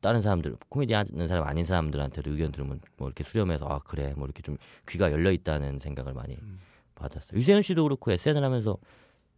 다른 0.00 0.20
사람들 0.20 0.56
코미디 0.68 0.92
하는 0.92 1.28
사람 1.28 1.46
아닌 1.46 1.64
사람들한테도 1.64 2.30
의견 2.30 2.52
들으면 2.52 2.80
뭐 2.96 3.08
이렇게 3.08 3.22
수렴해서 3.22 3.66
아 3.66 3.78
그래 3.78 4.12
뭐 4.16 4.26
이렇게 4.26 4.42
좀 4.42 4.56
귀가 4.88 5.12
열려 5.12 5.30
있다는 5.30 5.78
생각을 5.78 6.12
많이 6.12 6.36
받았어요. 6.94 7.38
유세윤 7.38 7.62
씨도 7.62 7.84
그렇고 7.84 8.10
SNL 8.10 8.42
하면서 8.42 8.76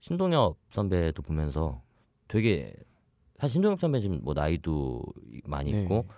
신동엽 0.01 0.57
선배도 0.71 1.23
보면서 1.23 1.83
되게 2.29 2.75
사실 3.39 3.55
신동엽 3.55 3.81
선배 3.81 4.01
지금 4.01 4.21
뭐 4.23 4.33
나이도 4.35 5.03
많이 5.45 5.73
네. 5.73 5.83
있고 5.83 6.09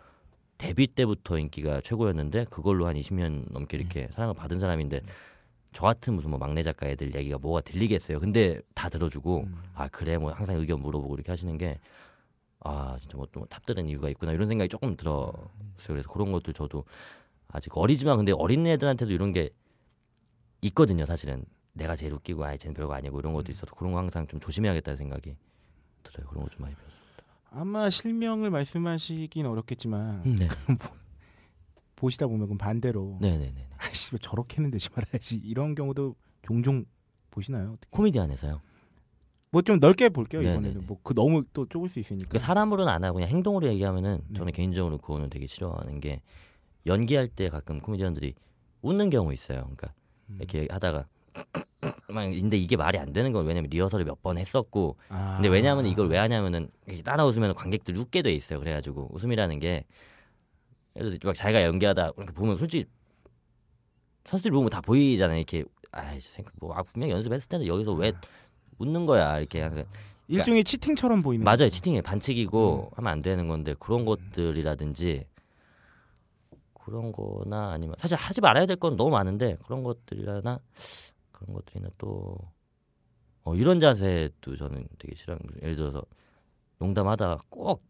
데뷔 0.58 0.86
때부터 0.88 1.38
인기가 1.38 1.80
최고였는데 1.80 2.44
그걸로 2.50 2.86
한 2.86 2.96
20년 2.96 3.50
넘게 3.52 3.76
이렇게 3.78 4.08
사랑을 4.08 4.34
받은 4.34 4.58
사람인데 4.60 5.00
저 5.72 5.82
같은 5.82 6.14
무슨 6.14 6.30
뭐 6.30 6.38
막내 6.38 6.62
작가 6.62 6.86
애들 6.88 7.14
얘기가 7.14 7.38
뭐가 7.38 7.60
들리겠어요. 7.60 8.18
근데 8.20 8.60
다 8.74 8.88
들어주고 8.88 9.44
음. 9.44 9.62
아 9.74 9.88
그래 9.88 10.18
뭐 10.18 10.32
항상 10.32 10.56
의견 10.56 10.80
물어보고 10.80 11.14
이렇게 11.14 11.30
하시는 11.32 11.56
게 11.56 11.78
아 12.60 12.96
진짜 13.00 13.16
뭐또 13.16 13.46
탑들은 13.46 13.88
이유가 13.88 14.08
있구나 14.08 14.32
이런 14.32 14.48
생각이 14.48 14.68
조금 14.68 14.96
들었어요. 14.96 15.32
그래서 15.86 16.08
그런 16.10 16.32
것들 16.32 16.52
저도 16.54 16.84
아직 17.46 17.76
어리지만 17.78 18.16
근데 18.16 18.32
어린 18.32 18.66
애들한테도 18.66 19.12
이런 19.12 19.32
게 19.32 19.50
있거든요. 20.62 21.06
사실은 21.06 21.44
내가 21.72 21.94
제일 21.94 22.12
웃기고 22.14 22.44
아예 22.44 22.56
쟤는 22.56 22.74
별거 22.74 22.94
아니고 22.94 23.20
이런 23.20 23.32
것도 23.32 23.52
있어서 23.52 23.72
그런 23.76 23.92
거 23.92 23.98
항상 23.98 24.26
좀 24.26 24.40
조심해야겠다는 24.40 24.96
생각이 24.96 25.36
들어요. 26.02 26.26
그런 26.28 26.42
거 26.44 26.50
좀 26.50 26.62
많이 26.62 26.74
배웠어요. 26.74 26.97
아마 27.50 27.90
실명을 27.90 28.50
말씀하시긴 28.50 29.46
어렵겠지만 29.46 30.22
네. 30.38 30.48
보시다 31.96 32.26
보면 32.26 32.46
그럼 32.46 32.58
반대로 32.58 33.18
네네네. 33.20 33.68
아씨 33.78 34.10
왜 34.12 34.18
저렇게 34.20 34.56
했는데 34.58 34.78
지 34.78 34.88
말아야지 34.94 35.36
이런 35.36 35.74
경우도 35.74 36.14
종종 36.42 36.84
보시나요? 37.30 37.76
코미디 37.90 38.18
안에서요. 38.20 38.60
뭐 39.50 39.62
좀 39.62 39.78
넓게 39.80 40.10
볼게요. 40.10 40.42
이번에는 40.42 40.86
뭐 40.86 40.98
그 41.02 41.14
너무 41.14 41.42
또 41.52 41.66
좁을 41.66 41.88
수 41.88 41.98
있으니까. 41.98 42.28
그 42.28 42.38
사람으로는 42.38 42.92
안 42.92 43.02
하고 43.04 43.14
그냥 43.14 43.30
행동으로 43.30 43.66
얘기하면은 43.68 44.20
네. 44.28 44.38
저는 44.38 44.52
개인적으로 44.52 44.98
그거는 44.98 45.30
되게 45.30 45.46
싫어하는 45.46 46.00
게 46.00 46.20
연기할 46.86 47.28
때 47.28 47.48
가끔 47.48 47.80
코미디언들이 47.80 48.34
웃는 48.82 49.10
경우 49.10 49.32
있어요. 49.32 49.60
그러니까 49.62 49.92
음. 50.28 50.36
이렇게 50.38 50.68
하다가 50.70 51.06
막 51.34 51.67
근데 52.08 52.56
이게 52.56 52.76
말이 52.76 52.98
안 52.98 53.12
되는 53.12 53.32
건 53.32 53.46
왜냐면 53.46 53.70
리허설을 53.70 54.04
몇 54.04 54.18
번 54.22 54.36
했었고 54.38 54.96
아. 55.08 55.34
근데 55.36 55.48
왜냐하면 55.48 55.86
이걸 55.86 56.08
왜 56.08 56.18
하냐면은 56.18 56.70
따라 57.04 57.24
웃으면 57.24 57.54
관객들이 57.54 57.98
웃게 57.98 58.22
돼 58.22 58.32
있어요. 58.32 58.58
그래가지고 58.58 59.10
웃음이라는 59.12 59.60
게 59.60 59.84
그래서 60.94 61.16
막 61.22 61.34
자기가 61.36 61.62
연기하다 61.62 62.12
이렇게 62.16 62.32
보면 62.32 62.56
솔직히 62.58 62.86
선수들 64.24 64.50
보면 64.50 64.70
다 64.70 64.80
보이잖아요. 64.80 65.36
이렇게 65.38 65.64
아이 65.92 66.20
생각 66.20 66.52
뭐 66.60 66.74
아, 66.74 66.82
분명 66.82 67.08
히 67.10 67.12
연습했을 67.14 67.48
텐데 67.48 67.66
여기서 67.68 67.92
왜 67.92 68.12
웃는 68.78 69.06
거야 69.06 69.38
이렇게 69.38 69.62
항상 69.62 69.84
일종의 70.26 70.64
치팅처럼 70.64 71.20
보이는. 71.20 71.44
맞아요. 71.44 71.56
거죠. 71.58 71.68
치팅이 71.70 72.02
반칙이고 72.02 72.90
음. 72.92 72.96
하면 72.96 73.12
안 73.12 73.22
되는 73.22 73.46
건데 73.48 73.74
그런 73.78 74.04
것들이라든지 74.04 75.24
그런 76.74 77.12
거나 77.12 77.70
아니면 77.72 77.94
사실 77.98 78.16
하지 78.16 78.40
말아야 78.40 78.66
될 78.66 78.76
건 78.76 78.96
너무 78.96 79.10
많은데 79.10 79.56
그런 79.64 79.82
것들이나 79.84 80.58
그런 81.38 81.54
것들이나 81.54 81.88
또 81.98 82.36
어, 83.44 83.54
이런 83.54 83.80
자세도 83.80 84.56
저는 84.56 84.86
되게 84.98 85.14
싫어하는 85.14 85.46
거죠. 85.46 85.58
예를 85.62 85.76
들어서 85.76 86.02
농담하다가 86.78 87.38
꼭 87.48 87.82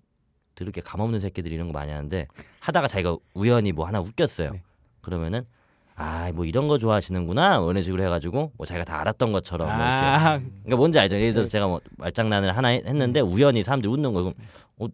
드럽게 0.54 0.80
감없는 0.80 1.20
새끼들이 1.20 1.54
이런 1.54 1.66
거 1.68 1.72
많이 1.72 1.90
하는데 1.92 2.26
하다가 2.60 2.88
자기가 2.88 3.16
우연히 3.34 3.72
뭐 3.72 3.86
하나 3.86 4.00
웃겼어요. 4.00 4.52
네. 4.52 4.62
그러면은 5.00 5.46
아 5.94 6.30
뭐 6.32 6.44
이런 6.44 6.68
거 6.68 6.78
좋아하시는구나 6.78 7.58
뭐 7.58 7.70
이런 7.72 7.82
식으로 7.82 8.02
해가지고 8.04 8.52
뭐 8.56 8.66
자기가 8.66 8.84
다 8.84 9.00
알았던 9.00 9.32
것처럼 9.32 9.66
뭐 9.66 9.76
이렇게 9.76 9.86
아, 9.86 10.38
그러니까 10.38 10.76
뭔지 10.76 10.98
알죠. 10.98 11.16
예를 11.16 11.32
들어서 11.32 11.48
네. 11.48 11.50
제가 11.52 11.66
뭐 11.66 11.80
말장난을 11.96 12.56
하나 12.56 12.68
했- 12.68 12.86
했는데 12.86 13.20
우연히 13.20 13.64
사람들이 13.64 13.92
웃는 13.92 14.12
거 14.12 14.22
그럼 14.22 14.34
어, 14.78 14.86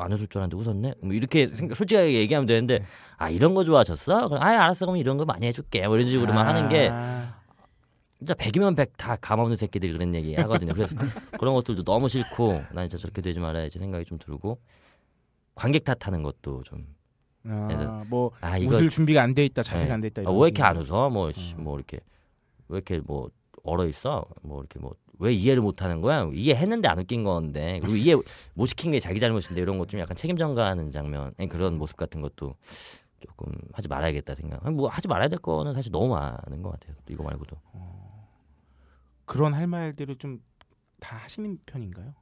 안 0.00 0.12
웃을 0.12 0.28
줄 0.28 0.40
알았는데 0.40 0.56
웃었네. 0.62 0.94
뭐 1.02 1.12
이렇게 1.14 1.48
솔직하게 1.48 2.12
얘기하면 2.14 2.46
되는데 2.46 2.84
아 3.16 3.28
이런 3.28 3.54
거 3.54 3.64
좋아하셨어? 3.64 4.28
그럼 4.28 4.40
아 4.42 4.46
알았어 4.46 4.86
그럼 4.86 4.98
이런 4.98 5.18
거 5.18 5.24
많이 5.24 5.46
해줄게. 5.46 5.84
뭐 5.88 5.96
이런 5.96 6.06
식으로만 6.08 6.46
하는 6.46 6.68
게 6.68 6.90
아, 6.92 7.34
진짜 8.22 8.34
백이면 8.34 8.76
백 8.76 8.92
다 8.96 9.16
감없는 9.16 9.56
새끼들이 9.56 9.92
그런 9.92 10.14
얘기 10.14 10.34
하거든요. 10.36 10.72
그래서 10.74 10.94
그런 11.40 11.54
것들도 11.54 11.82
너무 11.82 12.08
싫고 12.08 12.62
난 12.72 12.88
진짜 12.88 13.00
저렇게 13.02 13.20
되지 13.20 13.40
말아야지 13.40 13.78
생각이 13.80 14.04
좀 14.04 14.18
들고 14.18 14.58
관객 15.56 15.84
탓하는 15.84 16.22
것도 16.22 16.62
좀 16.62 16.86
아, 17.44 18.04
뭐 18.06 18.30
아 18.40 18.56
이거 18.58 18.76
웃을 18.76 18.88
준비가 18.90 19.22
안 19.22 19.34
돼 19.34 19.44
있다, 19.44 19.62
자세가 19.64 19.86
네. 19.88 19.92
안돼 19.94 20.08
있다. 20.08 20.22
아, 20.26 20.30
왜 20.32 20.38
이렇게 20.48 20.62
안. 20.62 20.76
웃어? 20.76 21.10
뭐, 21.10 21.32
씨, 21.32 21.54
뭐 21.56 21.76
이렇게 21.76 21.98
왜 22.68 22.76
이렇게 22.76 23.00
뭐 23.00 23.28
얼어 23.64 23.86
있어? 23.86 24.24
뭐 24.42 24.60
이렇게 24.60 24.78
뭐 24.78 24.94
왜 25.18 25.32
이해를 25.32 25.62
못 25.62 25.82
하는 25.82 26.00
거야? 26.00 26.28
이해했는데 26.32 26.88
안 26.88 26.98
웃긴 26.98 27.22
건데 27.22 27.78
그리고 27.80 27.96
이해 27.96 28.16
못 28.54 28.66
시킨 28.66 28.90
게 28.92 28.98
자기 28.98 29.20
잘못인데 29.20 29.60
이런 29.60 29.78
것 29.78 29.86
좀 29.86 30.00
약간 30.00 30.16
책임 30.16 30.36
전가하는 30.36 30.90
장면 30.90 31.32
아니, 31.38 31.48
그런 31.48 31.78
모습 31.78 31.96
같은 31.96 32.20
것도 32.22 32.54
조금 33.20 33.52
하지 33.72 33.86
말아야겠다 33.88 34.34
생각. 34.34 34.68
뭐 34.72 34.88
하지 34.88 35.06
말아야 35.06 35.28
될 35.28 35.38
거는 35.38 35.74
사실 35.74 35.92
너무 35.92 36.08
많은 36.08 36.62
것 36.62 36.70
같아요. 36.72 36.96
이거 37.08 37.22
말고도. 37.22 37.56
그런 39.32 39.54
할 39.54 39.66
말들을 39.66 40.16
좀 40.16 40.40
다 41.02 41.16
하시는 41.16 41.58
편인가요? 41.66 42.14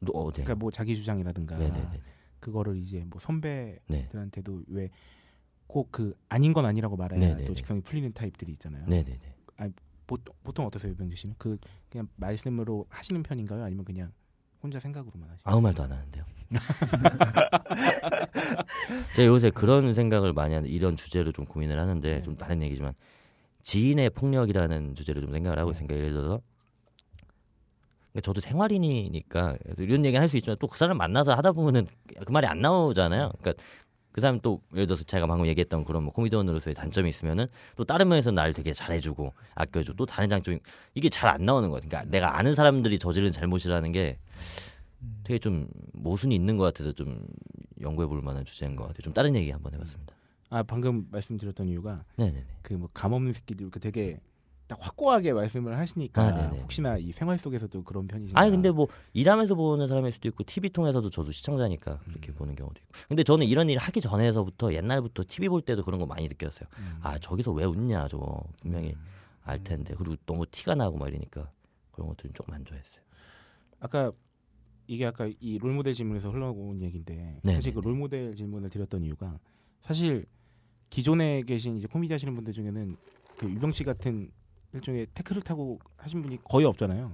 너, 0.00 0.12
어, 0.12 0.26
네. 0.26 0.42
그러니까 0.42 0.54
뭐 0.56 0.70
자기 0.70 0.94
주장이라든가 0.94 1.56
네네네. 1.56 2.02
그거를 2.38 2.76
이제 2.76 3.02
뭐 3.06 3.18
선배들한테도 3.18 4.64
네. 4.68 4.90
왜꼭 5.66 5.90
그 5.90 6.14
아닌 6.28 6.52
건 6.52 6.66
아니라고 6.66 6.98
말해야 6.98 7.18
네네네. 7.18 7.46
또 7.46 7.54
직성이 7.54 7.80
풀리는 7.80 8.12
타입들이 8.12 8.52
있잖아요. 8.52 8.84
네네네. 8.86 9.36
보통, 10.06 10.34
보통 10.42 10.66
어떠세요, 10.66 10.94
병주 10.96 11.16
씨는? 11.16 11.36
그 11.38 11.56
그냥 11.88 12.08
말씀으로 12.16 12.84
하시는 12.90 13.22
편인가요? 13.22 13.64
아니면 13.64 13.86
그냥 13.86 14.12
혼자 14.62 14.78
생각으로만 14.80 15.30
하시나요? 15.30 15.54
아무 15.54 15.62
말도 15.62 15.82
안 15.84 15.92
하는데요. 15.92 16.24
제가 19.14 19.26
요새 19.26 19.48
그런 19.50 19.94
생각을 19.94 20.34
많이 20.34 20.54
하는 20.54 20.68
이런 20.68 20.96
주제로 20.96 21.32
좀 21.32 21.46
고민을 21.46 21.78
하는데 21.78 22.16
네. 22.16 22.22
좀 22.22 22.36
다른 22.36 22.60
얘기지만 22.62 22.92
지인의 23.70 24.10
폭력이라는 24.10 24.96
주제로 24.96 25.20
좀 25.20 25.32
생각을 25.32 25.58
하고 25.60 25.70
있으니까 25.70 25.94
예를 25.94 26.10
들어서 26.10 26.40
그러니까 28.10 28.20
저도 28.24 28.40
생활인이니까 28.40 29.56
이런 29.78 30.04
얘기 30.04 30.16
할 30.16 30.28
수 30.28 30.36
있지만 30.38 30.56
또 30.58 30.66
그 30.66 30.76
사람 30.76 30.98
만나서 30.98 31.34
하다 31.34 31.52
보면은 31.52 31.86
그 32.26 32.32
말이 32.32 32.48
안 32.48 32.60
나오잖아요. 32.60 33.30
그러니까 33.38 33.62
그 34.10 34.20
사람 34.20 34.40
또 34.40 34.60
예를 34.72 34.88
들어서 34.88 35.04
제가 35.04 35.28
방금 35.28 35.46
얘기했던 35.46 35.84
그런 35.84 36.02
뭐 36.02 36.12
코미디언으로서의 36.12 36.74
단점이 36.74 37.08
있으면은 37.10 37.46
또 37.76 37.84
다른 37.84 38.08
면에서 38.08 38.32
날 38.32 38.52
되게 38.52 38.72
잘해주고 38.72 39.32
아껴줘 39.54 39.92
또 39.92 40.04
다른 40.04 40.28
장점이 40.28 40.58
이게 40.94 41.08
잘 41.08 41.30
안 41.30 41.44
나오는 41.44 41.70
거야. 41.70 41.80
그러니까 41.80 42.10
내가 42.10 42.36
아는 42.38 42.56
사람들이 42.56 42.98
저지른 42.98 43.30
잘못이라는 43.30 43.92
게 43.92 44.18
되게 45.22 45.38
좀 45.38 45.68
모순이 45.92 46.34
있는 46.34 46.56
것 46.56 46.64
같아서 46.64 46.90
좀 46.90 47.24
연구해 47.80 48.08
볼 48.08 48.20
만한 48.20 48.44
주제인 48.44 48.74
것 48.74 48.88
같아요. 48.88 49.02
좀 49.02 49.12
다른 49.12 49.36
얘기 49.36 49.52
한번 49.52 49.72
해봤습니다. 49.74 50.12
아 50.50 50.62
방금 50.62 51.06
말씀드렸던 51.10 51.68
이유가. 51.68 52.04
그 52.62 52.74
뭐 52.74 52.88
감 52.92 53.12
없는 53.12 53.32
새끼들 53.32 53.70
그 53.70 53.80
되게 53.80 54.20
딱 54.66 54.78
확고하게 54.80 55.32
말씀을 55.32 55.76
하시니까 55.76 56.22
아. 56.22 56.48
혹시나 56.50 56.96
이 56.96 57.10
생활 57.10 57.38
속에서도 57.38 57.82
그런 57.82 58.06
편이신가? 58.06 58.40
아니 58.40 58.50
근데 58.52 58.70
뭐 58.70 58.86
일하면서 59.14 59.54
보는 59.56 59.88
사람일 59.88 60.12
수도 60.12 60.28
있고 60.28 60.44
TV 60.44 60.70
통해서도 60.70 61.10
저도 61.10 61.32
시청자니까 61.32 61.98
그렇게 61.98 62.32
보는 62.32 62.54
경우도 62.54 62.78
있고. 62.80 62.92
근데 63.08 63.22
저는 63.24 63.46
이런 63.46 63.68
일 63.68 63.78
하기 63.78 64.00
전에서부터 64.00 64.72
옛날부터 64.74 65.24
TV 65.26 65.48
볼 65.48 65.62
때도 65.62 65.82
그런 65.82 65.98
거 65.98 66.06
많이 66.06 66.28
느꼈어요. 66.28 66.68
음. 66.78 66.98
아 67.02 67.18
저기서 67.18 67.50
왜 67.52 67.64
웃냐 67.64 68.06
저거 68.08 68.42
분명히 68.60 68.90
음. 68.90 69.00
알 69.42 69.62
텐데 69.64 69.94
그리고 69.96 70.14
너무 70.26 70.46
티가 70.46 70.74
나고 70.76 70.98
막 70.98 71.08
이러니까 71.08 71.50
그런 71.90 72.08
것들은 72.08 72.32
조금 72.34 72.54
안 72.54 72.64
좋아했어요. 72.64 73.00
아까 73.80 74.12
이게 74.86 75.06
아까 75.06 75.28
이 75.40 75.58
롤모델 75.58 75.94
질문에서 75.94 76.30
흘러온 76.30 76.80
얘기인데 76.80 77.40
네, 77.42 77.54
사실 77.54 77.72
네, 77.72 77.74
그 77.74 77.80
롤모델 77.80 78.34
질문을 78.36 78.70
드렸던 78.70 79.02
이유가 79.04 79.38
사실 79.80 80.26
기존에 80.90 81.42
계신 81.42 81.76
이제 81.76 81.86
코미디 81.86 82.12
하시는 82.12 82.34
분들 82.34 82.52
중에는 82.52 82.96
그 83.38 83.48
유병 83.48 83.72
씨 83.72 83.84
같은 83.84 84.30
일종의 84.72 85.06
태클을 85.14 85.42
타고 85.42 85.78
하신 85.96 86.22
분이 86.22 86.38
거의 86.44 86.66
없잖아요. 86.66 87.12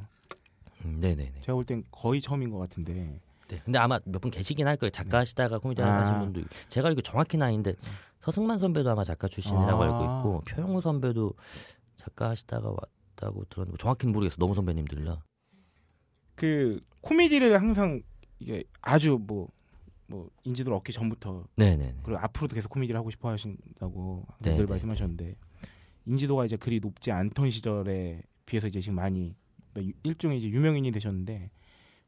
음, 0.84 0.98
네네네. 1.00 1.40
제가 1.42 1.54
볼 1.54 1.64
땐 1.64 1.84
거의 1.90 2.20
처음인 2.20 2.50
것 2.50 2.58
같은데 2.58 3.20
네. 3.48 3.60
근데 3.64 3.78
아마 3.78 3.98
몇 4.04 4.18
분 4.20 4.30
계시긴 4.30 4.66
할 4.66 4.76
거예요. 4.76 4.90
작가 4.90 5.18
하시다가 5.18 5.58
코미디 5.58 5.80
아. 5.82 6.00
하신 6.00 6.18
분도 6.18 6.42
제가 6.68 6.88
알기로 6.88 7.02
정확히는 7.02 7.46
아닌데 7.46 7.74
서승만 8.20 8.58
선배도 8.58 8.90
아마 8.90 9.04
작가 9.04 9.28
출신이라고 9.28 9.82
아. 9.82 9.84
알고 9.84 10.04
있고 10.04 10.40
표영호 10.48 10.80
선배도 10.80 11.32
작가 11.96 12.30
하시다가 12.30 12.70
왔다고 12.70 13.44
들었는데 13.44 13.76
정확히는 13.78 14.12
모르겠어. 14.12 14.36
너무 14.38 14.54
선배님들라. 14.54 15.22
그 16.34 16.80
코미디를 17.02 17.60
항상 17.60 18.02
이게 18.38 18.64
아주 18.82 19.18
뭐 19.20 19.48
뭐 20.08 20.30
인지도를 20.44 20.76
얻기 20.78 20.92
전부터 20.92 21.46
네네네. 21.56 22.00
그리고 22.02 22.18
앞으로도 22.20 22.54
계속 22.54 22.68
코미디를 22.70 22.98
하고 22.98 23.10
싶어 23.10 23.28
하신다고 23.30 24.24
네, 24.40 24.54
늘 24.56 24.66
네, 24.66 24.70
말씀하셨는데 24.72 25.36
인지도가 26.06 26.44
이제 26.44 26.56
그리 26.56 26.78
높지 26.80 27.10
않던 27.10 27.50
시절에 27.50 28.22
비해서 28.44 28.68
이제 28.68 28.80
지금 28.80 28.94
많이 28.96 29.34
뭐 29.74 29.82
유- 29.82 29.92
일종의 30.04 30.38
이제 30.38 30.48
유명인이 30.48 30.90
되셨는데 30.92 31.50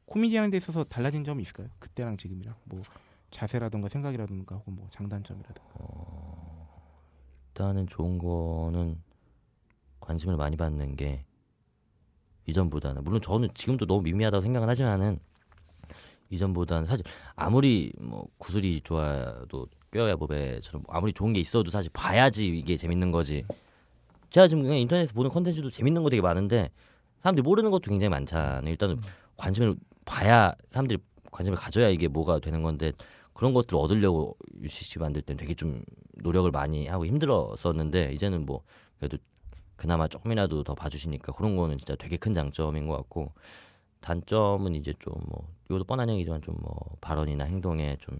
코미디 0.05 0.35
하는 0.37 0.49
데 0.49 0.57
있어서 0.57 0.83
달라진 0.83 1.23
점이 1.23 1.41
있을까요? 1.43 1.67
그때랑 1.79 2.17
지금이랑 2.17 2.55
뭐 2.63 2.81
자세라든가 3.31 3.89
생각이라든가 3.89 4.55
혹은 4.55 4.75
뭐 4.75 4.87
장단점이라든가 4.89 5.69
일단은 7.49 7.87
좋은 7.87 8.17
거는 8.17 9.01
관심을 9.99 10.37
많이 10.37 10.55
받는 10.55 10.95
게 10.95 11.25
이전보다는 12.47 13.03
물론 13.03 13.21
저는 13.21 13.49
지금도 13.53 13.85
너무 13.85 14.01
미미하다고 14.01 14.41
생각은 14.41 14.67
하지만은 14.69 15.19
이전보다는 16.29 16.87
사실 16.87 17.03
아무리 17.35 17.91
뭐 17.99 18.25
구슬이 18.37 18.81
좋아도 18.81 19.67
껴야 19.91 20.15
보배처럼 20.15 20.83
아무리 20.87 21.13
좋은 21.13 21.33
게 21.33 21.39
있어도 21.39 21.71
사실 21.71 21.89
봐야지 21.93 22.47
이게 22.47 22.77
재밌는 22.77 23.11
거지. 23.11 23.45
제가 24.29 24.47
지금 24.47 24.63
그냥 24.63 24.77
인터넷에서 24.77 25.13
보는 25.13 25.31
컨텐츠도 25.31 25.71
재밌는 25.71 26.03
거 26.03 26.09
되게 26.09 26.21
많은데 26.21 26.69
사람들이 27.21 27.43
모르는 27.43 27.71
것도 27.71 27.89
굉장히 27.89 28.09
많잖아요. 28.09 28.69
일단은 28.69 28.99
관심을 29.37 29.75
봐야 30.05 30.53
사람들이 30.69 30.99
관심을 31.31 31.57
가져야 31.57 31.89
이게 31.89 32.07
뭐가 32.07 32.39
되는 32.39 32.61
건데 32.61 32.91
그런 33.33 33.53
것들을 33.53 33.79
얻으려고 33.79 34.37
UCC 34.61 34.99
만들 34.99 35.21
때는 35.21 35.37
되게 35.37 35.53
좀 35.53 35.81
노력을 36.13 36.49
많이 36.51 36.87
하고 36.87 37.05
힘들었었는데 37.05 38.11
이제는 38.13 38.45
뭐 38.45 38.63
그래도 38.99 39.17
그나마 39.75 40.07
조금이라도 40.07 40.63
더 40.63 40.75
봐주시니까 40.75 41.31
그런 41.31 41.55
거는 41.55 41.77
진짜 41.77 41.95
되게 41.95 42.17
큰 42.17 42.33
장점인 42.33 42.87
것 42.87 42.97
같고 42.97 43.31
단점은 44.01 44.75
이제 44.75 44.93
좀 44.99 45.13
뭐 45.27 45.47
이것도 45.69 45.83
뻔한 45.85 46.09
얘기지만 46.09 46.41
좀 46.41 46.55
뭐 46.61 46.73
발언이나 47.01 47.45
행동에 47.45 47.97
좀 47.99 48.17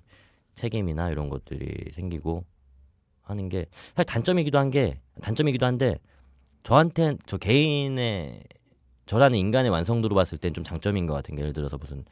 책임이나 0.55 1.09
이런 1.09 1.29
것들이 1.29 1.91
생기고 1.91 2.43
하는 3.21 3.49
게 3.49 3.65
사실 3.95 4.05
단점이기도 4.05 4.57
한 4.57 4.71
게 4.71 4.99
단점이기도 5.21 5.65
한데 5.65 5.99
저한텐 6.63 7.19
저 7.25 7.37
개인의 7.37 8.43
저라는 9.05 9.39
인간의 9.39 9.71
완성도로 9.71 10.13
봤을 10.15 10.37
땐 10.37 10.53
좀 10.53 10.63
장점인 10.63 11.07
것 11.07 11.13
같은 11.13 11.35
게 11.35 11.41
예를 11.41 11.53
들어서 11.53 11.77
무슨 11.77 12.03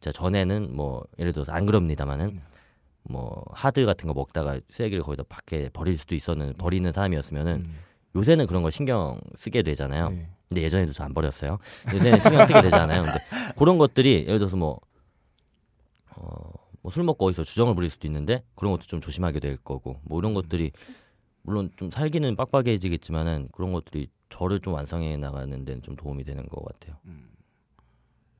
자 0.00 0.12
전에는 0.12 0.74
뭐 0.76 1.04
예를 1.18 1.32
들어서 1.32 1.52
안 1.52 1.66
그럽니다마는 1.66 2.40
뭐 3.04 3.42
하드 3.52 3.84
같은 3.86 4.06
거 4.06 4.14
먹다가 4.14 4.60
쓰레기를 4.70 5.02
거기다 5.02 5.24
밖에 5.28 5.68
버릴 5.70 5.96
수도 5.98 6.14
있었는 6.14 6.54
버리는 6.58 6.90
사람이었으면은 6.92 7.52
음. 7.66 7.74
요새는 8.14 8.46
그런 8.46 8.62
걸 8.62 8.70
신경 8.72 9.18
쓰게 9.34 9.62
되잖아요. 9.62 10.10
네. 10.10 10.28
근데 10.50 10.62
예전에도 10.62 10.92
저 10.92 11.04
안 11.04 11.14
버렸어요. 11.14 11.58
요새는 11.92 12.18
신경 12.20 12.44
쓰게 12.44 12.60
되잖아요. 12.60 13.02
근데 13.04 13.20
그런 13.56 13.78
것들이 13.78 14.24
예를 14.26 14.38
들어서 14.40 14.56
뭐, 14.56 14.80
어, 16.16 16.50
뭐 16.82 16.90
술 16.90 17.04
먹고 17.04 17.26
어디서 17.26 17.44
주정을 17.44 17.74
부릴 17.76 17.88
수도 17.88 18.08
있는데 18.08 18.42
그런 18.56 18.72
것도 18.72 18.82
좀 18.86 19.00
조심하게 19.00 19.38
될 19.38 19.56
거고 19.58 20.00
뭐 20.02 20.18
이런 20.18 20.34
것들이 20.34 20.72
물론 21.42 21.70
좀 21.76 21.88
살기는 21.90 22.34
빡빡해지겠지만은 22.34 23.48
그런 23.52 23.72
것들이 23.72 24.08
저를 24.28 24.58
좀 24.60 24.74
완성해 24.74 25.16
나가는 25.18 25.64
데는 25.64 25.82
좀 25.82 25.94
도움이 25.94 26.24
되는 26.24 26.44
것 26.48 26.64
같아요. 26.64 26.96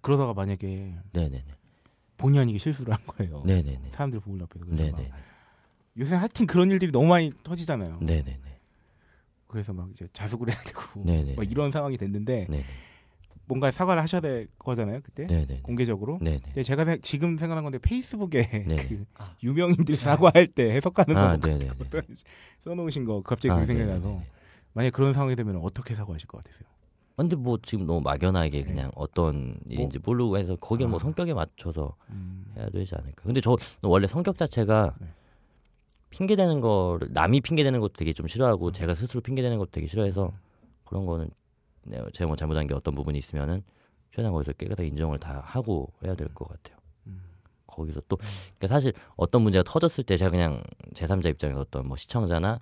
그러다가 0.00 0.34
만약에 0.34 0.94
네네네. 1.12 1.44
본의 2.16 2.40
아니게 2.40 2.58
실수를 2.58 2.92
한 2.92 3.00
거예요. 3.06 3.42
네네네. 3.46 3.90
사람들 3.92 4.18
보고 4.20 4.36
앞에서 4.42 4.64
막 4.64 4.74
네네네. 4.74 5.12
요새 5.98 6.16
하여튼 6.16 6.46
그런 6.46 6.70
일들이 6.72 6.90
너무 6.90 7.06
많이 7.06 7.32
터지잖아요. 7.44 7.98
네네네. 8.00 8.49
그래서 9.50 9.72
막 9.72 9.88
이제 9.90 10.06
자숙을 10.12 10.48
해야 10.52 10.60
되고 10.62 10.80
네네. 11.04 11.34
막 11.34 11.50
이런 11.50 11.70
상황이 11.70 11.96
됐는데 11.96 12.46
네네. 12.48 12.64
뭔가 13.46 13.72
사과를 13.72 14.00
하셔야 14.00 14.20
될 14.20 14.46
거잖아요. 14.58 15.00
그때 15.02 15.26
네네. 15.26 15.62
공개적으로. 15.62 16.18
네네. 16.22 16.38
근데 16.44 16.62
제가 16.62 16.84
생- 16.84 17.00
지금 17.02 17.36
생각한 17.36 17.64
건데 17.64 17.78
페이스북에 17.78 18.46
네. 18.68 18.76
그 18.76 19.04
유명인들 19.42 19.96
사과할 19.96 20.46
때 20.46 20.70
해석하는 20.70 21.16
아, 21.16 21.36
거. 21.36 21.50
써놓으신 22.64 23.04
거 23.04 23.22
갑자기 23.22 23.52
아, 23.52 23.66
생각나서. 23.66 24.22
만약 24.72 24.92
그런 24.92 25.12
상황이 25.12 25.34
되면 25.34 25.56
어떻게 25.56 25.96
사과하실 25.96 26.28
것 26.28 26.38
같으세요? 26.44 26.68
근데 27.16 27.34
뭐 27.34 27.58
지금 27.60 27.86
너무 27.86 28.00
막연하게 28.02 28.62
그냥 28.62 28.90
어떤 28.94 29.58
일인지 29.66 29.98
모르고 29.98 30.38
해서 30.38 30.54
거기에 30.56 30.86
뭐 30.86 30.96
아. 30.96 31.00
성격에 31.00 31.34
맞춰서 31.34 31.96
음, 32.08 32.46
해야 32.56 32.70
되지 32.70 32.94
않을까. 32.94 33.24
근데 33.24 33.40
저 33.40 33.56
원래 33.82 34.06
성격 34.06 34.38
자체가 34.38 34.94
네. 35.00 35.08
핑계 36.10 36.36
대는 36.36 36.60
거를 36.60 37.08
남이 37.12 37.40
핑계 37.40 37.62
대는 37.64 37.80
것도 37.80 37.94
되게 37.94 38.12
좀 38.12 38.26
싫어하고 38.26 38.72
제가 38.72 38.94
스스로 38.94 39.20
핑계 39.20 39.42
대는 39.42 39.58
것도 39.58 39.70
되게 39.70 39.86
싫어해서 39.86 40.32
그런 40.84 41.06
거는 41.06 41.30
네, 41.84 41.98
제가 42.12 42.26
뭐 42.28 42.36
잘못한 42.36 42.66
게 42.66 42.74
어떤 42.74 42.94
부분이 42.94 43.18
있으면은 43.18 43.62
최대한 44.10 44.32
거기서 44.32 44.52
깨끗하게 44.54 44.88
인정을 44.88 45.18
다 45.18 45.40
하고 45.44 45.92
해야 46.04 46.14
될 46.14 46.28
것 46.34 46.48
같아요. 46.48 46.76
음. 47.06 47.22
거기서 47.66 48.02
또 48.08 48.16
그러니까 48.16 48.66
사실 48.68 48.92
어떤 49.16 49.42
문제가 49.42 49.62
터졌을 49.62 50.02
때 50.04 50.16
제가 50.16 50.30
그냥 50.30 50.62
제3자 50.94 51.26
입장에서 51.30 51.60
어떤 51.60 51.86
뭐 51.86 51.96
시청자나 51.96 52.60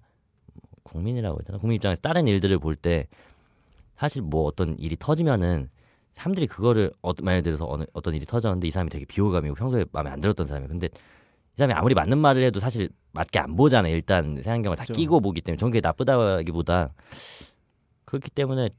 뭐 0.52 0.62
국민이라고 0.82 1.38
해야 1.38 1.44
되나 1.46 1.58
국민 1.58 1.76
입장에서 1.76 2.00
다른 2.02 2.28
일들을 2.28 2.58
볼 2.58 2.76
때 2.76 3.06
사실 3.96 4.22
뭐 4.22 4.44
어떤 4.44 4.78
일이 4.78 4.94
터지면은 4.96 5.70
사람들이 6.12 6.46
그거를 6.46 6.92
어, 7.02 7.12
만약 7.22 7.42
들어서 7.42 7.66
어느, 7.68 7.84
어떤 7.92 8.14
일이 8.14 8.26
터졌는데 8.26 8.68
이 8.68 8.70
사람이 8.70 8.90
되게 8.90 9.04
비호감이고 9.04 9.54
평소에 9.56 9.86
마음에 9.92 10.10
안 10.10 10.20
들었던 10.20 10.46
사람이에요. 10.46 10.68
근데 10.68 10.86
이 10.88 10.90
사람이 11.58 11.74
아무리 11.74 11.94
맞는 11.94 12.18
말을 12.18 12.42
해도 12.44 12.60
사실 12.60 12.88
맞게 13.12 13.38
안 13.38 13.56
보잖아요. 13.56 13.94
일단 13.94 14.40
세안경을 14.42 14.76
다 14.76 14.84
그렇죠. 14.84 14.98
끼고 14.98 15.20
보기 15.20 15.40
때문에 15.40 15.58
저는 15.58 15.72
그게 15.72 15.80
나쁘다기보다 15.80 16.94
그렇기 18.04 18.30
때문에 18.30 18.70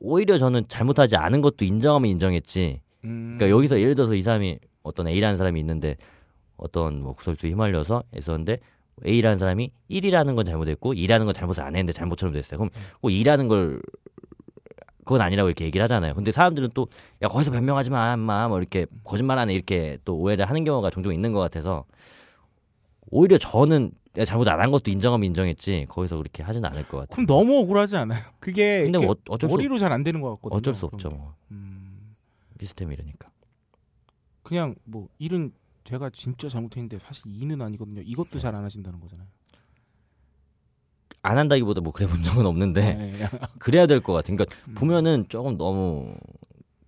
오히려 0.00 0.38
저는 0.38 0.64
잘못하지 0.68 1.16
않은 1.16 1.40
것도 1.40 1.64
인정하면 1.64 2.10
인정했지. 2.10 2.80
음. 3.04 3.36
그러니까 3.38 3.56
여기서 3.56 3.80
예를 3.80 3.94
들어서 3.94 4.14
이 4.14 4.22
사람이 4.22 4.58
어떤 4.82 5.06
A라는 5.06 5.36
사람이 5.36 5.58
있는데 5.60 5.96
어떤 6.56 7.00
뭐 7.00 7.12
구설수에 7.12 7.50
휘말려서 7.50 8.02
했었는데 8.14 8.58
A라는 9.06 9.38
사람이 9.38 9.70
1이라는 9.90 10.34
건 10.34 10.44
잘못했고 10.44 10.94
2라는 10.94 11.24
건 11.24 11.32
잘못을 11.32 11.62
안 11.62 11.76
했는데 11.76 11.92
잘못처럼 11.92 12.34
됐어요. 12.34 12.58
그럼 12.58 12.70
꼭 13.00 13.08
2라는 13.08 13.48
걸 13.48 13.80
그건 15.10 15.22
아니라고 15.22 15.48
이렇게 15.48 15.64
얘기를 15.64 15.82
하잖아요. 15.82 16.14
근데 16.14 16.30
사람들은 16.30 16.70
또 16.72 16.86
야 17.20 17.26
거기서 17.26 17.50
변명하지 17.50 17.90
마, 17.90 18.12
엄마 18.12 18.46
뭐 18.46 18.58
이렇게 18.60 18.86
거짓말하네 19.02 19.52
이렇게 19.52 19.98
또 20.04 20.16
오해를 20.16 20.48
하는 20.48 20.62
경우가 20.62 20.90
종종 20.90 21.12
있는 21.12 21.32
것 21.32 21.40
같아서 21.40 21.84
오히려 23.10 23.36
저는 23.36 23.90
내가 24.12 24.24
잘못 24.24 24.46
안 24.46 24.60
한 24.60 24.70
것도 24.70 24.92
인정하면 24.92 25.24
인정했지 25.26 25.86
거기서 25.88 26.16
그렇게 26.16 26.44
하지는 26.44 26.68
않을 26.70 26.84
것 26.86 26.98
같아요. 26.98 27.14
그럼 27.14 27.26
너무 27.26 27.58
억울하지 27.58 27.96
않아요? 27.96 28.22
그게 28.38 28.82
근데 28.84 28.98
뭐 28.98 29.16
어쩔 29.28 29.50
수 29.50 29.56
머리로 29.56 29.78
잘 29.78 29.90
안 29.90 30.04
되는 30.04 30.20
것 30.20 30.30
같거든요. 30.36 30.56
어쩔 30.58 30.74
수 30.74 30.86
없죠. 30.86 31.08
게. 31.08 31.14
뭐 31.16 31.34
음. 31.50 32.14
시스템이라니까. 32.60 33.28
그냥 34.44 34.74
뭐 34.84 35.08
일은 35.18 35.52
제가 35.82 36.10
진짜 36.10 36.48
잘못했는데 36.48 37.00
사실 37.00 37.24
이는 37.26 37.60
아니거든요. 37.62 38.00
이것도 38.02 38.30
네. 38.34 38.38
잘안 38.38 38.62
하신다는 38.62 39.00
거잖아요. 39.00 39.26
안 41.22 41.36
한다기보다 41.38 41.80
뭐 41.80 41.92
그래 41.92 42.06
본 42.06 42.22
적은 42.22 42.46
없는데 42.46 42.94
네. 42.94 43.12
그래야 43.58 43.86
될 43.86 44.00
것 44.00 44.12
같아. 44.12 44.32
그러니까 44.32 44.46
음. 44.68 44.74
보면은 44.74 45.26
조금 45.28 45.56
너무 45.58 46.14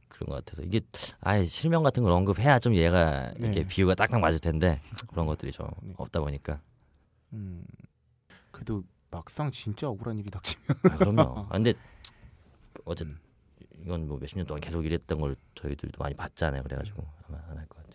그런 0.09 0.29
것 0.31 0.37
같아서 0.37 0.63
이게 0.63 0.81
아예 1.21 1.45
실명 1.45 1.83
같은 1.83 2.03
걸 2.03 2.13
언급해야 2.13 2.59
좀 2.59 2.75
얘가 2.75 3.33
이렇게 3.37 3.61
네. 3.63 3.67
비유가 3.67 3.95
딱딱 3.95 4.21
맞을 4.21 4.41
텐데 4.41 4.81
그런 5.09 5.27
것들이 5.27 5.53
좀 5.53 5.67
네. 5.83 5.93
없다 5.99 6.21
보니까 6.21 6.61
음. 7.35 7.65
그래도 8.51 8.83
막상 9.11 9.51
진짜 9.51 9.89
억울한 9.89 10.19
일이 10.19 10.31
닥치면 10.31 10.65
아, 10.91 10.97
그럼요. 10.97 11.21
아, 11.51 11.53
근데 11.53 11.75
어쨌 12.85 13.07
음. 13.09 13.19
이건 13.85 14.07
뭐 14.09 14.17
몇십 14.19 14.39
년 14.39 14.47
동안 14.47 14.61
계속 14.61 14.87
이랬던 14.87 15.19
걸 15.21 15.37
저희들도 15.57 16.03
많이 16.03 16.15
봤잖아요. 16.15 16.63
그래가지고 16.63 17.05
아마 17.29 17.39
안 17.51 17.59
할 17.59 17.67
것 17.67 17.77
같아요. 17.83 17.93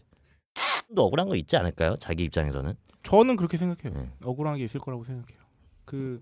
또 0.95 1.05
억울한 1.05 1.27
거 1.29 1.35
있지 1.35 1.57
않을까요? 1.57 1.95
자기 1.97 2.23
입장에서는. 2.25 2.75
저는 3.03 3.35
그렇게 3.37 3.57
생각해요. 3.57 3.99
네. 4.01 4.09
억울한 4.23 4.57
게 4.57 4.63
있을 4.65 4.79
거라고 4.81 5.03
생각해요. 5.03 5.39
그, 5.87 6.21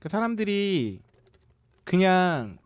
그 0.00 0.08
사람들이 0.08 1.00
그냥 1.84 2.58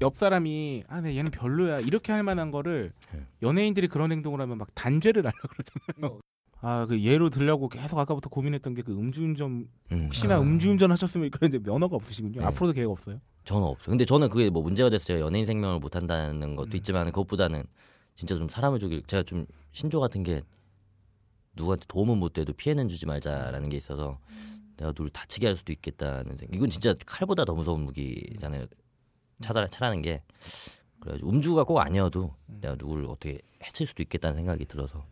옆 0.00 0.16
사람이 0.16 0.84
아, 0.88 1.00
네, 1.00 1.16
얘는 1.16 1.30
별로야 1.32 1.80
이렇게 1.80 2.12
할 2.12 2.22
만한 2.22 2.50
거를 2.50 2.92
네. 3.12 3.26
연예인들이 3.42 3.88
그런 3.88 4.12
행동을 4.12 4.40
하면 4.40 4.56
막 4.56 4.68
단죄를 4.74 5.24
하려 5.26 5.34
그러잖아요. 5.48 6.20
아, 6.60 6.86
그 6.86 7.00
예로 7.00 7.28
들려고 7.30 7.68
계속 7.68 7.98
아까부터 7.98 8.30
고민했던 8.30 8.74
게 8.74 8.82
그 8.82 8.92
음주운전 8.92 9.68
음. 9.92 10.04
혹시나 10.06 10.36
아. 10.36 10.40
음주운전 10.40 10.90
하셨으면 10.92 11.30
그런데 11.30 11.58
면허가 11.58 11.96
없으시군요. 11.96 12.40
네. 12.40 12.46
앞으로도 12.46 12.72
계획 12.72 12.88
없어요? 12.88 13.20
저는 13.44 13.62
없어요. 13.64 13.90
근데 13.90 14.04
저는 14.04 14.28
그게 14.28 14.48
뭐 14.50 14.62
문제가 14.62 14.88
됐어요. 14.90 15.20
연예인 15.20 15.44
생명을 15.46 15.80
못 15.80 15.96
한다는 15.96 16.54
것도 16.54 16.70
음. 16.72 16.76
있지만 16.76 17.06
그것보다는 17.06 17.64
진짜 18.14 18.36
좀 18.36 18.48
사람을 18.48 18.78
죽일 18.78 19.02
제가 19.06 19.24
좀 19.24 19.46
신조 19.72 19.98
같은 19.98 20.22
게 20.22 20.42
누구한테 21.56 21.86
도움은 21.88 22.18
못 22.18 22.34
돼도 22.34 22.52
피해는 22.52 22.88
주지 22.88 23.06
말자라는 23.06 23.68
게 23.68 23.76
있어서 23.76 24.20
내가 24.78 24.92
누굴 24.92 25.10
다치게 25.10 25.46
할 25.46 25.56
수도 25.56 25.72
있겠다는 25.72 26.36
생각. 26.38 26.54
이건 26.54 26.70
진짜 26.70 26.94
칼보다 27.04 27.44
더 27.44 27.54
무서운 27.54 27.82
무기잖아요. 27.82 28.66
차다 29.40 29.66
차라는 29.66 30.02
게 30.02 30.22
그래가지고 31.00 31.30
음주가 31.30 31.64
꼭 31.64 31.78
아니어도 31.80 32.34
내가 32.46 32.74
누구를 32.76 33.04
어떻게 33.06 33.38
해칠 33.62 33.86
수도 33.86 34.02
있겠다는 34.02 34.36
생각이 34.36 34.64
들어서 34.64 35.04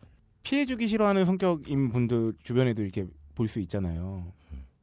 피해주기 0.42 0.88
싫어하는 0.88 1.24
성격인 1.26 1.90
분들 1.90 2.34
주변에도 2.42 2.82
이렇게 2.82 3.06
볼 3.34 3.48
수 3.48 3.60
있잖아요. 3.60 4.32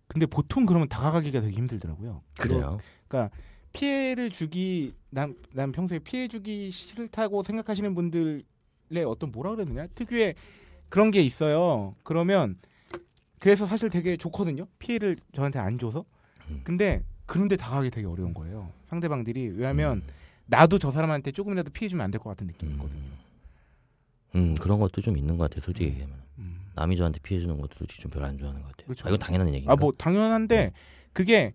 근데 0.07 0.25
보통 0.27 0.65
그러면 0.65 0.87
다가가기가 0.87 1.41
되게 1.41 1.55
힘들더라고요. 1.57 2.21
그래요. 2.39 2.79
피해를 3.73 4.29
주기 4.29 4.93
난, 5.09 5.35
난 5.51 5.71
평소에 5.71 5.99
피해 5.99 6.27
주기 6.27 6.69
싫다고 6.71 7.43
생각하시는 7.43 7.95
분들의 7.95 8.43
어떤 9.07 9.31
뭐라 9.31 9.55
되냐 9.55 9.87
특유의 9.87 10.35
그런 10.89 11.09
게 11.09 11.21
있어요 11.21 11.95
그러면 12.03 12.59
그래서 13.43 13.65
사실 13.65 13.89
되게 13.89 14.15
좋거든요 14.15 14.65
피해를 14.79 15.17
저한테 15.33 15.59
안 15.59 15.77
줘서 15.77 16.05
음. 16.49 16.61
근데 16.63 17.03
그런데 17.25 17.57
다가가기 17.57 17.89
되게 17.89 18.07
어려운 18.07 18.33
거예요 18.33 18.71
상대방들이 18.87 19.49
왜냐하면 19.49 19.97
음. 19.97 20.07
나도 20.45 20.77
저 20.79 20.91
사람한테 20.91 21.33
조금이라도 21.33 21.69
피해 21.71 21.89
주면 21.89 22.05
안 22.05 22.11
될 22.11 22.19
것 22.21 22.29
같은 22.29 22.47
느낌이거든요 22.47 23.01
음. 23.01 23.17
음 24.35 24.55
그런 24.55 24.79
것도 24.79 25.01
좀 25.01 25.17
있는 25.17 25.37
것 25.37 25.49
같아요. 25.49 25.59
솔직히 25.59 25.89
얘기하면 25.89 26.21
음. 26.37 26.61
남이 26.75 26.95
저한테 26.95 27.19
피해 27.21 27.41
주는 27.41 27.59
것도 27.59 27.73
솔직히 27.77 28.01
좀 28.01 28.11
별로 28.11 28.27
안 28.27 28.37
좋아하는 28.37 28.61
것 28.61 28.69
같아요. 28.69 28.85
그렇죠. 28.85 29.05
아, 29.05 29.09
이건 29.09 29.19
당연한 29.19 29.47
얘기인가? 29.49 29.73
아뭐 29.77 29.91
당연한데 29.97 30.55
네. 30.55 30.71
그게 31.11 31.53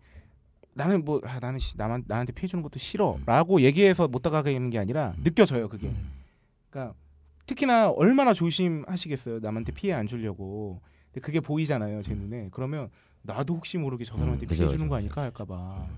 나는 0.75 1.07
뭐 1.07 1.23
아, 1.25 1.39
나는 1.41 1.59
씨, 1.59 1.79
나만 1.79 2.05
나한테 2.07 2.35
피해 2.35 2.47
주는 2.47 2.63
것도 2.63 2.77
음. 2.77 2.79
싫어라고 2.79 3.63
얘기해서 3.63 4.09
못 4.09 4.21
다가가는 4.21 4.69
게 4.69 4.79
아니라 4.79 5.15
느껴져요 5.25 5.71
그게 5.71 5.89
음. 5.89 6.11
그러니까 6.69 6.95
특히나 7.47 7.91
얼마나 7.93 8.35
조심하시겠어요 8.35 9.39
남한테 9.41 9.73
피해 9.73 9.95
안 9.95 10.07
주려고 10.07 10.83
근데 11.13 11.21
그게 11.21 11.41
보이잖아요 11.41 12.03
제 12.03 12.15
눈에. 12.15 12.49
그러면 12.53 12.91
나도 13.23 13.55
혹시 13.55 13.79
모르게 13.79 14.05
저 14.05 14.17
사람한테 14.17 14.47
음, 14.47 14.49
피해 14.49 14.69
주는 14.69 14.89
거 14.89 14.97
아닐까 14.97 15.23
할까봐. 15.23 15.89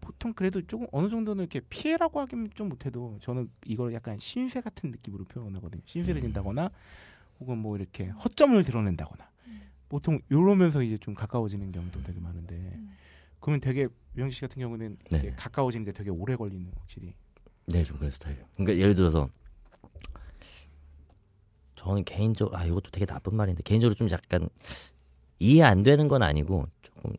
보통 0.00 0.32
그래도 0.34 0.60
조금 0.66 0.86
어느 0.92 1.08
정도는 1.08 1.44
이렇게 1.44 1.60
피해라고 1.70 2.20
하긴 2.20 2.50
좀 2.54 2.68
못해도 2.68 3.18
저는 3.22 3.50
이걸 3.64 3.94
약간 3.94 4.18
신세 4.18 4.60
같은 4.60 4.90
느낌으로 4.90 5.24
표현하거든요. 5.24 5.82
신세를 5.86 6.20
음. 6.20 6.22
진다거나 6.22 6.70
혹은 7.40 7.58
뭐 7.58 7.76
이렇게 7.76 8.08
허점을 8.08 8.62
드러낸다거나. 8.62 9.30
보통 9.88 10.18
이러면서 10.28 10.82
이제 10.82 10.98
좀 10.98 11.14
가까워지는 11.14 11.70
경우도 11.72 12.02
되게 12.02 12.18
많은데. 12.20 12.80
그러면 13.40 13.60
되게 13.60 13.88
명지 14.14 14.34
씨 14.34 14.40
같은 14.40 14.60
경우는 14.60 14.96
네. 15.10 15.32
가까워지는데 15.36 15.92
되게 15.92 16.10
오래 16.10 16.34
걸리는 16.36 16.70
확실히. 16.78 17.14
네, 17.66 17.84
좀 17.84 17.96
그런 17.96 18.10
스타일이에요. 18.10 18.46
그러니까 18.56 18.78
예를 18.78 18.94
들어서 18.94 19.28
저는 21.84 22.04
개인적으로 22.04 22.56
아 22.56 22.64
이것도 22.64 22.90
되게 22.90 23.04
나쁜 23.06 23.34
말인데 23.36 23.62
개인적으로 23.62 23.94
좀 23.94 24.08
약간 24.10 24.48
이해 25.38 25.62
안 25.62 25.82
되는 25.82 26.08
건 26.08 26.22
아니고 26.22 26.66
조금 26.82 27.12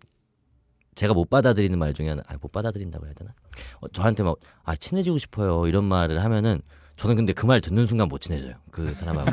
제가 0.96 1.14
못 1.14 1.30
받아들이는 1.30 1.78
말 1.78 1.94
중에 1.94 2.10
하나 2.10 2.24
아 2.28 2.36
못 2.42 2.52
받아들인다고 2.52 3.06
해야 3.06 3.14
되나? 3.14 3.34
어, 3.82 3.88
저한테 3.90 4.24
막 4.24 4.38
아 4.64 4.76
친해지고 4.76 5.18
싶어요 5.20 5.68
이런 5.68 5.84
말을 5.84 6.24
하면은 6.24 6.62
저는 6.98 7.16
근데 7.18 7.34
그 7.34 7.46
말 7.46 7.60
듣는 7.62 7.86
순간 7.86 8.08
못 8.08 8.20
친해져요 8.22 8.56
그 8.72 8.94
사람하고. 8.94 9.32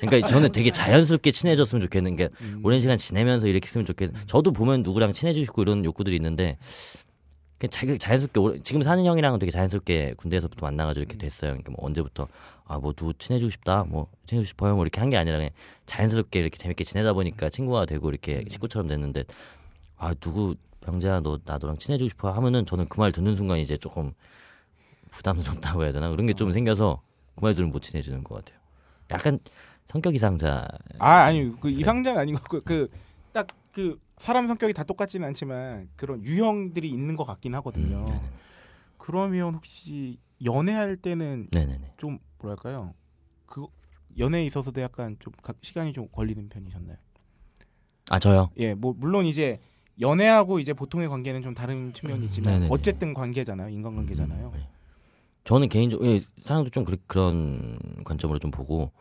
그러니까 0.00 0.28
저는 0.28 0.52
되게 0.52 0.70
자연스럽게 0.70 1.32
친해졌으면 1.32 1.82
좋겠는 1.82 2.16
게 2.16 2.30
음. 2.40 2.60
오랜 2.64 2.80
시간 2.80 2.96
지내면서 2.96 3.48
이렇게 3.48 3.66
했으면 3.66 3.84
좋겠는. 3.84 4.14
저도 4.28 4.52
보면 4.52 4.82
누구랑 4.82 5.12
친해지고 5.12 5.44
싶고 5.44 5.62
이런 5.62 5.84
욕구들이 5.84 6.14
있는데 6.16 6.56
그냥 7.58 7.70
자기 7.70 7.98
자연스럽게 7.98 8.60
지금 8.62 8.82
사는 8.82 9.04
형이랑은 9.04 9.38
되게 9.38 9.50
자연스럽게 9.52 10.14
군대에서부터 10.16 10.66
만나가지고 10.66 11.02
이렇게 11.02 11.16
됐어요. 11.18 11.50
그러니까 11.52 11.72
뭐 11.72 11.86
언제부터 11.86 12.28
아 12.66 12.78
뭐 12.78 12.92
누구 12.94 13.12
친해지고 13.14 13.50
싶다, 13.50 13.84
뭐 13.84 14.08
친해지고 14.26 14.48
싶어요, 14.48 14.74
뭐 14.74 14.84
이렇게 14.84 15.00
한 15.00 15.10
게 15.10 15.16
아니라 15.16 15.36
그냥 15.36 15.50
자연스럽게 15.86 16.40
이렇게 16.40 16.56
재밌게 16.58 16.82
지내다 16.84 17.12
보니까 17.12 17.50
친구가 17.50 17.86
되고 17.86 18.08
이렇게 18.10 18.42
식구처럼 18.48 18.88
됐는데 18.88 19.24
아 19.96 20.14
누구 20.14 20.54
병재야 20.80 21.20
너 21.20 21.38
나도랑 21.44 21.76
친해지고 21.78 22.08
싶어 22.08 22.30
하면은 22.32 22.66
저는 22.66 22.88
그 22.88 23.00
말 23.00 23.12
듣는 23.12 23.34
순간 23.36 23.58
이제 23.58 23.76
조금 23.76 24.12
부담스럽다고 25.10 25.84
해야 25.84 25.92
되나 25.92 26.10
그런 26.10 26.26
게 26.26 26.34
좀 26.34 26.52
생겨서 26.52 27.00
그 27.36 27.44
말 27.44 27.54
들으면 27.54 27.72
못 27.72 27.80
친해지는 27.82 28.24
것 28.24 28.36
같아요. 28.36 28.58
약간 29.10 29.38
성격 29.86 30.14
이상자. 30.14 30.66
아 30.98 31.24
아니 31.24 31.52
그 31.60 31.68
이상자는 31.70 32.18
아닌 32.20 32.34
거고 32.36 32.58
그딱 32.60 32.88
그 33.74 34.00
사람 34.18 34.46
성격이 34.46 34.72
다 34.72 34.84
똑같지는 34.84 35.26
않지만 35.28 35.88
그런 35.96 36.22
유형들이 36.24 36.88
있는 36.88 37.16
것 37.16 37.24
같긴 37.24 37.54
하거든요. 37.56 38.04
음. 38.08 38.20
그러면 38.98 39.54
혹시 39.56 40.18
연애할 40.44 40.96
때는 40.96 41.48
네네네. 41.50 41.92
좀 41.96 42.20
뭐랄까요? 42.38 42.94
그 43.46 43.66
연애에 44.16 44.46
있어서도 44.46 44.80
약간 44.80 45.16
좀 45.18 45.32
각- 45.42 45.56
시간이 45.62 45.92
좀 45.92 46.06
걸리는 46.12 46.48
편이셨나요? 46.48 46.96
아 48.10 48.18
저요. 48.20 48.50
예, 48.58 48.74
뭐 48.74 48.94
물론 48.96 49.26
이제 49.26 49.60
연애하고 50.00 50.60
이제 50.60 50.72
보통의 50.72 51.08
관계는 51.08 51.42
좀 51.42 51.52
다른 51.52 51.92
측면이 51.92 52.26
있지만 52.26 52.54
네네네. 52.54 52.68
어쨌든 52.72 53.12
관계잖아요. 53.12 53.70
인간관계잖아요. 53.70 54.46
음, 54.48 54.52
네. 54.52 54.68
저는 55.42 55.68
개인적으로 55.68 56.08
예, 56.08 56.20
사람도 56.38 56.70
좀 56.70 56.84
그런 57.08 57.76
관점으로 58.04 58.38
좀 58.38 58.52
보고 58.52 58.92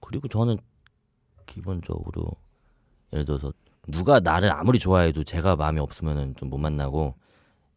그리고 0.00 0.28
저는 0.28 0.56
기본적으로 1.46 2.30
예를 3.12 3.24
들어서 3.24 3.52
누가 3.88 4.20
나를 4.20 4.52
아무리 4.52 4.78
좋아해도 4.78 5.24
제가 5.24 5.56
마음이 5.56 5.80
없으면은 5.80 6.34
좀 6.36 6.48
못 6.50 6.58
만나고 6.58 7.14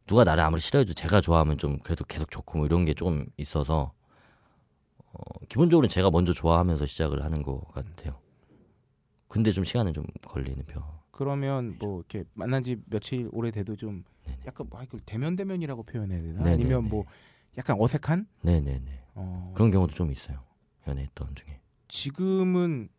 누가 0.07 0.23
나를 0.23 0.43
아무리 0.43 0.61
싫어해도 0.61 0.93
제가 0.93 1.21
좋아하면 1.21 1.57
좀 1.57 1.79
그래도 1.79 2.03
계속 2.05 2.29
좋고 2.31 2.57
뭐 2.59 2.65
이런 2.67 2.85
게 2.85 2.93
좀 2.93 3.25
있어서 3.37 3.93
어, 5.13 5.21
기본적으로 5.49 5.87
제가 5.87 6.09
먼저 6.11 6.33
좋아하면서 6.33 6.85
시작을 6.85 7.23
하는 7.23 7.41
것 7.43 7.61
같아요. 7.73 8.19
근데 9.27 9.51
좀 9.51 9.63
시간은 9.63 9.93
좀 9.93 10.05
걸리는 10.27 10.65
편. 10.65 10.83
그러면 11.11 11.75
뭐 11.79 11.99
이렇게 11.99 12.25
만난 12.33 12.63
지 12.63 12.77
며칠 12.85 13.29
오래돼도 13.31 13.75
좀 13.75 14.03
네네. 14.25 14.39
약간 14.47 14.67
뭐 14.69 14.81
이걸 14.83 14.99
대면 15.05 15.35
대면이라고 15.35 15.83
표현해야 15.83 16.21
되나? 16.21 16.39
네네네. 16.43 16.53
아니면 16.53 16.83
뭐 16.89 17.05
약간 17.57 17.77
어색한? 17.79 18.27
네네네. 18.41 19.03
어, 19.15 19.51
그런 19.53 19.71
경우도 19.71 19.93
좀 19.93 20.11
있어요. 20.11 20.43
연애했던 20.87 21.35
중에. 21.35 21.59
지금은 21.87 22.89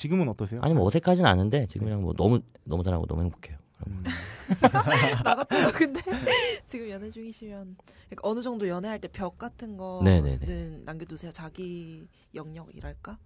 지금은 0.00 0.30
어떠세요? 0.30 0.62
아니 0.62 0.72
뭐 0.72 0.86
어색하진 0.86 1.26
않은데 1.26 1.66
지금 1.66 1.84
그냥 1.84 2.00
뭐 2.00 2.14
너무 2.14 2.40
너무 2.64 2.82
잘하고 2.82 3.04
너무 3.04 3.20
행복해요. 3.22 3.58
음, 3.86 4.02
나 5.22 5.34
같아도 5.34 5.70
근데 5.72 6.00
지금 6.64 6.88
연애 6.88 7.10
중이시면 7.10 7.76
그러니까 8.08 8.20
어느 8.22 8.40
정도 8.42 8.66
연애할 8.66 8.98
때 8.98 9.08
벽 9.08 9.36
같은 9.36 9.76
거는 9.76 10.04
네네네. 10.22 10.82
남겨두세요. 10.86 11.30
자기 11.32 12.08
영역이랄까? 12.34 13.18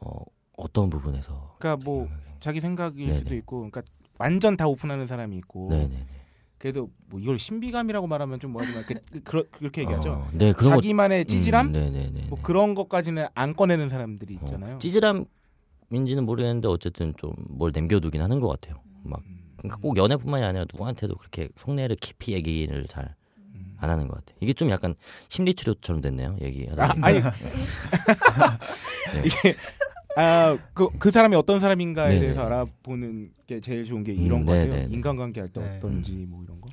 어 0.00 0.10
어떤 0.58 0.90
부분에서 0.90 1.56
그러니까 1.58 1.82
뭐 1.82 2.06
자기 2.40 2.60
생각일 2.60 3.06
네네. 3.06 3.12
수도 3.14 3.34
있고, 3.36 3.56
그러니까 3.70 3.80
완전 4.18 4.58
다 4.58 4.66
오픈하는 4.68 5.06
사람이 5.06 5.34
있고, 5.38 5.70
네네네. 5.70 6.06
그래도 6.64 6.88
뭐 7.10 7.20
이걸 7.20 7.38
신비감이라고 7.38 8.06
말하면 8.06 8.40
좀 8.40 8.52
뭐하지만 8.52 8.84
그, 8.86 8.94
그, 9.22 9.46
그렇게 9.50 9.82
얘기하죠. 9.82 10.12
어, 10.12 10.28
네 10.32 10.54
그런 10.54 10.72
거 10.72 10.76
자기만의 10.80 11.26
찌질함, 11.26 11.66
음, 11.66 11.72
네네네. 11.72 12.28
뭐 12.30 12.38
그런 12.40 12.74
것까지는 12.74 13.26
안 13.34 13.54
꺼내는 13.54 13.90
사람들이 13.90 14.32
있잖아요. 14.40 14.76
어, 14.76 14.78
찌질함인지는 14.78 16.24
모르겠는데 16.24 16.66
어쨌든 16.68 17.12
좀 17.18 17.34
뭘 17.50 17.70
남겨두긴 17.74 18.22
하는 18.22 18.40
것 18.40 18.48
같아요. 18.48 18.80
막 19.02 19.20
음, 19.26 19.40
그러니까 19.58 19.76
꼭 19.76 19.98
연애뿐만이 19.98 20.42
아니라 20.42 20.64
누구한테도 20.72 21.16
그렇게 21.16 21.50
속내를 21.58 21.96
깊이 21.96 22.32
얘기를 22.32 22.86
잘안 22.86 23.10
음. 23.54 23.74
하는 23.76 24.08
것 24.08 24.14
같아요. 24.14 24.38
이게 24.40 24.54
좀 24.54 24.70
약간 24.70 24.94
심리 25.28 25.52
치료처럼 25.52 26.00
됐네요. 26.00 26.38
얘기하다. 26.40 26.82
아, 26.82 26.86
보니까. 26.94 27.04
아 27.04 27.10
니 27.12 27.20
네. 29.20 29.22
이게 29.26 29.54
아그 30.16 30.90
그 30.98 31.10
사람이 31.10 31.34
어떤 31.36 31.60
사람인가에 31.60 32.08
네네. 32.10 32.20
대해서 32.20 32.42
알아보는 32.42 33.32
게 33.46 33.60
제일 33.60 33.84
좋은 33.84 34.04
게 34.04 34.12
이런 34.12 34.40
음, 34.40 34.44
거예요. 34.44 34.66
네네네. 34.66 34.94
인간관계 34.94 35.40
할때 35.40 35.60
네. 35.60 35.76
어떤지 35.76 36.12
뭐 36.28 36.42
이런 36.44 36.60
거. 36.60 36.68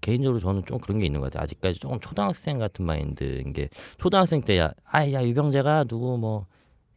개인적으로 0.00 0.40
저는 0.40 0.64
좀 0.64 0.78
그런 0.78 0.98
게 0.98 1.06
있는 1.06 1.20
것 1.20 1.26
같아요. 1.26 1.44
아직까지 1.44 1.78
조금 1.78 2.00
초등학생 2.00 2.58
같은 2.58 2.86
마인드인 2.86 3.52
게 3.52 3.68
초등학생 3.98 4.40
때야 4.40 4.72
아야 4.84 5.22
유병재가 5.22 5.84
누구 5.84 6.16
뭐 6.16 6.46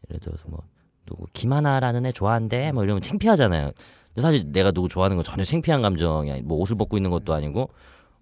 예를 0.10 0.22
들어서 0.22 0.48
뭐 0.48 0.64
누구 1.06 1.26
김하나라는 1.34 2.06
애 2.06 2.12
좋아한대 2.14 2.72
뭐 2.72 2.84
이러면 2.86 3.02
창피하잖아요. 3.02 3.72
근데 4.08 4.22
사실 4.22 4.52
내가 4.52 4.72
누구 4.72 4.88
좋아하는 4.88 5.18
건 5.18 5.26
전혀 5.26 5.44
창피한 5.44 5.82
감정이 5.82 6.32
아니 6.32 6.42
뭐 6.42 6.58
옷을 6.60 6.78
벗고 6.78 6.96
있는 6.98 7.10
것도 7.10 7.34
아니고 7.34 7.70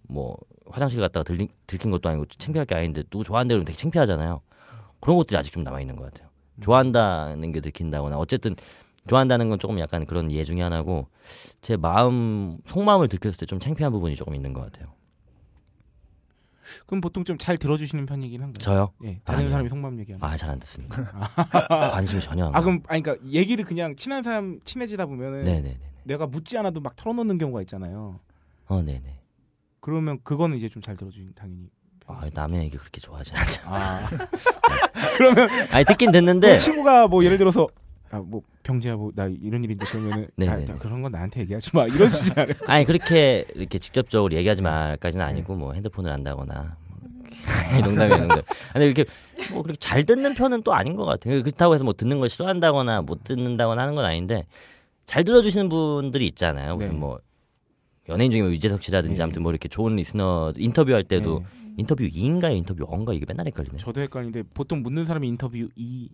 뭐 0.09 0.35
화장실 0.65 0.99
갔다가 0.99 1.23
들린, 1.23 1.47
들킨 1.67 1.91
것도 1.91 2.09
아니고 2.09 2.25
창피할 2.25 2.65
게 2.65 2.73
아닌데 2.73 3.03
누구 3.11 3.23
좋아한대 3.23 3.53
그러면 3.53 3.65
되게 3.65 3.77
창피하잖아요. 3.77 4.41
그런 4.99 5.17
것들이 5.17 5.37
아직 5.37 5.51
좀 5.53 5.63
남아 5.63 5.79
있는 5.79 5.95
것 5.95 6.11
같아요. 6.11 6.30
좋아한다는 6.59 7.51
게 7.51 7.61
들킨다거나 7.61 8.17
어쨌든 8.17 8.55
좋아한다는 9.07 9.49
건 9.49 9.57
조금 9.59 9.79
약간 9.79 10.05
그런 10.05 10.31
예 10.31 10.43
중에 10.43 10.61
하나고 10.61 11.07
제 11.61 11.77
마음 11.77 12.57
속마음을 12.67 13.07
들켰을 13.07 13.37
때 13.37 13.45
좀 13.45 13.59
창피한 13.59 13.91
부분이 13.91 14.15
조금 14.15 14.35
있는 14.35 14.53
것 14.53 14.61
같아요. 14.61 14.93
그럼 16.85 17.01
보통 17.01 17.23
좀 17.23 17.37
잘 17.37 17.57
들어주시는 17.57 18.05
편이긴 18.05 18.41
한가요? 18.41 18.59
저요? 18.59 18.91
예, 19.03 19.19
다른 19.23 19.39
아니요. 19.39 19.49
사람이 19.51 19.69
속마음 19.69 19.99
얘기하면. 19.99 20.23
아잘 20.29 20.49
안 20.51 20.59
듣습니다. 20.59 20.95
관심이 21.91 22.21
전혀 22.21 22.45
안아 22.45 22.51
가. 22.59 22.61
그럼 22.61 22.81
아니 22.87 23.01
그러니까 23.01 23.25
얘기를 23.29 23.65
그냥 23.65 23.95
친한 23.95 24.21
사람 24.23 24.59
친해지다 24.63 25.05
보면은 25.07 25.43
네네네. 25.43 25.79
내가 26.03 26.27
묻지 26.27 26.57
않아도 26.57 26.79
막 26.79 26.95
털어놓는 26.95 27.37
경우가 27.39 27.61
있잖아요. 27.61 28.19
어 28.67 28.81
네네. 28.83 29.19
그러면 29.79 30.19
그거는 30.23 30.55
이제 30.57 30.69
좀 30.69 30.81
잘 30.81 30.95
들어주긴 30.95 31.33
당연히. 31.33 31.69
아 32.07 32.29
남의 32.33 32.63
얘기 32.65 32.77
그렇게 32.77 32.99
좋아하지 32.99 33.33
않죠. 33.35 33.61
아 33.65 34.09
그러면 35.17 35.47
아니 35.71 35.85
듣긴 35.85 36.07
그 36.11 36.19
듣는데 36.19 36.57
친구가 36.57 37.07
뭐 37.07 37.23
예를 37.23 37.37
들어서 37.37 37.67
아 38.11 38.19
뭐 38.19 38.41
병재야 38.63 38.95
뭐 38.95 39.11
나 39.15 39.25
이런 39.41 39.63
일인데 39.63 39.85
그러면은 39.85 40.27
네, 40.35 40.47
아. 40.49 40.57
그런 40.77 41.01
건 41.01 41.11
나한테 41.13 41.41
얘기하지 41.41 41.71
마 41.75 41.85
이러시지 41.85 42.31
않아요? 42.35 42.53
아니 42.67 42.85
그렇게 42.85 43.45
이렇게 43.55 43.79
직접적으로 43.79 44.35
얘기하지 44.35 44.61
말까지는 44.61 45.25
아니고 45.25 45.55
뭐 45.55 45.73
핸드폰을 45.73 46.11
한다거나 46.11 46.75
뭐 46.89 46.99
이렇게 47.71 47.81
농담이에요 47.87 48.17
농담. 48.19 48.41
근데 48.73 48.85
이렇게 48.85 49.05
뭐 49.51 49.63
그렇게 49.63 49.79
잘 49.79 50.03
듣는 50.03 50.33
편은 50.35 50.63
또 50.63 50.73
아닌 50.73 50.95
것 50.95 51.05
같아요. 51.05 51.41
그렇다고 51.41 51.73
해서 51.73 51.83
뭐 51.85 51.93
듣는 51.93 52.19
걸 52.19 52.27
싫어한다거나 52.29 53.01
못 53.01 53.23
듣는다거나 53.23 53.81
하는 53.81 53.95
건 53.95 54.03
아닌데 54.05 54.45
잘 55.05 55.23
들어주시는 55.23 55.69
분들이 55.69 56.25
있잖아요. 56.27 56.75
무슨 56.75 56.91
네. 56.91 56.97
뭐 56.97 57.19
연예인 58.09 58.29
중에 58.31 58.41
뭐 58.41 58.51
유재석 58.51 58.83
씨라든지 58.83 59.17
네. 59.17 59.23
아무튼 59.23 59.41
뭐 59.41 59.51
이렇게 59.51 59.69
좋은 59.69 59.95
리스너 59.95 60.53
인터뷰할 60.57 61.03
때도 61.05 61.39
네. 61.39 61.60
인터뷰 61.77 62.03
2인가요? 62.03 62.55
인터뷰 62.55 62.85
어인가 62.87 63.13
이게 63.13 63.25
맨날 63.27 63.47
헷갈리네. 63.47 63.77
저도 63.77 64.01
헷갈리는데 64.01 64.43
보통 64.53 64.81
묻는 64.81 65.05
사람이 65.05 65.27
인터뷰 65.27 65.67
이 65.75 66.09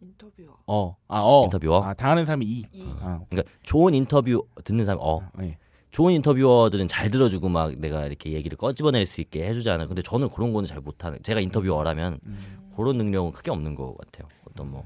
인터뷰어. 0.00 0.56
어. 0.66 0.96
아, 1.08 1.20
어. 1.20 1.44
인터뷰어? 1.44 1.82
아, 1.82 1.94
당하는 1.94 2.24
사람이 2.24 2.44
이. 2.44 2.64
이 2.72 2.84
아, 3.00 3.20
그러니까 3.28 3.50
좋은 3.62 3.94
인터뷰 3.94 4.46
듣는 4.64 4.84
사람 4.84 4.98
어 5.00 5.20
아, 5.20 5.44
예. 5.44 5.58
좋은 5.90 6.14
인터뷰어들은 6.14 6.88
잘 6.88 7.10
들어주고 7.10 7.48
막 7.48 7.74
내가 7.78 8.06
이렇게 8.06 8.32
얘기를 8.32 8.56
꺼집어낼 8.56 9.04
수 9.06 9.20
있게 9.20 9.46
해주잖아요. 9.46 9.86
근데 9.88 10.00
저는 10.02 10.28
그런 10.30 10.52
거는 10.52 10.66
잘 10.66 10.80
못하는. 10.80 11.18
제가 11.22 11.40
인터뷰어라면 11.40 12.18
음. 12.24 12.68
그런 12.74 12.96
능력은 12.96 13.32
크게 13.32 13.50
없는 13.50 13.74
것 13.74 13.96
같아요. 13.98 14.26
어떤 14.50 14.70
뭐 14.70 14.84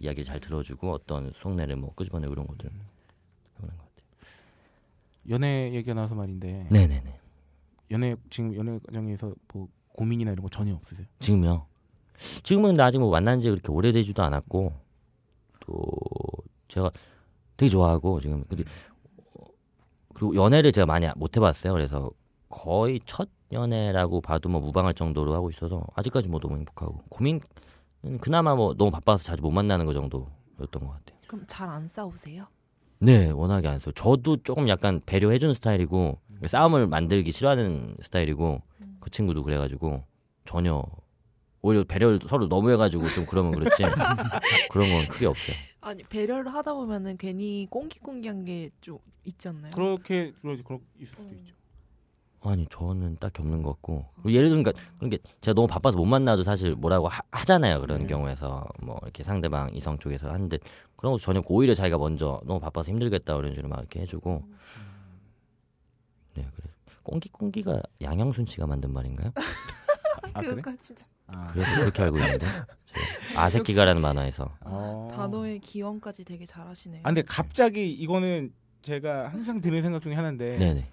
이야기를 0.00 0.24
잘 0.24 0.40
들어주고 0.40 0.92
어떤 0.92 1.32
속내를 1.36 1.76
뭐 1.76 1.92
끄집어내고 1.94 2.32
이런 2.32 2.46
것들. 2.46 2.70
그런 3.56 3.70
것 3.70 3.76
같아요. 3.76 4.06
연애 5.28 5.72
얘기가 5.74 5.92
나와서 5.94 6.14
말인데 6.14 6.68
네네네. 6.70 7.20
연애 7.90 8.16
지금 8.30 8.54
연애 8.54 8.78
과정에서 8.86 9.32
뭐 9.52 9.68
고민이나 9.88 10.32
이런 10.32 10.42
거 10.42 10.48
전혀 10.48 10.74
없으세요? 10.74 11.06
지금요. 11.20 11.66
지금은 12.42 12.70
근데 12.70 12.82
아직 12.82 12.98
뭐 12.98 13.10
만난 13.10 13.40
지 13.40 13.48
그렇게 13.50 13.70
오래되지도 13.70 14.22
않았고 14.22 14.72
또 15.60 15.90
제가 16.68 16.90
되게 17.56 17.70
좋아하고 17.70 18.20
지금 18.20 18.44
근데 18.48 18.64
어, 19.34 19.44
그리고 20.14 20.34
연애를 20.34 20.72
제가 20.72 20.86
많이 20.86 21.06
못 21.16 21.36
해봤어요. 21.36 21.72
그래서 21.72 22.10
거의 22.48 23.00
첫 23.06 23.28
연애라고 23.52 24.20
봐도 24.20 24.48
뭐 24.48 24.60
무방할 24.60 24.94
정도로 24.94 25.34
하고 25.34 25.50
있어서 25.50 25.84
아직까지 25.94 26.28
뭐 26.28 26.40
너무 26.40 26.56
행복하고 26.56 27.02
고민은 27.10 27.40
그나마 28.20 28.54
뭐 28.54 28.74
너무 28.74 28.90
바빠서 28.90 29.22
자주 29.24 29.42
못 29.42 29.50
만나는 29.50 29.86
거 29.86 29.92
정도였던 29.92 30.82
것 30.86 30.88
같아요. 30.88 31.18
그럼 31.28 31.44
잘 31.46 31.68
안 31.68 31.86
싸우세요? 31.88 32.46
네, 32.98 33.30
워낙에 33.30 33.68
안 33.68 33.78
써요. 33.78 33.92
저도 33.94 34.38
조금 34.38 34.68
약간 34.68 35.00
배려해주는 35.04 35.52
스타일이고 35.54 36.18
싸움을 36.44 36.86
만들기 36.86 37.32
싫어하는 37.32 37.96
스타일이고 38.00 38.62
그 39.00 39.10
친구도 39.10 39.42
그래가지고 39.42 40.04
전혀 40.44 40.82
오히려 41.62 41.84
배려를 41.84 42.20
서로 42.28 42.48
너무 42.48 42.70
해가지고 42.70 43.08
좀 43.08 43.26
그러면 43.26 43.52
그렇지 43.52 43.82
그런 44.70 44.90
건 44.90 45.08
크게 45.08 45.26
없어요. 45.26 45.56
아니 45.80 46.02
배려를 46.04 46.52
하다 46.52 46.74
보면은 46.74 47.16
괜히 47.16 47.66
꽁기꽁기한 47.70 48.44
게 48.44 48.70
좀 48.80 48.98
있지 49.26 49.48
않나요? 49.48 49.72
그렇게 49.74 50.32
그러지 50.40 50.62
그렇 50.62 50.78
있을 51.00 51.08
수도 51.08 51.22
음. 51.22 51.38
있죠. 51.40 51.54
아니 52.42 52.64
저는 52.70 53.16
딱히 53.16 53.42
없는 53.42 53.62
것 53.62 53.70
같고 53.72 54.06
그리고 54.16 54.32
예를 54.32 54.48
들면 54.50 54.62
그러니까 54.62 54.92
그런 54.98 55.10
게 55.10 55.18
제가 55.40 55.54
너무 55.54 55.66
바빠서 55.66 55.96
못 55.96 56.04
만나도 56.04 56.44
사실 56.44 56.76
뭐라고 56.76 57.08
하, 57.08 57.44
잖아요 57.44 57.80
그런 57.80 58.02
네. 58.02 58.06
경우에서 58.06 58.68
뭐 58.82 58.96
이렇게 59.02 59.24
상대방 59.24 59.74
이성 59.74 59.98
쪽에서 59.98 60.30
하는데 60.30 60.56
그런 60.94 61.12
거 61.12 61.18
전혀 61.18 61.42
오히려 61.48 61.74
자기가 61.74 61.98
먼저 61.98 62.40
너무 62.44 62.60
바빠서 62.60 62.92
힘들겠다 62.92 63.34
그런 63.34 63.52
식으로 63.52 63.68
막 63.68 63.80
이렇게 63.80 64.00
해주고 64.00 64.44
네 66.36 66.46
그래 66.54 66.68
꽁기꽁기가 67.02 67.80
양형순 68.02 68.46
씨가 68.46 68.66
만든 68.66 68.92
말인가요? 68.92 69.32
아 70.34 70.40
그래? 70.40 70.56
그거 70.56 70.74
진짜 70.80 71.06
아, 71.28 71.46
그래서 71.52 71.80
그렇게 71.80 72.02
알고 72.02 72.18
있는데 72.18 72.46
저 72.86 73.38
아새끼가라는 73.40 74.00
만화에서 74.02 74.50
어. 74.60 75.08
단어의 75.14 75.58
기원까지 75.60 76.24
되게 76.24 76.44
잘하시네요. 76.46 77.00
아 77.04 77.08
근데 77.08 77.22
갑자기 77.22 77.90
이거는 77.90 78.52
제가 78.82 79.28
항상 79.28 79.60
드는 79.60 79.82
생각 79.82 80.00
중에 80.02 80.14
하나인데 80.14 80.58
네네 80.58 80.88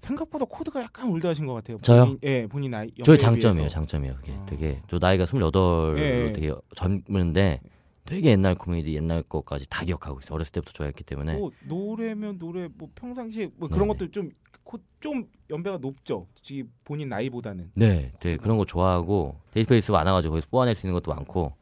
생각보다 0.00 0.44
코드가 0.44 0.82
약간 0.82 1.08
올드하신 1.08 1.46
것 1.46 1.54
같아요. 1.54 1.78
저요? 1.80 2.04
본인, 2.04 2.18
예, 2.24 2.46
본인 2.46 2.70
나이. 2.72 2.90
저의 3.04 3.18
장점이에요 3.18 3.62
비해서. 3.62 3.74
장점이에요 3.74 4.16
그게 4.16 4.32
어. 4.32 4.46
되게 4.50 4.82
저 4.88 4.98
나이가 4.98 5.24
28로 5.24 5.98
예, 5.98 6.26
예. 6.26 6.32
되게 6.32 6.52
젊은데 6.76 7.60
되게 8.04 8.30
옛날 8.30 8.54
코미디 8.54 8.94
옛날 8.94 9.22
것까지 9.22 9.68
다 9.68 9.84
기억하고 9.84 10.20
있어요 10.20 10.34
어렸을 10.34 10.52
때부터 10.52 10.72
좋아했기 10.72 11.04
때문에 11.04 11.38
뭐 11.38 11.50
노래면 11.66 12.38
노래 12.38 12.68
뭐 12.68 12.90
평상시에 12.94 13.50
뭐 13.56 13.68
그런. 13.68 13.88
것들 13.88 14.10
좀 14.10 14.69
좀 14.69 15.28
연배가 15.50 15.78
높죠. 15.78 16.26
지금 16.42 16.70
본인 16.84 17.08
나이보다는. 17.08 17.70
네, 17.74 18.12
되게 18.20 18.36
그런 18.36 18.58
거 18.58 18.64
좋아하고 18.64 19.40
데이터베이스 19.52 19.92
많아가지고 19.92 20.32
거기서 20.32 20.48
뽑아낼 20.50 20.74
수 20.74 20.86
있는 20.86 20.94
것도 20.94 21.14
많고 21.14 21.54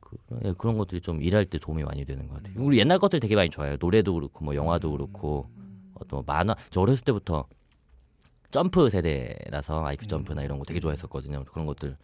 그, 0.00 0.16
예, 0.44 0.52
그런 0.56 0.78
것들이 0.78 1.00
좀 1.00 1.22
일할 1.22 1.44
때 1.44 1.58
도움이 1.58 1.82
많이 1.84 2.04
되는 2.04 2.28
것 2.28 2.36
같아요. 2.36 2.54
우리 2.64 2.78
옛날 2.78 2.98
것들 2.98 3.20
되게 3.20 3.34
많이 3.34 3.50
좋아해요. 3.50 3.76
노래도 3.80 4.14
그렇고 4.14 4.44
뭐 4.44 4.54
영화도 4.54 4.90
그렇고 4.92 5.50
어떤 5.94 6.18
뭐 6.18 6.24
만화 6.26 6.54
저 6.70 6.80
어렸을 6.80 7.04
때부터 7.04 7.46
점프 8.50 8.88
세대라서 8.88 9.84
아이큐 9.84 10.06
점프나 10.06 10.42
이런 10.42 10.58
거 10.58 10.64
되게 10.64 10.80
좋아했었거든요. 10.80 11.44
그런 11.44 11.66
것들 11.66 11.96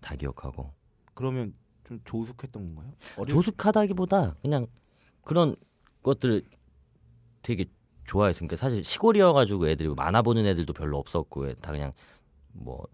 다 0.00 0.16
기억하고 0.16 0.70
그러면 1.14 1.54
좀 1.84 2.00
조숙했던 2.04 2.74
건가요? 2.74 2.92
어릴 3.16 3.34
조숙하다기보다 3.34 4.34
그냥 4.42 4.66
그런 5.22 5.56
것들을 6.02 6.42
되게 7.42 7.66
좋아했으니까 8.04 8.56
사실 8.56 8.84
시골이어가지고 8.84 9.68
애들이 9.68 9.88
만화 9.94 10.22
보는 10.22 10.46
애들도 10.46 10.72
별로 10.72 10.98
없었고 10.98 11.54
다 11.54 11.72
그냥 11.72 11.92
뭐 12.52 12.86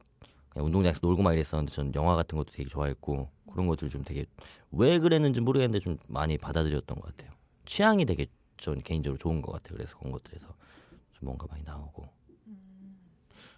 그냥 0.49 0.67
운동장에서 0.67 1.01
놀고 1.03 1.23
막 1.23 1.33
이랬었는데 1.33 1.73
저는 1.73 1.95
영화 1.95 2.15
같은 2.15 2.37
것도 2.37 2.51
되게 2.51 2.69
좋아했고 2.69 3.31
그런 3.51 3.67
것들을 3.67 3.91
좀 3.91 4.05
되게 4.05 4.27
왜 4.71 4.99
그랬는지 4.99 5.41
모르겠는데 5.41 5.81
좀 5.83 5.99
많이 6.09 6.39
받아들였던 6.39 7.01
것 7.01 7.17
같아요. 7.17 7.37
취향이 7.65 8.05
되게 8.05 8.27
전 8.57 8.81
개인적으로 8.83 9.19
좋은 9.19 9.41
것 9.41 9.53
같아요. 9.53 9.77
그래서 9.77 9.97
그런 9.99 10.13
것들에서 10.13 10.47
좀 10.47 11.27
뭔가 11.27 11.47
많이 11.51 11.63
나오고 11.65 12.09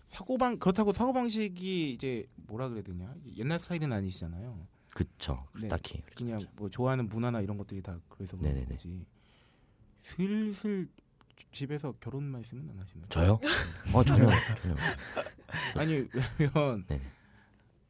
사고방 0.08 0.58
그렇다고 0.58 0.92
사고 0.92 1.12
방식이 1.12 1.92
이제 1.92 2.26
뭐라 2.34 2.68
그래야 2.68 2.82
되냐 2.82 3.14
옛날 3.36 3.58
스타일은 3.58 3.92
아니시잖아요. 3.92 4.66
그쵸 4.90 5.46
네. 5.60 5.68
딱히 5.68 6.02
그냥 6.16 6.40
뭐 6.56 6.68
좋아하는 6.68 7.08
문화나 7.08 7.40
이런 7.40 7.56
것들이 7.56 7.80
다 7.82 7.98
그래서 8.08 8.36
그런 8.36 8.52
네네네. 8.52 8.74
거지. 8.74 9.06
슬슬 10.00 10.88
집에서 11.52 11.92
결혼 12.00 12.24
말씀은 12.24 12.68
안 12.70 12.78
하시나요? 12.78 13.06
저요? 13.08 13.40
어 13.94 14.04
전혀 14.04 14.28
전혀 14.62 14.74
아니 15.76 16.08
왜냐면 16.38 16.84
네네. 16.86 17.02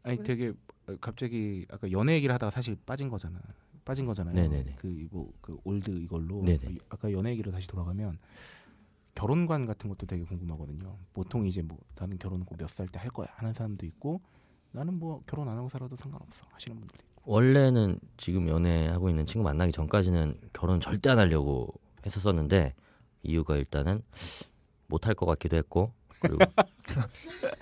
아니 0.02 0.16
왜? 0.18 0.22
되게 0.22 0.52
갑자기 1.00 1.66
아까 1.70 1.90
연애 1.92 2.14
얘기를 2.14 2.34
하다가 2.34 2.50
사실 2.50 2.76
빠진 2.86 3.08
거잖아. 3.08 3.40
빠진 3.84 4.06
거잖아요. 4.06 4.34
네네네. 4.34 4.76
그뭐 4.76 5.32
그 5.40 5.56
old 5.64 5.90
이걸로 5.90 6.42
네네. 6.44 6.76
아까 6.90 7.10
연애 7.12 7.30
얘기로 7.30 7.50
다시 7.50 7.66
돌아가면 7.68 8.18
결혼관 9.14 9.66
같은 9.66 9.88
것도 9.90 10.06
되게 10.06 10.24
궁금하거든요. 10.24 10.96
보통 11.12 11.46
이제 11.46 11.62
뭐 11.62 11.78
나는 11.96 12.18
결혼 12.18 12.44
꼭 12.44 12.56
몇 12.58 12.68
살 12.68 12.86
때 12.88 12.98
할 12.98 13.10
거야 13.10 13.28
하는 13.36 13.52
사람도 13.52 13.84
있고 13.86 14.20
나는 14.72 14.98
뭐 14.98 15.22
결혼 15.26 15.48
안 15.48 15.58
하고 15.58 15.68
살아도 15.68 15.96
상관없어 15.96 16.46
하시는 16.50 16.78
분들도 16.78 17.04
있고. 17.10 17.22
원래는 17.32 17.98
지금 18.16 18.48
연애하고 18.48 19.10
있는 19.10 19.26
친구 19.26 19.44
만나기 19.44 19.72
전까지는 19.72 20.38
결혼 20.52 20.80
절대 20.80 21.10
안 21.10 21.18
하려고 21.18 21.72
했었었는데 22.06 22.74
이유가 23.22 23.56
일단은 23.56 24.02
못할 24.86 25.14
것 25.14 25.26
같기도 25.26 25.56
했고 25.56 25.92
그리고 26.20 26.38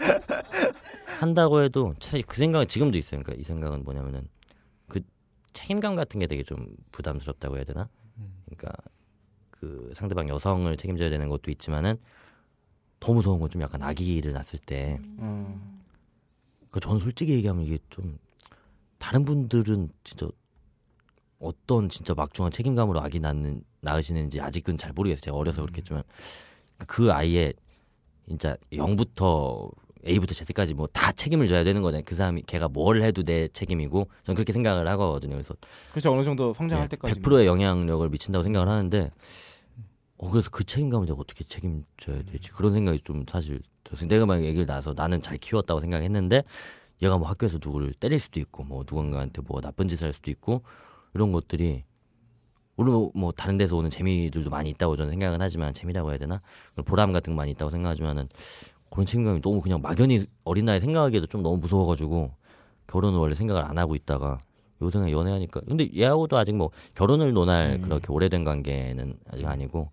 한다고 1.21 1.63
해도 1.63 1.95
사실 2.01 2.23
그 2.23 2.37
생각은 2.37 2.69
지금도 2.69 2.97
있어요. 2.99 3.23
그러니까 3.23 3.41
이 3.41 3.45
생각은 3.45 3.85
뭐냐면은 3.85 4.29
그 4.87 5.01
책임감 5.53 5.97
같은 5.97 6.21
게 6.21 6.27
되게 6.27 6.43
좀 6.43 6.67
부담스럽다고 6.93 7.57
해야 7.57 7.65
되나? 7.65 7.89
음. 8.19 8.35
그러니까 8.45 8.73
그 9.51 9.91
상대방 9.95 10.29
여성을 10.29 10.75
책임져야 10.77 11.11
되는 11.11 11.29
것도 11.29 11.51
있지만은 11.51 11.99
더 13.01 13.13
무서운 13.13 13.41
건 13.41 13.49
좀 13.51 13.63
약간 13.63 13.83
아기를 13.83 14.33
낳았을 14.33 14.59
때 14.61 15.01
어. 15.19 15.78
그 16.79 16.81
저는 16.81 17.01
솔직히 17.01 17.33
얘기하면 17.33 17.65
이게 17.65 17.79
좀 17.91 18.19
다른 18.99 19.25
분들은 19.25 19.91
진짜 20.05 20.29
어떤 21.41 21.89
진짜 21.89 22.15
막중한 22.15 22.53
책임감으로 22.53 23.01
아기 23.01 23.21
낳는 23.21 23.63
낳으시는지 23.81 24.41
아직은 24.41 24.79
잘 24.79 24.93
모르겠어요. 24.93 25.21
제가 25.21 25.37
어려서 25.37 25.63
그렇겠지만 25.63 26.03
그 26.87 27.13
아이의 27.13 27.55
진짜 28.29 28.57
0부터 28.73 29.71
A부터 30.07 30.33
Z까지 30.35 30.75
뭐 30.75 30.87
다 30.93 31.11
책임을 31.13 31.49
져야 31.49 31.65
되는 31.65 31.83
거잖아요. 31.83 32.05
그 32.07 32.15
사람이 32.15 32.43
걔가 32.47 32.69
뭘 32.69 33.03
해도 33.03 33.23
내 33.25 33.49
책임이고 33.49 34.09
저는 34.25 34.37
그렇게 34.37 34.53
생각을 34.53 34.87
하거든요. 34.89 35.35
그래서 35.35 35.55
그렇죠 35.91 36.13
어느 36.13 36.23
정도 36.23 36.53
성장할 36.53 36.89
네, 36.89 36.97
때까지 36.97 37.21
100%의 37.21 37.47
영향력을 37.47 38.09
미친다고 38.09 38.43
생각을 38.45 38.69
하는데 38.69 39.11
어 40.19 40.29
그래서 40.31 40.51
그 40.51 40.65
책임감을 40.65 41.07
내가 41.07 41.19
어떻게 41.21 41.45
책임져야 41.45 42.23
되지 42.31 42.51
그런 42.51 42.73
생각이 42.73 43.01
좀 43.05 43.25
사실 43.29 43.61
들었어요. 43.85 44.09
내가 44.09 44.27
만약 44.27 44.45
얘기를 44.45 44.67
낳아서 44.67 44.93
나는 44.95 45.23
잘 45.23 45.39
키웠다고 45.39 45.81
생각했는데 45.81 46.43
얘가 47.03 47.17
뭐 47.17 47.29
학교에서 47.29 47.59
누구를 47.63 47.95
때릴 47.95 48.19
수도 48.19 48.41
있고 48.41 48.65
뭐 48.65 48.81
누군가한테 48.81 49.43
뭐 49.47 49.61
나쁜 49.61 49.89
짓을 49.89 50.07
할 50.07 50.13
수도 50.13 50.31
있고 50.31 50.63
이런 51.15 51.33
것들이 51.33 51.85
물론 52.75 53.11
뭐 53.15 53.33
다른 53.33 53.57
데서 53.59 53.77
오는 53.77 53.91
재미들도 53.91 54.51
많이 54.51 54.71
있다고 54.71 54.97
저는 54.97 55.11
생각은 55.11 55.41
하지만 55.41 55.73
재미라고 55.75 56.11
해야 56.11 56.19
되나 56.19 56.41
보람 56.85 57.13
같은 57.13 57.33
거 57.33 57.37
많이 57.37 57.53
있다고 57.53 57.71
생각하지만은 57.71 58.29
그런 58.91 59.07
책임감이 59.07 59.41
너무 59.41 59.61
그냥 59.61 59.81
막연히 59.81 60.27
어린 60.45 60.65
나이 60.65 60.81
생각하기에도 60.81 61.27
좀 61.27 61.43
너무 61.43 61.59
무서워가지고 61.59 62.33
결혼을 62.87 63.19
원래 63.19 63.35
생각을 63.35 63.65
안 63.65 63.79
하고 63.79 63.95
있다가 63.95 64.39
요새는 64.81 65.11
연애하니까 65.11 65.61
근데 65.61 65.89
얘하고도 65.95 66.37
아직 66.37 66.55
뭐 66.55 66.71
결혼을 66.95 67.33
논할 67.33 67.75
음. 67.75 67.83
그렇게 67.83 68.07
오래된 68.13 68.45
관계는 68.45 69.19
아직 69.33 69.47
아니고 69.47 69.91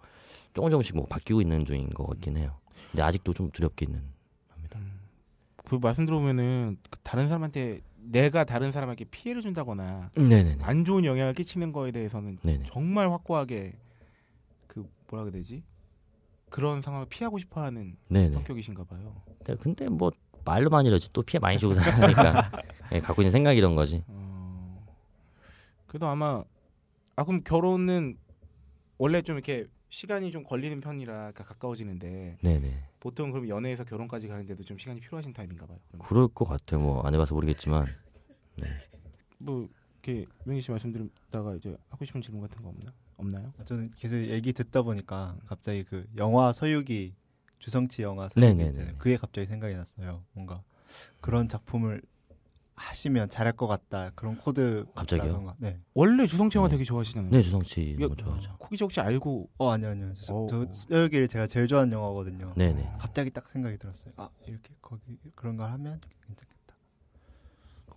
조금 0.55 0.71
조금씩 0.71 0.95
뭐 0.95 1.05
바뀌고 1.05 1.41
있는 1.41 1.65
중인 1.65 1.89
것 1.89 2.07
같긴 2.07 2.37
해요. 2.37 2.57
근데 2.91 3.03
아직도 3.03 3.33
좀 3.33 3.51
두렵기는 3.51 4.01
합니다. 4.47 4.79
그 5.57 5.75
말씀 5.75 6.05
들어보면은 6.05 6.77
그 6.89 6.97
다른 7.03 7.27
사람한테 7.27 7.81
내가 7.97 8.45
다른 8.45 8.71
사람에게 8.71 9.05
피해를 9.05 9.41
준다거나 9.41 10.11
네네네. 10.15 10.63
안 10.63 10.85
좋은 10.85 11.03
영향을 11.03 11.33
끼치는 11.33 11.73
거에 11.73 11.91
대해서는 11.91 12.37
네네. 12.41 12.63
정말 12.67 13.11
확고하게 13.11 13.73
그 14.67 14.87
뭐라 15.09 15.25
그래야 15.25 15.43
되지 15.43 15.61
그런 16.49 16.81
상황을 16.81 17.07
피하고 17.09 17.37
싶어하는 17.37 17.97
네네. 18.07 18.33
성격이신가 18.33 18.85
봐요. 18.85 19.13
네, 19.45 19.55
근데 19.55 19.89
뭐 19.89 20.11
말로만 20.45 20.85
이러지 20.85 21.09
또 21.11 21.21
피해 21.21 21.37
많이 21.39 21.57
주고 21.59 21.73
사니까 21.73 22.51
예, 22.93 22.99
갖고 23.01 23.21
있는 23.23 23.31
생각이 23.31 23.57
이런 23.57 23.75
거지. 23.75 24.05
어, 24.07 24.85
그래도 25.85 26.07
아마 26.07 26.43
아 27.17 27.25
그럼 27.25 27.41
결혼은 27.43 28.17
원래 28.97 29.21
좀 29.21 29.35
이렇게 29.35 29.67
시간이 29.95 30.29
좀 30.29 30.43
걸리는 30.43 30.81
편이라 30.81 31.31
가까워지는데 31.31 32.39
네네. 32.43 32.83
보통 32.99 33.31
그럼 33.31 33.47
연애에서 33.47 33.85
결혼까지 33.85 34.27
가는데도 34.27 34.61
좀 34.65 34.77
시간이 34.77 34.99
필요하신 34.99 35.31
타입인가 35.31 35.65
봐요. 35.65 35.79
그럼 35.87 36.01
그럴 36.05 36.27
것 36.27 36.43
같아요. 36.43 36.81
뭐 36.81 37.01
안 37.07 37.13
해봐서 37.13 37.33
모르겠지만 37.33 37.87
뭐 39.37 39.69
이렇게 40.03 40.25
명희 40.43 40.59
씨 40.61 40.71
말씀 40.71 40.91
듣다가 40.91 41.55
이제 41.55 41.77
하고 41.89 42.03
싶은 42.03 42.21
질문 42.21 42.41
같은 42.41 42.61
거 42.61 42.67
없나 42.69 42.91
없나요? 43.15 43.53
저는 43.63 43.91
계속 43.95 44.17
얘기 44.17 44.51
듣다 44.51 44.81
보니까 44.81 45.37
갑자기 45.45 45.85
그 45.85 46.05
영화 46.17 46.51
서유기 46.51 47.13
주성치 47.59 48.01
영화 48.01 48.27
서유기. 48.27 48.73
그게 48.97 49.15
갑자기 49.15 49.47
생각이 49.47 49.75
났어요. 49.75 50.25
뭔가 50.33 50.61
그런 51.21 51.47
작품을 51.47 52.01
하시면 52.75 53.29
잘할 53.29 53.53
것 53.53 53.67
같다. 53.67 54.11
그런 54.15 54.37
코드 54.37 54.85
갑자기요? 54.93 55.55
네. 55.57 55.77
원래 55.93 56.27
주성치 56.27 56.57
영화 56.57 56.67
네. 56.67 56.73
되게 56.73 56.83
좋아하시잖아요. 56.83 57.31
네 57.31 57.41
주성치 57.41 57.97
좋아하죠. 58.17 58.55
코기 58.59 58.77
혹시 58.81 58.99
알고 58.99 59.49
어 59.57 59.71
아니요 59.71 59.89
아니요. 59.89 60.13
저, 60.19 60.33
어. 60.33 60.47
저 60.49 60.65
서유기를 60.71 61.27
제가 61.27 61.47
제일 61.47 61.67
좋아하는 61.67 61.93
영화거든요. 61.93 62.53
네네. 62.55 62.93
갑자기 62.99 63.29
딱 63.31 63.45
생각이 63.45 63.77
들었어요. 63.77 64.13
아 64.17 64.29
이렇게 64.47 64.73
거기 64.81 65.17
그런 65.35 65.55
걸 65.57 65.67
하면 65.67 66.01
괜찮겠다. 66.27 66.55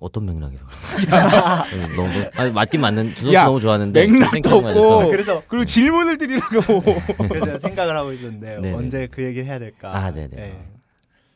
어떤 0.01 0.26
맥락에서 0.26 0.64
그런 0.64 1.97
너무 1.97 2.11
아니, 2.37 2.53
맞긴 2.53 2.81
맞는 2.81 3.16
주성치 3.16 3.35
야, 3.35 3.45
너무 3.47 3.59
좋아하는데 3.59 4.07
맥락도 4.07 4.59
없고. 4.59 5.11
그래서 5.11 5.43
그리고 5.49 5.64
질문을 5.64 6.18
드리라고 6.18 6.83
그래서 7.29 7.59
생각을 7.59 7.97
하고 7.97 8.12
있었는데 8.12 8.61
네네. 8.61 8.74
언제 8.74 9.09
그 9.09 9.24
얘기를 9.24 9.49
해야 9.49 9.59
될까. 9.59 9.97
아, 9.97 10.12
네네. 10.12 10.37
네. 10.37 10.78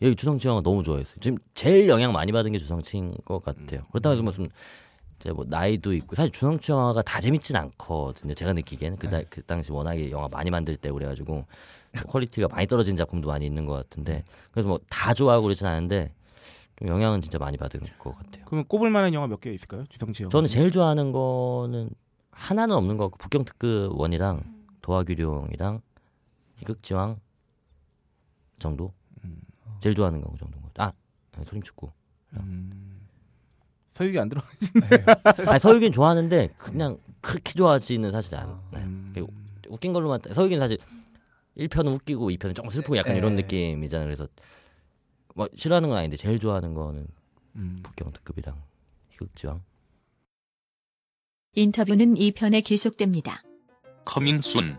여기 0.03 0.15
주성치 0.17 0.49
영화 0.49 0.61
너무 0.61 0.83
좋아했어요. 0.83 1.17
지금 1.21 1.39
제일 1.55 1.89
영향 1.89 2.13
많이 2.13 2.33
받은 2.33 2.53
게 2.53 2.59
주성치인 2.59 3.15
것 3.25 3.43
같아요. 3.43 3.87
그렇다고 3.91 4.15
해서 4.15 4.23
무슨 4.23 4.49
이제 5.21 5.31
뭐 5.33 5.45
나이도 5.49 5.93
있고 5.95 6.17
사실 6.17 6.33
주성치 6.33 6.73
영화가 6.73 7.03
다 7.03 7.21
재밌진 7.21 7.55
않거든요. 7.55 8.35
제가 8.35 8.53
느끼기에는 8.53 8.99
그, 8.99 9.09
다, 9.09 9.21
그 9.31 9.43
당시 9.43 9.71
워낙에 9.71 10.11
영화 10.11 10.29
많이 10.29 10.51
만들 10.51 10.77
때 10.77 10.91
그래가지고 10.91 11.47
퀄리티가 12.09 12.49
많이 12.49 12.67
떨어진 12.67 12.97
작품도 12.97 13.29
많이 13.29 13.47
있는 13.47 13.65
것 13.67 13.75
같은데 13.75 14.25
그래서 14.51 14.69
뭐 14.69 14.79
다 14.89 15.15
좋아하고 15.15 15.45
그러진 15.45 15.67
않은데 15.67 16.13
좀 16.79 16.89
영향은 16.89 17.21
진짜 17.21 17.39
많이 17.39 17.57
받은 17.57 17.81
것 17.99 18.17
같아요. 18.17 18.45
그러면 18.47 18.67
꼽을 18.67 18.91
만한 18.91 19.15
영화 19.15 19.27
몇 19.29 19.41
개 19.41 19.53
있을까요? 19.53 19.85
주성치 19.89 20.25
영화. 20.25 20.31
저는 20.31 20.49
제일 20.49 20.73
좋아하는 20.73 21.13
거는 21.13 21.91
하나는 22.33 22.75
없는 22.75 22.97
것 22.97 23.05
같고 23.05 23.19
북경 23.19 23.45
특급 23.45 23.93
one이랑 23.95 24.43
도학위룡이랑 24.81 25.81
희극지왕 26.57 27.21
정도 28.59 28.87
음. 28.87 29.02
제일 29.83 29.95
좋아하는 29.95 30.21
거그 30.21 30.39
정도인 30.39 30.63
것 30.63 30.73
같아요. 30.73 30.93
아 31.37 31.45
소림 31.45 31.63
축구. 31.63 31.91
음. 32.35 33.01
서유기 33.93 34.19
안 34.19 34.29
들어. 34.29 34.41
아니, 35.47 35.59
서유기는 35.59 35.93
좋아하는데 35.93 36.49
그냥 36.57 36.99
그렇게 37.21 37.53
좋아하지는 37.53 38.11
사실 38.11 38.37
않아요. 38.37 38.63
네. 38.73 38.81
음. 38.81 39.13
웃긴 39.69 39.93
걸로만 39.93 40.21
서유기는 40.33 40.61
사실 40.61 40.79
1편은 41.57 41.95
웃기고 41.95 42.31
2편은 42.31 42.55
조금 42.55 42.71
슬프고 42.71 42.97
약간 42.97 43.13
네. 43.13 43.19
이런 43.19 43.35
느낌이잖아요. 43.35 44.07
그래서 44.07 44.27
뭐 45.35 45.49
싫어하는 45.55 45.89
건 45.89 45.99
아닌데 45.99 46.17
제일 46.17 46.39
좋아하는 46.39 46.75
거는 46.75 47.07
음. 47.57 47.81
북경 47.83 48.13
특급이랑 48.13 48.63
희극지왕. 49.11 49.63
인터뷰는 51.55 52.15
2편에 52.15 52.65
계속됩니다. 52.65 53.43
coming 54.07 54.41
soon 54.41 54.79